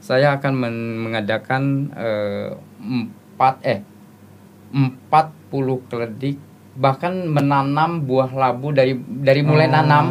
Saya 0.08 0.40
akan 0.40 0.54
men- 0.56 0.98
mengadakan 1.04 1.92
eh, 1.92 2.56
empat 2.80 3.60
eh 3.62 3.84
empat 4.72 5.36
puluh 5.52 5.84
keledik 5.92 6.40
bahkan 6.80 7.28
menanam 7.28 8.08
buah 8.08 8.32
labu 8.32 8.72
dari 8.72 8.96
dari 8.96 9.44
mulai 9.44 9.68
Oh, 9.68 9.74
nanam 9.76 10.06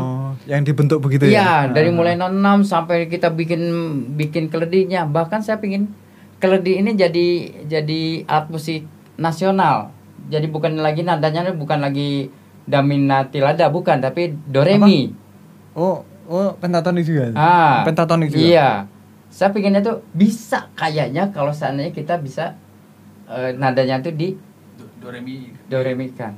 Yang 0.44 0.62
dibentuk 0.68 0.99
begitu 1.01 1.26
ya? 1.26 1.32
Iya, 1.32 1.51
dari 1.72 1.90
Ah. 1.90 1.97
mulai 1.97 2.14
nanam 2.14 2.61
sampai 2.61 3.09
kita 3.09 3.32
bikin 3.32 3.62
bikin 4.14 4.53
keledinya. 4.53 5.09
Bahkan 5.09 5.40
saya 5.40 5.57
pingin 5.59 5.90
keledi 6.36 6.76
ini 6.76 6.92
jadi 6.92 7.26
jadi 7.64 8.28
alat 8.28 8.53
musik 8.53 8.84
nasional. 9.16 9.90
Jadi 10.28 10.47
bukan 10.47 10.76
lagi 10.76 11.03
nadanya 11.03 11.51
bukan 11.51 11.80
lagi 11.80 12.28
daminatilada 12.68 13.72
bukan, 13.72 13.99
tapi 13.99 14.36
do 14.44 14.61
re 14.61 14.76
mi. 14.76 15.11
Oh, 15.72 16.05
oh 16.26 16.53
pentatonik 16.61 17.03
juga. 17.03 17.32
Ah, 17.32 17.82
Pentatonik 17.82 18.28
juga. 18.28 18.44
Iya. 18.44 18.70
Saya 19.37 19.53
pinginnya 19.53 19.84
tuh 19.84 20.01
bisa 20.11 20.72
kayaknya 20.72 21.28
kalau 21.28 21.53
seandainya 21.53 21.93
kita 21.93 22.16
bisa 22.16 22.57
eh, 23.28 23.53
nadanya 23.53 24.01
tuh 24.01 24.11
di 24.11 24.32
Do, 24.76 24.84
do 24.99 25.09
re 25.09 25.20
mi. 25.20 25.53
do 25.68 25.76
re 25.76 25.93
mi 25.93 26.09
kan. 26.11 26.32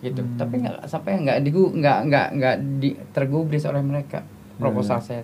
Gitu. 0.00 0.18
Hmm. 0.18 0.34
Tapi 0.34 0.58
nggak 0.58 0.82
sampai 0.84 1.22
nggak 1.22 1.38
digu 1.40 1.70
nggak 1.70 1.98
nggak 2.04 2.26
nggak 2.34 2.56
di, 2.78 2.90
tergubris 3.12 3.62
oleh 3.62 3.78
mereka 3.80 4.26
proposal 4.56 4.98
Hmm. 4.98 5.06
saya. 5.06 5.22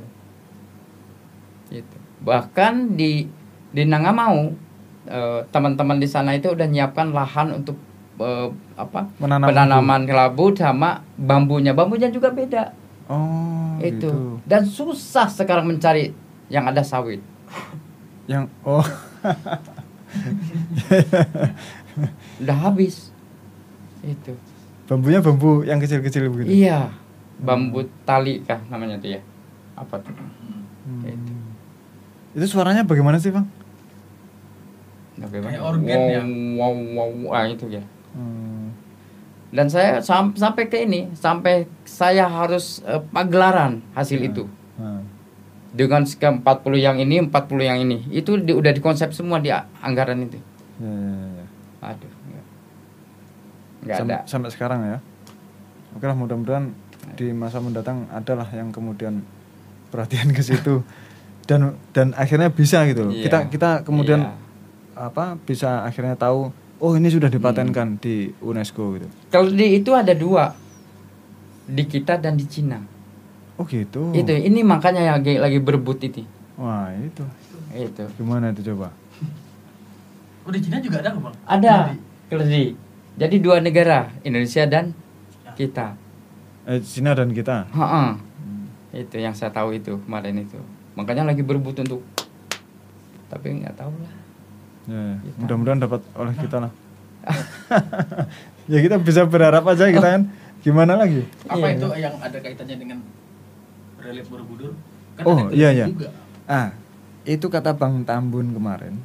Gitu. 1.69 1.97
Bahkan 2.21 2.95
di 2.95 3.27
di 3.69 3.83
Nangamau 3.83 4.55
eh, 5.05 5.41
teman-teman 5.49 5.99
di 5.99 6.07
sana 6.07 6.33
itu 6.33 6.49
udah 6.49 6.65
nyiapkan 6.65 7.11
lahan 7.11 7.51
untuk 7.53 7.75
eh, 8.17 8.49
apa 8.75 9.11
Menanam 9.19 9.47
penanaman 9.49 10.03
kelabu 10.05 10.55
sama 10.55 11.03
bambunya. 11.15 11.75
Bambunya 11.75 12.09
juga 12.09 12.31
beda 12.31 12.73
Oh, 13.09 13.81
itu. 13.81 14.05
gitu. 14.05 14.11
Dan 14.45 14.63
susah 14.63 15.27
sekarang 15.27 15.65
mencari 15.67 16.13
yang 16.49 16.65
ada 16.65 16.81
sawit. 16.81 17.21
Yang 18.27 18.49
oh, 18.63 18.85
Udah 22.41 22.57
habis. 22.57 23.11
Itu. 23.99 24.33
bambunya 24.89 25.21
bambu 25.21 25.67
yang 25.69 25.77
kecil-kecil 25.77 26.33
begitu. 26.33 26.49
Iya. 26.65 26.89
Bambu 27.39 27.85
tali 28.09 28.41
kah 28.41 28.57
namanya 28.73 28.97
tuh 28.97 29.13
ya? 29.13 29.21
Apa 29.77 30.01
tuh? 30.01 30.15
Hmm. 30.17 31.05
Itu. 31.05 31.33
Itu 32.35 32.47
suaranya 32.49 32.89
bagaimana 32.89 33.21
sih, 33.21 33.29
Bang? 33.29 33.45
Bagaimana? 35.19 35.51
Kayak 35.53 35.65
organ 35.67 35.99
wow, 35.99 36.09
ya? 36.09 36.21
Wow, 36.57 36.75
wow, 36.95 37.11
wow, 37.29 37.37
ah, 37.37 37.45
itu 37.45 37.67
ya. 37.69 37.83
Hmm. 38.17 38.73
Dan 39.49 39.67
saya 39.69 40.01
sam- 40.01 40.37
sampai 40.37 40.69
ke 40.69 40.85
ini, 40.85 41.13
sampai 41.13 41.69
saya 41.85 42.25
harus 42.25 42.81
eh, 42.87 43.03
pagelaran 43.13 43.85
hasil 43.93 44.25
Hmm. 44.25 44.29
itu. 44.31 44.45
Hmm. 45.69 45.77
Dengan 45.77 46.03
ke 46.03 46.25
40 46.25 46.43
yang 46.77 46.97
ini, 46.97 47.21
40 47.21 47.61
yang 47.61 47.79
ini. 47.79 48.09
Itu 48.09 48.37
di- 48.37 48.57
udah 48.57 48.73
dikonsep 48.73 49.13
semua 49.13 49.37
di 49.37 49.53
anggaran 49.53 50.25
itu. 50.25 50.41
Ya. 50.81 51.45
Aduh, 51.85 52.13
Sampai, 53.85 54.17
ada. 54.17 54.27
sampai 54.27 54.51
sekarang 54.51 54.81
ya. 54.83 54.99
Oke 55.93 56.05
lah 56.05 56.13
mudah-mudahan 56.13 56.73
di 57.15 57.31
masa 57.31 57.59
mendatang 57.59 58.05
adalah 58.11 58.45
yang 58.51 58.69
kemudian 58.69 59.23
perhatian 59.89 60.31
ke 60.31 60.43
situ 60.43 60.85
dan 61.45 61.73
dan 61.93 62.13
akhirnya 62.13 62.49
bisa 62.49 62.85
gitu 62.85 63.09
loh. 63.09 63.13
Iya. 63.15 63.25
Kita 63.25 63.39
kita 63.49 63.71
kemudian 63.83 64.21
Iya. 64.21 64.35
apa 65.09 65.39
bisa 65.39 65.87
akhirnya 65.87 66.19
tahu 66.19 66.53
oh 66.79 66.93
ini 66.95 67.09
sudah 67.09 67.29
dipatenkan 67.29 67.97
di 67.97 68.29
UNESCO 68.39 68.99
gitu. 68.99 69.09
Kalau 69.31 69.49
di 69.49 69.79
itu 69.79 69.91
ada 69.95 70.13
dua. 70.13 70.53
Di 71.65 71.85
kita 71.85 72.17
dan 72.17 72.37
di 72.37 72.45
Cina. 72.45 72.81
Oh 73.59 73.67
gitu. 73.67 74.15
Itu 74.15 74.31
ini 74.31 74.63
makanya 74.63 75.19
lagi 75.19 75.35
lagi 75.37 75.59
berebut 75.59 75.99
itu. 76.01 76.23
Wah 76.55 76.91
itu 76.95 77.23
Itu. 77.71 78.07
gimana 78.17 78.51
itu 78.51 78.63
coba? 78.73 78.95
Oh 80.43 80.51
di 80.51 80.63
Cina 80.63 80.79
juga 80.79 81.03
ada 81.03 81.11
kok 81.11 81.21
bang? 81.21 81.35
Ada 81.45 81.75
Jadi, 81.75 81.95
keledi. 82.31 82.65
Jadi 83.19 83.37
dua 83.39 83.59
negara, 83.59 84.09
Indonesia 84.23 84.63
dan 84.65 84.95
kita. 85.53 85.99
Eh, 86.65 86.79
Cina 86.81 87.13
dan 87.13 87.35
kita. 87.35 87.67
Ha-ha. 87.69 88.15
Itu 88.89 89.19
yang 89.19 89.35
saya 89.35 89.51
tahu 89.51 89.75
itu 89.75 89.99
kemarin 90.03 90.39
itu. 90.39 90.57
Makanya 90.95 91.27
lagi 91.27 91.43
berebut 91.43 91.77
untuk 91.79 92.01
tapi 93.29 93.61
nggak 93.61 93.77
tahu 93.77 93.93
lah. 93.93 94.15
Ya, 94.89 95.03
ya. 95.21 95.33
Mudah-mudahan 95.37 95.79
dapat 95.79 96.01
oleh 96.17 96.33
kita 96.33 96.63
lah. 96.63 96.73
ya 98.73 98.79
kita 98.81 98.97
bisa 98.97 99.27
berharap 99.27 99.67
aja 99.67 99.91
kita 99.91 100.09
kan. 100.09 100.23
Gimana 100.59 100.97
lagi? 100.97 101.23
apa 101.45 101.61
Iya. 101.61 101.77
itu 101.77 101.89
yang 102.01 102.15
ada 102.19 102.39
kaitannya 102.41 102.77
dengan 102.79 102.99
relief 104.01 104.27
Borobudur? 104.27 104.73
Kan 105.15 105.25
Oh, 105.25 105.39
ada 105.41 105.53
iya, 105.53 105.69
iya. 105.73 105.87
Juga. 105.87 106.09
Ah, 106.45 106.73
itu 107.23 107.47
kata 107.47 107.73
Bang 107.73 108.03
Tambun 108.03 108.51
kemarin. 108.51 108.97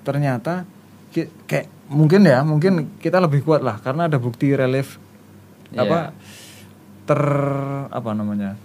Ternyata 0.00 0.66
ki- 1.08 1.30
kayak 1.44 1.66
mungkin 1.86 2.22
ya, 2.22 2.42
mungkin 2.42 2.72
kita 2.96 3.18
lebih 3.18 3.40
kuat 3.40 3.60
lah 3.60 3.78
karena 3.78 4.06
ada 4.06 4.16
bukti 4.16 4.50
relief 4.50 4.98
Iya. 5.70 5.80
apa 5.80 5.98
ter 7.04 7.22
apa 7.88 8.10
namanya? 8.12 8.58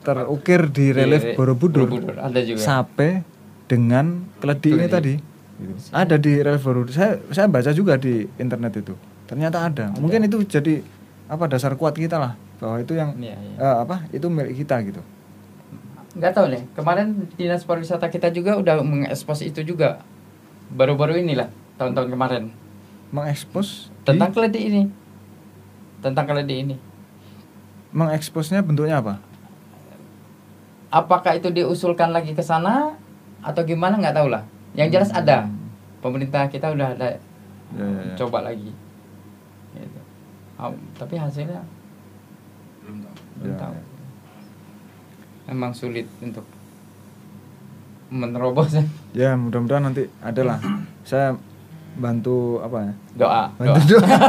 terukir 0.00 0.64
di 0.66 0.90
relief 0.90 1.20
Di- 1.22 1.36
Borobudur, 1.36 1.84
Borobudur, 1.84 2.16
ada 2.18 2.40
juga. 2.40 2.56
sampai 2.58 3.20
dengan 3.66 4.06
keledi 4.36 4.70
ini 4.72 4.86
tadi. 4.88 5.14
gitu. 5.60 5.76
ada 5.92 6.16
di 6.16 6.40
rel 6.40 6.56
baru 6.56 6.88
saya 6.88 7.20
saya 7.28 7.44
baca 7.44 7.68
juga 7.70 7.94
di 7.94 8.24
internet 8.34 8.80
itu 8.80 8.96
ternyata 9.26 9.60
ada, 9.62 9.92
mungkin 9.94 10.24
itu 10.24 10.40
jadi 10.42 10.80
apa 11.26 11.44
dasar 11.46 11.76
kuat 11.76 11.92
kita 11.94 12.16
lah 12.16 12.32
bahwa 12.60 12.76
itu 12.76 12.92
yang 12.92 13.16
Iya, 13.16 13.34
iya. 13.34 13.56
eh, 13.56 13.76
apa 13.82 14.04
itu 14.12 14.26
milik 14.28 14.54
kita 14.54 14.84
gitu. 14.84 15.00
Nggak 16.12 16.32
tahu 16.36 16.46
nih 16.52 16.62
kemarin 16.76 17.06
dinas 17.34 17.64
pariwisata 17.64 18.06
kita 18.06 18.28
juga 18.28 18.54
udah 18.54 18.84
mengekspos 18.84 19.40
itu 19.40 19.64
juga. 19.64 20.04
Baru-baru 20.70 21.18
inilah 21.18 21.48
tahun-tahun 21.80 22.12
kemarin. 22.12 22.42
Mengekspos 23.10 23.88
di- 23.88 24.06
tentang 24.06 24.30
keledi 24.30 24.60
ini. 24.60 24.82
Tentang 25.98 26.28
keledi 26.28 26.54
ini. 26.62 26.76
Mengeksposnya 27.90 28.62
bentuknya 28.62 29.02
apa? 29.02 29.18
Apakah 30.90 31.34
itu 31.34 31.50
diusulkan 31.50 32.10
lagi 32.10 32.34
ke 32.34 32.42
sana 32.42 32.94
atau 33.40 33.62
gimana 33.62 33.98
nggak 33.98 34.14
tahu 34.14 34.28
lah. 34.30 34.42
Yang 34.74 34.88
jelas 34.94 35.10
ada. 35.10 35.46
Pemerintah 35.98 36.46
kita 36.46 36.70
udah 36.70 36.94
ada. 36.94 37.18
Ya, 37.70 37.82
ya, 37.82 37.86
ya. 37.86 38.14
coba 38.18 38.42
lagi. 38.42 38.70
Gitu. 39.74 40.00
Ah, 40.54 40.70
tapi 40.98 41.14
hasilnya 41.14 41.62
belum 43.40 43.54
tahu 43.56 43.72
Ya, 43.72 43.78
ya. 43.78 43.84
memang 45.48 45.72
sulit 45.72 46.06
untuk 46.18 46.44
menerobos 48.08 48.74
ya 49.16 49.34
mudah-mudahan 49.34 49.86
nanti 49.86 50.06
ada 50.18 50.42
lah 50.44 50.58
saya 51.02 51.34
bantu 51.92 52.58
apa 52.60 52.78
ya 52.82 52.92
doa 53.16 53.42
bantu 53.54 53.94
doa 53.94 54.06
doa 54.06 54.28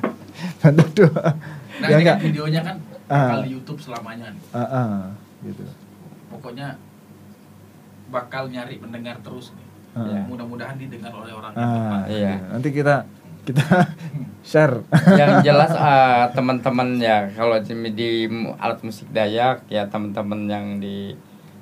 bantu 0.60 0.84
doa 0.96 1.28
nah 1.76 1.86
ya 1.86 1.94
ini 1.94 2.02
enggak 2.02 2.16
kan 2.16 2.24
videonya 2.24 2.62
kan 2.62 2.76
Ah. 3.06 3.30
bakal 3.30 3.46
di 3.46 3.54
YouTube 3.54 3.78
selamanya 3.78 4.34
nih. 4.34 4.42
Ah, 4.50 4.66
ah, 4.66 4.94
gitu 5.40 5.62
pokoknya 6.26 6.74
bakal 8.08 8.50
nyari 8.50 8.76
pendengar 8.76 9.14
terus 9.22 9.54
nih 9.54 9.62
Ah. 9.94 10.10
Ya. 10.10 10.22
mudah-mudahan 10.26 10.74
didengar 10.74 11.14
oleh 11.14 11.30
orang 11.30 11.54
yang 11.54 11.62
tepat 11.62 11.94
ah, 11.94 12.04
Iya. 12.10 12.34
gitu. 12.34 12.46
nanti 12.50 12.68
kita 12.74 12.94
kita 13.46 13.62
share 14.50 14.82
yang 15.14 15.40
jelas 15.46 15.70
eh, 15.70 16.24
teman-teman 16.34 16.98
ya 16.98 17.30
kalau 17.38 17.56
di, 17.62 18.26
alat 18.58 18.78
musik 18.82 19.06
Dayak 19.14 19.62
ya 19.70 19.86
teman-teman 19.86 20.50
yang 20.50 20.66
di 20.82 21.14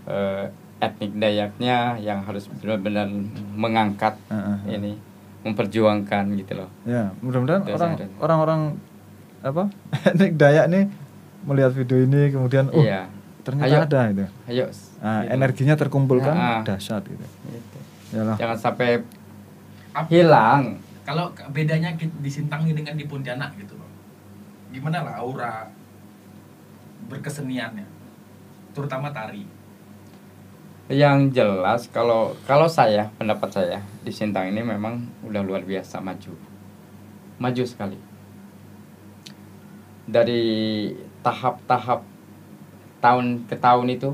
eh, 0.08 0.44
etnik 0.80 1.12
Dayaknya 1.16 2.00
yang 2.00 2.24
harus 2.24 2.48
benar-benar 2.48 3.08
mengangkat 3.56 4.16
ah, 4.28 4.56
ah. 4.56 4.58
ini 4.68 4.96
memperjuangkan 5.44 6.24
gitu 6.40 6.64
loh 6.64 6.70
ya 6.88 7.12
mudah-mudahan 7.20 7.62
orang 7.68 7.90
orang-orang 8.20 8.60
apa 9.44 9.68
etnik 10.08 10.40
Dayak 10.40 10.66
nih 10.72 10.84
melihat 11.44 11.76
video 11.76 12.00
ini 12.00 12.32
kemudian 12.32 12.72
oh 12.72 12.80
iya 12.80 13.04
ternyata 13.44 13.68
Ayo. 13.68 13.84
ada 13.84 14.00
itu 14.08 14.24
ayo 14.48 14.66
Ah, 15.04 15.20
gitu. 15.20 15.36
energinya 15.36 15.74
terkumpulkan 15.76 16.32
ah. 16.32 16.60
dahsyat 16.64 17.04
gitu 17.04 17.26
Gitu. 17.52 17.78
Yalah. 18.16 18.40
jangan 18.40 18.56
sampai 18.56 19.04
hilang 20.08 20.80
kalau 21.04 21.30
bedanya 21.52 21.92
di 21.96 22.30
Sintang 22.32 22.64
dengan 22.64 22.96
di 22.96 23.04
Pontianak 23.04 23.52
gitu 23.60 23.76
loh. 23.76 23.88
Gimana 24.72 25.04
lah 25.04 25.20
aura 25.20 25.68
berkeseniannya 27.06 27.86
terutama 28.72 29.12
tari? 29.12 29.44
Yang 30.88 31.32
jelas 31.32 31.88
kalau 31.88 32.36
kalau 32.44 32.68
saya 32.68 33.08
pendapat 33.16 33.48
saya 33.52 33.78
di 34.04 34.12
Sintang 34.12 34.48
ini 34.52 34.64
memang 34.64 35.04
udah 35.24 35.44
luar 35.44 35.64
biasa 35.64 36.00
maju. 36.00 36.32
Maju 37.40 37.64
sekali. 37.64 37.96
Dari 40.04 40.44
tahap-tahap 41.24 42.04
tahun 43.00 43.48
ke 43.48 43.56
tahun 43.56 43.88
itu 43.92 44.12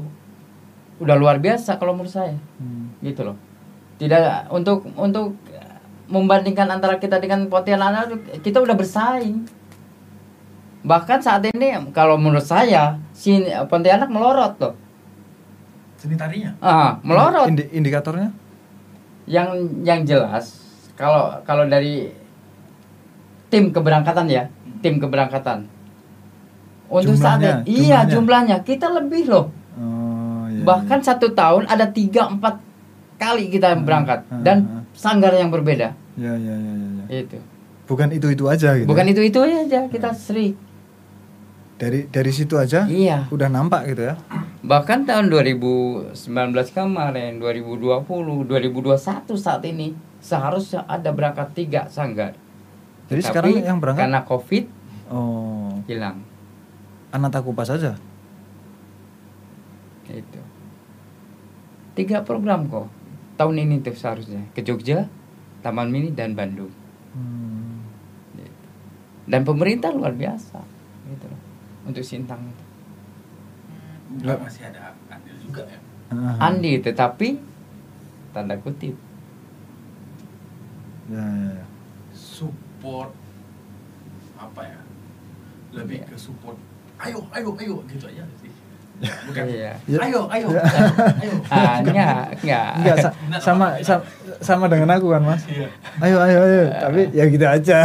udah 1.03 1.17
luar 1.19 1.39
biasa 1.39 1.79
kalau 1.79 1.95
menurut 1.95 2.13
saya. 2.13 2.37
Hmm. 2.59 2.95
gitu 3.03 3.27
loh. 3.27 3.39
Tidak 3.99 4.51
untuk 4.51 4.87
untuk 4.95 5.37
membandingkan 6.11 6.67
antara 6.67 6.99
kita 6.99 7.17
dengan 7.17 7.47
Pontianak 7.47 8.11
kita 8.43 8.59
udah 8.59 8.75
bersaing. 8.75 9.47
Bahkan 10.81 11.19
saat 11.21 11.47
ini 11.47 11.77
kalau 11.93 12.17
menurut 12.17 12.43
saya 12.43 12.99
si 13.15 13.39
Pontianak 13.71 14.11
melorot 14.11 14.59
loh. 14.59 14.75
Seni 15.97 16.17
tarinya? 16.17 16.57
Ah 16.59 16.99
melorot. 17.01 17.47
Indi- 17.47 17.71
indikatornya? 17.71 18.35
Yang 19.25 19.49
yang 19.87 20.01
jelas 20.03 20.59
kalau 20.99 21.39
kalau 21.45 21.65
dari 21.65 22.11
tim 23.47 23.71
keberangkatan 23.71 24.27
ya 24.27 24.51
tim 24.81 24.99
keberangkatan. 24.99 25.69
Untuk 26.91 27.15
saat 27.15 27.39
Jumlahnya, 27.39 27.55
ini 27.71 27.87
iya 27.87 28.03
jumlahnya. 28.03 28.57
kita 28.67 28.91
lebih 28.91 29.31
loh. 29.31 29.47
Oh, 29.79 30.51
iya, 30.51 30.67
bahkan 30.67 30.99
satu 30.99 31.31
tahun 31.31 31.71
ada 31.71 31.87
tiga 31.87 32.27
empat 32.27 32.59
kali 33.15 33.47
kita 33.47 33.79
Hmm, 33.79 33.87
berangkat. 33.87 34.27
hmm, 34.27 34.43
dan 34.43 34.57
hmm. 34.67 34.83
sanggar 34.91 35.31
yang 35.31 35.55
berbeda 35.55 35.95
iya 36.19 36.35
ya 36.35 36.55
ya 36.55 36.73
ya, 36.75 36.89
ya. 37.07 37.19
itu. 37.27 37.39
Bukan 37.91 38.09
itu 38.15 38.27
itu 38.31 38.45
aja 38.47 38.79
gitu 38.79 38.87
bukan 38.87 39.07
ya? 39.07 39.13
itu 39.15 39.23
itu 39.27 39.39
aja 39.43 39.81
kita 39.91 40.11
sering 40.15 40.55
dari 41.81 42.05
dari 42.13 42.29
situ 42.29 42.61
aja? 42.61 42.85
Iya. 42.85 43.33
Udah 43.33 43.49
nampak 43.49 43.89
gitu 43.89 44.13
ya? 44.13 44.21
Bahkan 44.61 45.09
tahun 45.09 45.33
2019 45.33 46.13
kemarin 46.77 47.41
2020 47.41 48.05
2021 48.05 49.01
saat 49.41 49.65
ini 49.65 49.97
seharusnya 50.21 50.85
ada 50.85 51.09
berangkat 51.09 51.57
tiga 51.57 51.89
sanggar. 51.89 52.37
Jadi 53.09 53.25
Tetapi 53.25 53.33
sekarang 53.33 53.51
yang 53.65 53.81
berangkat- 53.81 54.05
karena 54.05 54.21
covid 54.29 54.65
oh. 55.09 55.81
hilang. 55.89 56.21
Anak 57.17 57.33
takupa 57.33 57.65
saja 57.65 57.97
itu. 60.11 60.41
Tiga 61.97 62.23
program 62.27 62.69
kok 62.69 62.93
tahun 63.41 63.57
ini 63.67 63.81
tuh 63.81 63.97
seharusnya. 63.97 64.45
Ke 64.53 64.61
Jogja 64.61 65.09
Taman 65.61 65.89
Mini 65.89 66.11
dan 66.11 66.33
Bandung 66.33 66.73
Hmm. 67.11 67.83
Gitu. 68.33 68.67
dan 69.27 69.43
pemerintah 69.43 69.91
luar 69.91 70.13
biasa 70.13 70.63
gitu 71.07 71.27
loh 71.27 71.41
untuk 71.85 72.03
Sintang 72.03 72.39
itu 72.47 72.65
masih 74.23 74.63
ada 74.65 74.95
andil 75.09 75.37
juga 75.39 75.65
ya 75.65 75.81
Ah, 76.11 76.51
Andi 76.51 76.79
tetapi 76.79 77.39
tanda 78.31 78.55
kutip 78.57 78.95
ya, 81.07 81.19
ya, 81.19 81.51
ya. 81.57 81.65
support 82.11 83.11
apa 84.35 84.63
ya 84.65 84.81
lebih 85.73 85.99
Iya. 86.01 86.07
ke 86.07 86.17
support 86.17 86.59
ayo 86.99 87.23
ayo 87.31 87.51
ayo 87.57 87.75
gitu 87.87 88.07
aja 88.07 88.23
bukan 89.01 89.45
Iya. 89.49 89.73
Ya. 89.85 89.99
ayo 90.03 90.21
ayo 90.29 90.47
Ya. 90.51 90.63
ayo 91.17 91.33
ah 91.49 91.75
enggak 91.79 92.25
enggak 92.39 92.69
Enggak, 92.77 92.97
sa- 93.01 93.15
sama, 93.41 93.67
sama 93.81 94.03
sama 94.39 94.65
dengan 94.67 94.93
aku 94.93 95.09
kan 95.09 95.23
mas 95.23 95.43
Iya. 95.47 95.69
ayo 96.01 96.17
ayo 96.21 96.39
ayo 96.43 96.63
tapi 96.71 97.01
ya 97.11 97.25
gitu 97.27 97.47
aja 97.47 97.79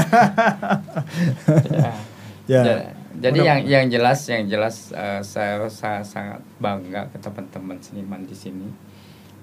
Ya. 1.72 1.92
ya 2.52 2.62
Ja- 2.62 2.92
jadi 3.16 3.40
yang 3.42 3.60
yang 3.64 3.86
jelas 3.88 4.28
yang 4.28 4.44
jelas 4.46 4.92
eh, 4.92 5.24
saya 5.24 5.56
rasa 5.58 6.04
sangat 6.04 6.44
bangga 6.58 7.08
ke 7.08 7.18
teman-teman 7.18 7.80
seniman 7.80 8.22
di 8.22 8.36
sini 8.36 8.68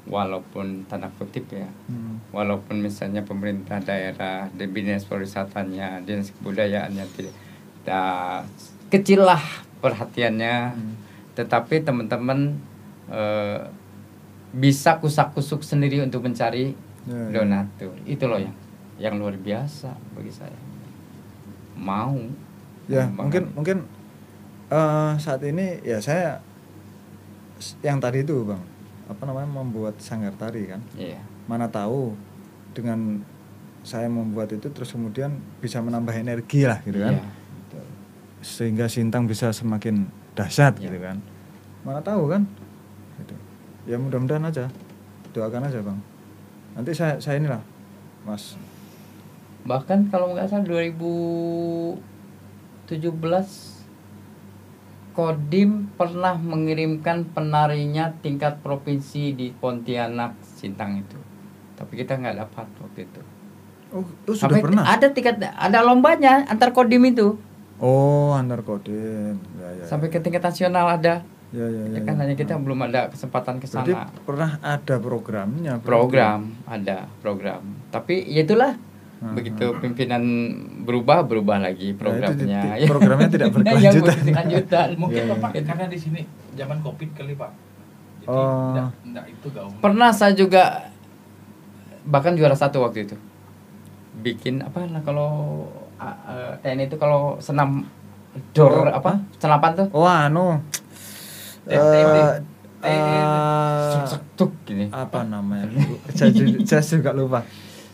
walaupun 0.04 0.84
tanda 0.84 1.08
kutip 1.14 1.48
ya 1.48 1.64
Hmm. 1.88 2.20
walaupun 2.28 2.78
misalnya 2.78 3.22
pemerintah 3.22 3.78
daerah 3.78 4.50
dinas 4.52 5.06
pariwisatanya 5.06 6.02
dinas 6.02 6.28
kebudayaannya 6.32 7.04
tidak 7.08 7.34
tidak 7.80 8.44
kecil 8.88 9.24
lah 9.24 9.40
perhatiannya 9.80 10.56
Hmm. 10.68 10.94
Tetapi 11.32 11.80
teman-teman 11.80 12.56
eh, 13.08 13.60
bisa 14.52 15.00
kusak-kusuk 15.00 15.64
sendiri 15.64 16.04
untuk 16.04 16.24
mencari 16.24 16.76
Ya, 17.02 17.18
ya. 17.18 17.42
donatur. 17.42 17.90
Itu 18.06 18.30
loh 18.30 18.38
yang 18.38 18.54
yang 18.94 19.14
luar 19.18 19.34
biasa 19.34 19.90
bagi 20.14 20.30
saya. 20.30 20.54
Mau. 21.74 22.14
Ya 22.86 23.10
mungkin 23.10 23.50
mungkin 23.58 23.90
eh, 24.70 25.12
saat 25.18 25.42
ini 25.42 25.82
ya 25.82 25.98
saya 25.98 26.38
yang 27.82 27.98
tadi 27.98 28.22
itu 28.22 28.46
bang 28.46 28.62
apa 29.10 29.22
namanya 29.26 29.50
membuat 29.50 29.98
sanggar 29.98 30.30
tari 30.38 30.70
kan? 30.70 30.78
Iya. 30.94 31.18
Mana 31.50 31.66
tahu 31.66 32.14
dengan 32.70 33.26
saya 33.82 34.06
membuat 34.06 34.54
itu 34.54 34.70
terus 34.70 34.94
kemudian 34.94 35.42
bisa 35.58 35.82
menambah 35.82 36.14
energi 36.14 36.70
lah 36.70 36.78
gitu 36.86 37.02
kan? 37.02 37.18
Iya, 37.18 37.24
betul. 37.66 37.84
sehingga 38.46 38.86
Sintang 38.86 39.26
bisa 39.26 39.50
semakin 39.50 40.06
dahsyat 40.32 40.76
Iya. 40.76 40.88
gitu 40.88 40.98
kan. 40.98 41.16
Mana 41.82 42.00
tahu 42.00 42.28
kan? 42.28 42.42
Gitu. 43.18 43.34
ya 43.84 43.96
mudah-mudahan 43.96 44.44
aja. 44.44 44.70
Doakan 45.30 45.66
aja 45.66 45.80
bang. 45.80 45.98
Nanti 46.72 46.92
saya 46.92 47.18
saya 47.18 47.36
inilah 47.36 47.60
mas. 48.22 48.54
Bahkan 49.62 50.08
kalau 50.08 50.32
nggak 50.32 50.48
salah 50.48 50.64
2017 50.64 51.98
Kodim 55.12 55.92
pernah 55.92 56.32
mengirimkan 56.34 57.28
penarinya 57.28 58.16
tingkat 58.18 58.64
provinsi 58.64 59.36
di 59.36 59.52
Pontianak 59.52 60.40
Sintang 60.40 60.96
itu. 60.96 61.20
Tapi 61.76 62.00
kita 62.00 62.16
nggak 62.16 62.36
dapat 62.38 62.66
waktu 62.80 63.04
itu. 63.04 63.20
Oh, 63.92 64.00
oh 64.00 64.32
sudah 64.32 64.56
Sampai 64.56 64.64
pernah? 64.64 64.88
ada 64.88 65.12
tingkat 65.12 65.36
ada 65.38 65.78
lombanya 65.84 66.48
antar 66.48 66.72
Kodim 66.72 67.04
itu 67.04 67.36
oh 67.82 68.30
antar 68.32 68.62
kodim 68.62 69.36
ya, 69.52 69.68
ya, 69.74 69.84
sampai 69.84 70.06
ya. 70.06 70.12
ke 70.12 70.18
tingkat 70.20 70.40
nasional 70.40 70.86
ada 70.88 71.26
Ya 71.52 71.68
ya 71.68 71.84
ya. 71.84 71.84
Ya 71.90 72.00
kan 72.00 72.16
ya. 72.16 72.24
hanya 72.24 72.34
kita 72.34 72.56
belum 72.56 72.80
ada 72.80 73.12
kesempatan 73.12 73.60
ke 73.60 73.68
sana. 73.68 74.08
pernah 74.24 74.56
ada 74.58 74.96
programnya. 74.96 75.76
berarti. 75.76 75.84
Program 75.84 76.40
ada 76.64 76.98
program. 77.20 77.60
Tapi 77.90 78.24
ya 78.24 78.40
itulah 78.40 78.72
Hmm, 79.20 79.36
begitu 79.36 79.70
pimpinan 79.76 80.18
berubah 80.82 81.22
berubah 81.22 81.60
lagi 81.60 81.86
Ya, 81.86 81.92
itu 81.92 82.00
programnya. 82.00 82.62
ti- 82.64 82.80
ti- 82.80 82.88
programnya 82.88 83.28
tidak 83.28 83.48
berkelanjutan. 83.54 84.16
berkelanjutan. 84.18 84.88
Mungkin 85.04 85.20
Iya, 85.20 85.30
Bapak 85.30 85.50
iya. 85.52 85.62
karena 85.62 85.84
di 85.86 85.98
sini 86.00 86.20
zaman 86.52 86.78
Covid 86.80 87.10
kali, 87.12 87.32
Pak. 87.36 87.50
Jadi 88.18 88.32
Oh. 88.32 88.72
enggak, 88.72 88.88
enggak 89.04 89.24
itu 89.28 89.46
gaung. 89.52 89.74
Pernah 89.78 90.10
saya 90.10 90.32
juga 90.32 90.88
bahkan 92.02 92.32
juara 92.32 92.56
satu 92.56 92.80
waktu 92.80 93.04
itu. 93.04 93.16
Bikin 94.16 94.58
apa 94.60 94.84
nah 94.86 95.00
kalau 95.00 95.68
uh, 96.02 96.52
TNI 96.60 96.86
itu 96.86 96.96
kalau 96.96 97.38
senam 97.38 97.86
dor 98.50 98.84
Oh, 98.84 98.88
apa? 98.88 99.20
Senapan 99.36 99.70
tuh. 99.76 99.86
Oh 99.92 100.08
anu. 100.08 100.58
Eh, 101.68 101.78
Eh, 102.82 102.90
eh, 102.90 103.22
eh, 103.22 104.18
tuk, 104.34 104.50
gini. 104.66 104.90
apa 104.90 105.22
namanya? 105.22 105.70
saya, 106.10 106.34
ju- 106.34 106.58
saya 106.66 106.82
juga 106.82 107.14
lupa. 107.14 107.46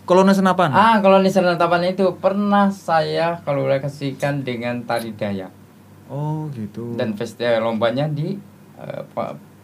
Kolonel 0.09 0.33
senapan. 0.33 0.73
Ah, 0.73 0.97
kalau 1.05 1.21
di 1.21 1.29
senapan 1.29 1.93
itu 1.93 2.17
pernah 2.17 2.73
saya 2.73 3.45
kalau 3.45 3.69
kasihkan 3.69 4.41
dengan 4.41 4.81
tari 4.89 5.13
Dayak 5.13 5.53
Oh 6.09 6.49
gitu. 6.57 6.97
dan 6.97 7.13
festival 7.13 7.61
lombanya 7.69 8.09
di 8.09 8.41
uh, 8.81 9.05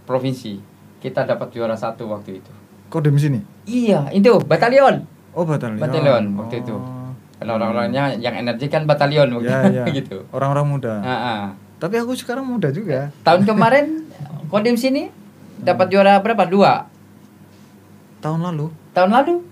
provinsi. 0.04 0.60
Kita 1.00 1.24
dapat 1.24 1.48
juara 1.48 1.72
satu 1.72 2.12
waktu 2.12 2.44
itu. 2.44 2.52
Kodem 2.92 3.16
sini. 3.16 3.40
Iya, 3.64 4.12
itu 4.12 4.36
batalion. 4.44 5.08
Oh 5.32 5.48
batalion. 5.48 5.80
Batalion 5.80 6.24
waktu 6.36 6.60
itu. 6.60 6.76
Karena 7.34 7.52
orang-orangnya 7.54 8.14
yang 8.16 8.34
energi 8.36 8.66
kan 8.66 8.84
batalion 8.84 9.28
Ya 9.40 9.66
ya. 9.66 9.84
gitu. 9.90 10.24
Orang-orang 10.30 10.66
muda. 10.68 10.94
Ah, 10.98 11.10
ah. 11.12 11.40
Tapi 11.76 11.98
aku 11.98 12.14
sekarang 12.14 12.42
muda 12.42 12.70
juga. 12.70 13.10
Tahun 13.20 13.42
kemarin 13.42 14.06
Kodim 14.46 14.74
sini 14.74 15.10
dapat 15.56 15.88
juara 15.88 16.16
berapa? 16.18 16.44
Dua. 16.44 16.86
Tahun 18.20 18.40
lalu 18.40 18.70
Tahun 18.90 19.10
lalu 19.10 19.42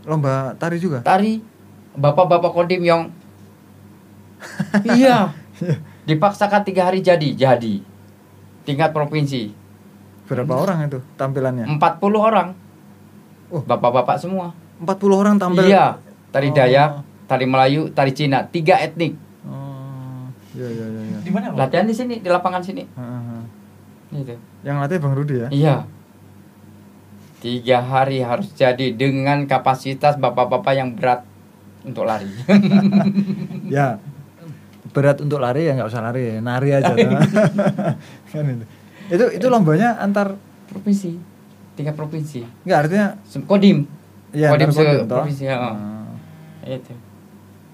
lomba 0.00 0.56
tari 0.56 0.76
juga. 0.76 1.00
tari 1.00 1.44
bapak-bapak 1.92 2.50
Kodim 2.50 2.80
yang 2.80 3.02
iya 4.96 5.32
dipaksakan 6.02 6.62
tiga 6.62 6.88
hari 6.88 7.00
jadi 7.00 7.28
jadi 7.30 7.84
tingkat 8.62 8.90
provinsi 8.90 9.52
Berapa 10.24 10.54
orang 10.54 10.86
itu 10.86 11.02
tampilannya? 11.14 11.66
40 11.68 11.80
orang 12.16 12.48
Oh. 13.50 13.60
bapak-bapak 13.60 14.14
semua 14.16 14.54
40 14.78 15.10
orang 15.12 15.34
tampil. 15.36 15.66
iya 15.66 15.98
tari 16.30 16.48
Oh. 16.48 16.54
Dayak 16.54 16.90
tari 17.30 17.46
Melayu 17.46 17.94
tari 17.94 18.10
Cina 18.10 18.42
tiga 18.42 18.82
etnik 18.82 19.14
Oh. 19.46 20.26
Iya 20.52 20.66
iya 20.68 20.86
iya. 20.90 21.02
iya. 21.14 21.18
Di 21.22 21.30
mana, 21.30 21.54
latihan 21.54 21.86
di 21.86 21.94
sini 21.94 22.18
di 22.18 22.26
lapangan 22.28 22.58
sini 22.60 22.82
ah. 22.98 23.40
gitu 24.10 24.34
Yang 24.66 24.76
latih 24.82 24.96
Bang 24.98 25.14
Rudi 25.14 25.34
ya? 25.38 25.48
iya 25.54 25.76
tiga 27.40 27.80
hari 27.80 28.20
harus 28.20 28.52
jadi 28.52 28.92
dengan 28.92 29.46
kapasitas 29.48 30.20
bapak-bapak 30.20 30.74
yang 30.76 30.92
berat 30.98 31.22
untuk 31.86 32.04
lari 32.04 32.28
ya. 33.74 34.02
Berat 34.90 35.22
untuk 35.22 35.38
lari 35.38 35.70
ya 35.70 35.78
nggak 35.78 35.86
usah 35.88 36.02
lari, 36.02 36.42
nari 36.42 36.74
aja. 36.74 36.90
kan 38.34 38.44
itu. 38.44 38.66
Itu 39.08 39.24
itu 39.38 39.46
lombanya 39.46 39.96
antar 40.02 40.34
provinsi 40.68 41.10
tingkat 41.74 41.94
provinsi 41.96 42.44
nggak 42.68 42.78
artinya 42.86 43.06
kodim 43.48 43.88
ya 44.30 44.54
Kodim 44.54 44.70
kodim, 44.70 45.08
toh? 45.10 45.24
provinsi, 45.26 45.44
ya. 45.48 45.56
Ah. 45.58 46.06
itu 46.62 46.92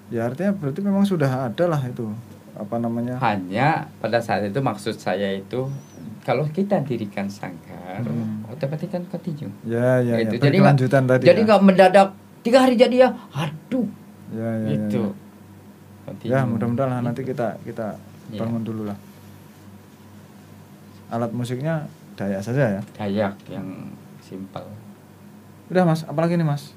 Ya 0.07 0.25
artinya 0.25 0.53
berarti 0.53 0.81
memang 0.81 1.03
sudah 1.03 1.51
ada 1.51 1.65
lah 1.67 1.83
itu 1.83 2.07
apa 2.55 2.81
namanya? 2.81 3.21
hanya 3.21 3.85
pada 3.99 4.17
saat 4.17 4.41
itu 4.43 4.57
maksud 4.57 4.97
saya 4.97 5.29
itu 5.31 5.69
kalau 6.23 6.49
kita 6.49 6.81
dirikan 6.81 7.29
sangkar 7.29 8.01
Hmm. 8.01 8.45
otomatis 8.47 8.89
kan 8.89 9.05
continue 9.07 9.53
Ya 9.63 10.01
ya, 10.01 10.17
ya. 10.17 10.25
Itu. 10.27 10.41
jadi 10.41 10.59
tadi. 11.05 11.23
jadi 11.23 11.37
ya. 11.39 11.47
nggak 11.47 11.63
mendadak 11.63 12.09
tiga 12.41 12.65
hari 12.65 12.75
jadi 12.75 12.97
ya 12.97 13.09
aduh 13.31 13.85
Ya 14.31 14.49
ya. 14.57 14.65
ya, 14.65 14.73
itu 14.75 15.03
ya. 16.25 16.33
Ya 16.33 16.41
mudah-mudahan 16.43 16.89
lah 16.89 17.01
nanti 17.03 17.21
kita 17.21 17.61
kita 17.61 18.01
Iya. 18.27 18.41
bangun 18.41 18.63
dulu 18.63 18.83
lah. 18.85 18.97
Alat 21.09 21.31
musiknya 21.31 21.87
Dayak 22.15 22.41
saja 22.41 22.65
ya. 22.73 22.83
Dayak 22.97 23.37
yang 23.47 23.93
simpel 24.19 24.65
Udah 25.69 25.85
mas, 25.85 26.03
apalagi 26.03 26.35
nih 26.35 26.47
mas? 26.47 26.73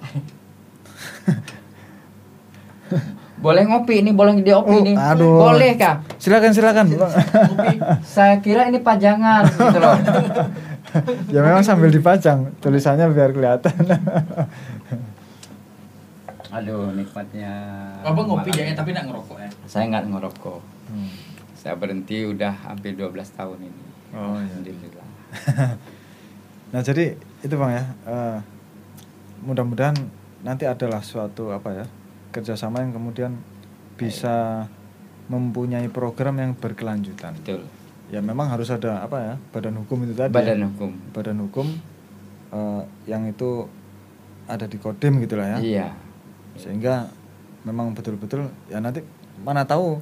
boleh 3.36 3.62
ngopi 3.64 3.98
ini 3.98 4.10
boleh 4.10 4.38
diopi 4.38 4.70
Oh, 4.70 4.80
nih 4.80 4.94
aduh. 4.94 5.34
boleh 5.42 5.74
kah 5.74 5.98
Silakan 6.16 6.50
silakan. 6.50 6.86
Saya 8.14 8.38
kira 8.38 8.66
ini 8.66 8.78
pajangan 8.78 9.42
gitu 9.46 9.78
loh 9.78 9.96
ya 11.26 11.40
memang 11.40 11.60
sambil 11.60 11.88
dipajang 11.88 12.52
tulisannya 12.58 13.08
biar 13.08 13.30
kelihatan. 13.30 13.72
aduh 16.52 16.92
nikmatnya 16.92 17.48
Bapak 18.02 18.22
ngopi 18.22 18.50
ya, 18.52 18.76
tapi 18.76 18.92
enggak 18.92 19.08
ngerokok 19.08 19.38
ya. 19.38 19.48
saya 19.64 19.84
nggak 19.88 20.04
ngerokok 20.08 20.60
Hmm. 20.82 21.08
saya 21.54 21.72
berhenti 21.72 22.20
udah 22.22 22.52
hampir 22.62 22.92
12 22.92 23.08
tahun 23.32 23.58
ini 23.62 23.82
Oh, 24.12 24.36
iya. 24.36 24.44
alhamdulillah 24.44 25.08
Nah 26.72 26.80
jadi 26.82 27.04
itu 27.40 27.54
bang 27.54 27.72
ya. 27.72 27.84
eh, 28.04 28.38
mudah-mudahan 29.40 29.96
nanti 30.40 30.64
adalah 30.64 31.00
suatu 31.00 31.48
apa 31.48 31.72
ya 31.72 31.86
kerjasama 32.32 32.80
yang 32.80 32.96
kemudian 32.96 33.32
bisa 33.94 34.66
mempunyai 35.28 35.86
program 35.86 36.40
yang 36.40 36.52
berkelanjutan. 36.56 37.36
betul 37.38 37.62
Ya 38.12 38.20
memang 38.20 38.44
harus 38.52 38.68
ada 38.68 39.00
apa 39.00 39.16
ya 39.24 39.34
badan 39.56 39.80
hukum 39.80 40.04
itu 40.04 40.12
tadi. 40.12 40.28
badan 40.28 40.60
ya. 40.60 40.66
hukum 40.68 40.90
Badan 41.16 41.38
hukum 41.48 41.66
eh, 42.52 42.82
yang 43.08 43.24
itu 43.24 43.64
ada 44.44 44.68
di 44.68 44.76
kodim 44.76 45.22
gitulah 45.22 45.48
ya. 45.48 45.58
iya 45.62 45.86
Sehingga 46.60 47.08
memang 47.64 47.96
betul-betul 47.96 48.52
ya 48.68 48.82
nanti 48.82 49.00
mana 49.40 49.64
tahu 49.64 49.96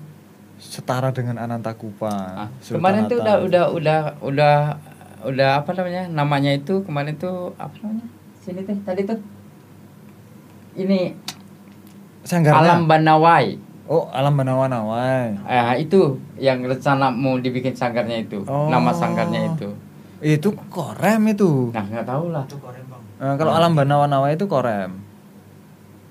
setara 0.59 1.09
dengan 1.15 1.39
Anantakupa. 1.39 2.13
Ah, 2.37 2.49
Sultan 2.61 2.83
kemarin 2.83 3.03
tuh 3.07 3.17
udah 3.23 3.37
udah 3.47 3.65
udah 3.73 3.99
udah 4.21 4.55
udah 5.21 5.51
apa 5.63 5.71
namanya 5.77 6.03
namanya 6.09 6.51
itu 6.53 6.81
kemarin 6.85 7.15
tuh 7.17 7.53
apa 7.57 7.77
namanya 7.85 8.09
sini 8.41 8.65
tuh 8.65 8.77
tadi 8.83 9.05
tuh 9.05 9.21
ini 10.77 11.13
Sanggarnya. 12.31 12.63
alam 12.63 12.87
banawai 12.87 13.47
Oh, 13.85 14.07
alam 14.09 14.31
Banawanawai. 14.33 15.35
eh 15.43 15.83
itu 15.83 15.99
yang 16.39 16.63
rencana 16.63 17.11
mau 17.11 17.35
dibikin 17.37 17.75
sanggarnya 17.75 18.23
itu 18.23 18.39
Oh. 18.45 18.71
nama 18.71 18.95
sanggarnya 18.95 19.51
itu 19.51 19.67
Itu 20.21 20.55
korem 20.69 21.27
itu. 21.27 21.69
nah 21.71 21.83
nggak 21.83 22.05
tahu 22.05 22.31
lah 22.31 22.45
Itu 22.45 22.55
korem, 22.57 22.87
Bang. 22.87 23.03
Eh, 23.19 23.35
kalau 23.35 23.51
alam 23.51 23.75
Banawanawai 23.75 24.31
itu 24.33 24.47
korem. 24.47 24.95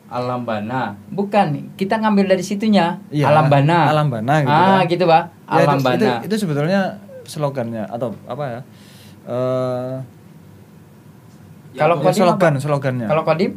alam 0.08 0.42
bana 0.42 0.92
bukan 1.08 1.54
kita 1.78 1.96
ngambil 1.96 2.26
dari 2.28 2.42
situnya 2.42 2.98
Iya, 3.08 3.30
alam 3.30 3.46
bana 3.46 3.88
Alam 3.88 4.10
Bana 4.10 4.34
gitu 4.42 4.50
ah 4.52 4.66
kan. 4.76 4.90
gitu 4.90 5.04
pak 5.06 5.24
Ya, 5.48 5.64
alam 5.64 5.78
itu, 5.78 5.86
bana 5.86 5.96
itu, 5.96 6.08
itu 6.26 6.36
sebetulnya 6.36 6.82
slogannya 7.24 7.86
atau 7.86 8.10
apa 8.26 8.44
ya? 8.44 8.60
Eh 9.24 9.94
Kalau 11.72 11.96
ya, 11.96 12.02
Kodim 12.04 12.18
slogan, 12.18 12.54
apa? 12.54 12.60
slogannya. 12.60 13.08
kalau 13.08 13.22
kodim 13.24 13.52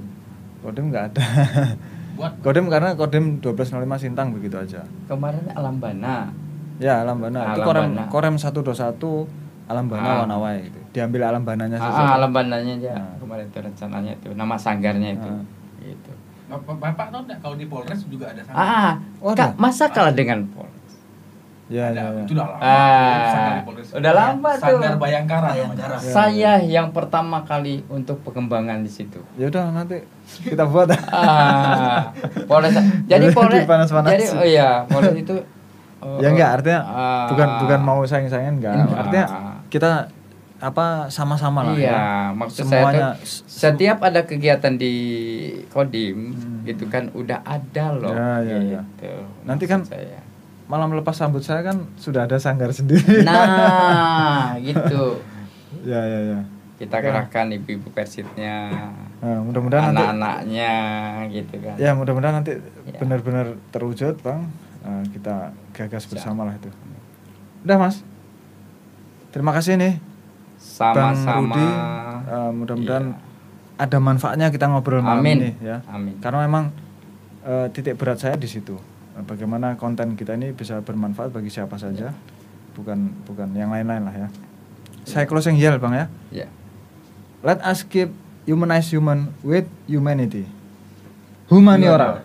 Kodim 0.61 0.85
nggak 0.93 1.05
ada. 1.11 1.23
Buat 2.23 2.33
Kodim 2.41 2.67
karena 2.69 2.95
Kodim 2.95 3.25
1205 3.37 3.67
Sintang 3.99 4.31
begitu 4.31 4.55
aja. 4.55 4.87
kemarin 5.05 5.43
alam 5.51 5.77
bana 5.77 6.31
Ya, 6.79 6.99
Alam 6.99 7.21
Bana. 7.21 7.41
itu 7.49 7.61
Alam 7.61 7.67
korem 7.69 7.85
Bana. 7.93 8.05
korem 8.09 8.35
121 8.35 9.29
Alam 9.65 9.87
Bana 9.87 10.03
Ah. 10.05 10.19
Wanawai 10.25 10.57
itu. 10.65 10.79
Diambil 10.91 11.23
Alam 11.25 11.43
Bananya 11.43 11.77
ah, 11.77 11.85
saja. 11.85 12.01
ah, 12.01 12.11
alam 12.17 12.31
bananya 12.31 12.75
aja 12.75 12.91
Nah. 12.93 13.15
kemarin 13.19 13.47
itu 13.47 13.59
rencananya 13.61 14.13
itu 14.13 14.29
nama 14.33 14.55
sanggarnya 14.55 15.11
itu 15.13 15.29
Ah. 15.29 15.43
gitu 15.81 16.13
Bapak, 16.45 16.75
Bapak 16.77 17.07
tahu 17.09 17.21
enggak 17.23 17.39
kalau 17.39 17.57
di 17.57 17.65
Polres 17.65 18.03
juga 18.05 18.29
ada 18.29 18.43
sana? 18.43 18.55
Ah, 18.55 18.93
Oh, 19.19 19.31
ada? 19.31 19.55
masa 19.57 19.89
kalah 19.89 20.13
dengan 20.13 20.45
Polres? 20.49 20.82
Ya, 21.73 21.89
ada. 21.89 22.03
ya, 22.05 22.13
ya. 22.13 22.23
Itu 22.23 22.33
udah 22.35 22.47
lama. 22.47 22.61
Ah, 22.61 23.65
Polres. 23.65 23.89
udah 23.91 24.13
lama 24.13 24.51
tuh. 24.53 24.61
Sanggar 24.63 24.95
Bayangkara 24.95 25.49
Bayangkara. 25.49 25.97
namanya. 25.97 26.05
Saya 26.05 26.53
yang 26.61 26.89
pertama 26.91 27.41
kali 27.43 27.81
untuk 27.89 28.21
pengembangan 28.21 28.79
di 28.79 28.91
situ. 28.91 29.25
Ya 29.35 29.49
udah 29.49 29.73
nanti 29.73 30.05
kita 30.45 30.65
buat. 30.65 30.93
Ah, 31.09 32.13
Polres. 32.45 32.77
Jadi 33.07 33.33
Polres. 33.33 33.65
dipanas-panasin. 33.65 34.13
Jadi 34.13 34.25
oh 34.35 34.45
iya, 34.45 34.85
Polres 34.85 35.17
itu. 35.17 35.33
oh, 35.99 36.21
ya 36.23 36.29
enggak 36.29 36.61
artinya 36.61 36.81
ah, 36.85 37.27
bukan 37.27 37.49
bukan 37.59 37.81
mau 37.81 38.01
sayang-sayangan 38.05 38.55
enggak. 38.55 38.75
Enggak. 38.77 38.99
Artinya 38.99 39.27
kita 39.67 39.93
apa 40.59 41.11
sama-sama 41.11 41.67
lah 41.67 41.75
Iya, 41.75 41.91
ya. 41.91 42.03
maksud 42.31 42.63
Semuanya 42.63 43.19
saya 43.19 43.19
tuh 43.19 43.51
setiap 43.51 43.99
ada 43.99 44.23
kegiatan 44.23 44.71
di 44.73 44.95
Kodim 45.69 46.31
Hmm. 46.31 46.63
gitu 46.63 46.87
kan 46.87 47.11
udah 47.11 47.43
ada 47.43 47.91
loh. 47.91 48.15
Ya, 48.15 48.39
ya, 48.39 48.59
ya. 48.63 48.81
gitu, 48.95 49.11
Nanti 49.43 49.67
maksud 49.67 49.75
kan- 49.75 49.87
saya. 49.91 50.22
Malam 50.73 50.97
lepas 50.97 51.13
sambut 51.13 51.45
saya 51.45 51.61
kan 51.61 51.85
sudah 51.95 52.25
ada 52.25 52.41
sanggar 52.41 52.73
sendiri. 52.73 53.21
Nah, 53.23 54.57
gitu. 54.59 55.21
ya 55.91 56.01
ya 56.01 56.21
ya. 56.33 56.41
Kita 56.81 56.97
Oke. 56.97 57.05
kerahkan 57.07 57.47
ibu-ibu 57.53 57.93
persitnya. 57.93 58.73
Nah, 59.21 59.39
mudah-mudahan 59.39 59.93
anak-anaknya 59.93 60.73
gitu 61.29 61.55
kan. 61.61 61.77
ya 61.77 61.93
mudah-mudahan 61.93 62.41
nanti 62.41 62.57
Ya. 62.83 62.99
benar-benar 62.99 63.55
terwujud, 63.69 64.17
Bang. 64.19 64.49
Eh, 64.83 65.03
kita 65.13 65.53
gagas 65.71 66.09
bersama 66.09 66.43
lah 66.43 66.57
itu. 66.57 66.73
Udah, 67.63 67.77
Mas. 67.79 68.01
terima 69.29 69.53
kasih 69.53 69.77
nih 69.77 69.97
Sama-sama. 70.57 71.55
Eh, 72.23 72.51
mudah-mudahan 72.51 73.13
Iya. 73.13 73.21
ada 73.79 73.99
manfaatnya 73.99 74.49
kita 74.49 74.67
ngobrol 74.67 75.01
malam 75.01 75.21
Amin. 75.21 75.39
ini 75.39 75.51
ya. 75.61 75.85
Amin. 75.87 76.17
Karena 76.19 76.43
memang 76.43 76.73
eh, 77.43 77.67
titik 77.71 77.95
berat 77.95 78.19
saya 78.19 78.35
di 78.35 78.47
situ. 78.47 78.79
Bagaimana 79.13 79.77
konten 79.77 80.17
kita 80.17 80.35
ini 80.41 80.57
bisa 80.57 80.81
bermanfaat 80.81 81.37
bagi 81.37 81.53
siapa 81.53 81.77
saja, 81.77 82.17
bukan 82.73 83.13
bukan 83.29 83.53
yang 83.53 83.69
lain-lain 83.69 84.09
lah 84.09 84.15
ya. 84.17 84.29
Saya 85.05 85.29
closing 85.29 85.61
yell 85.61 85.77
bang 85.77 85.93
ya. 85.93 86.07
Ya. 86.33 86.49
Let 87.45 87.61
us 87.61 87.85
keep 87.85 88.09
humanize 88.49 88.89
human 88.89 89.37
with 89.45 89.69
humanity. 89.85 90.49
Humaniora. 91.53 92.25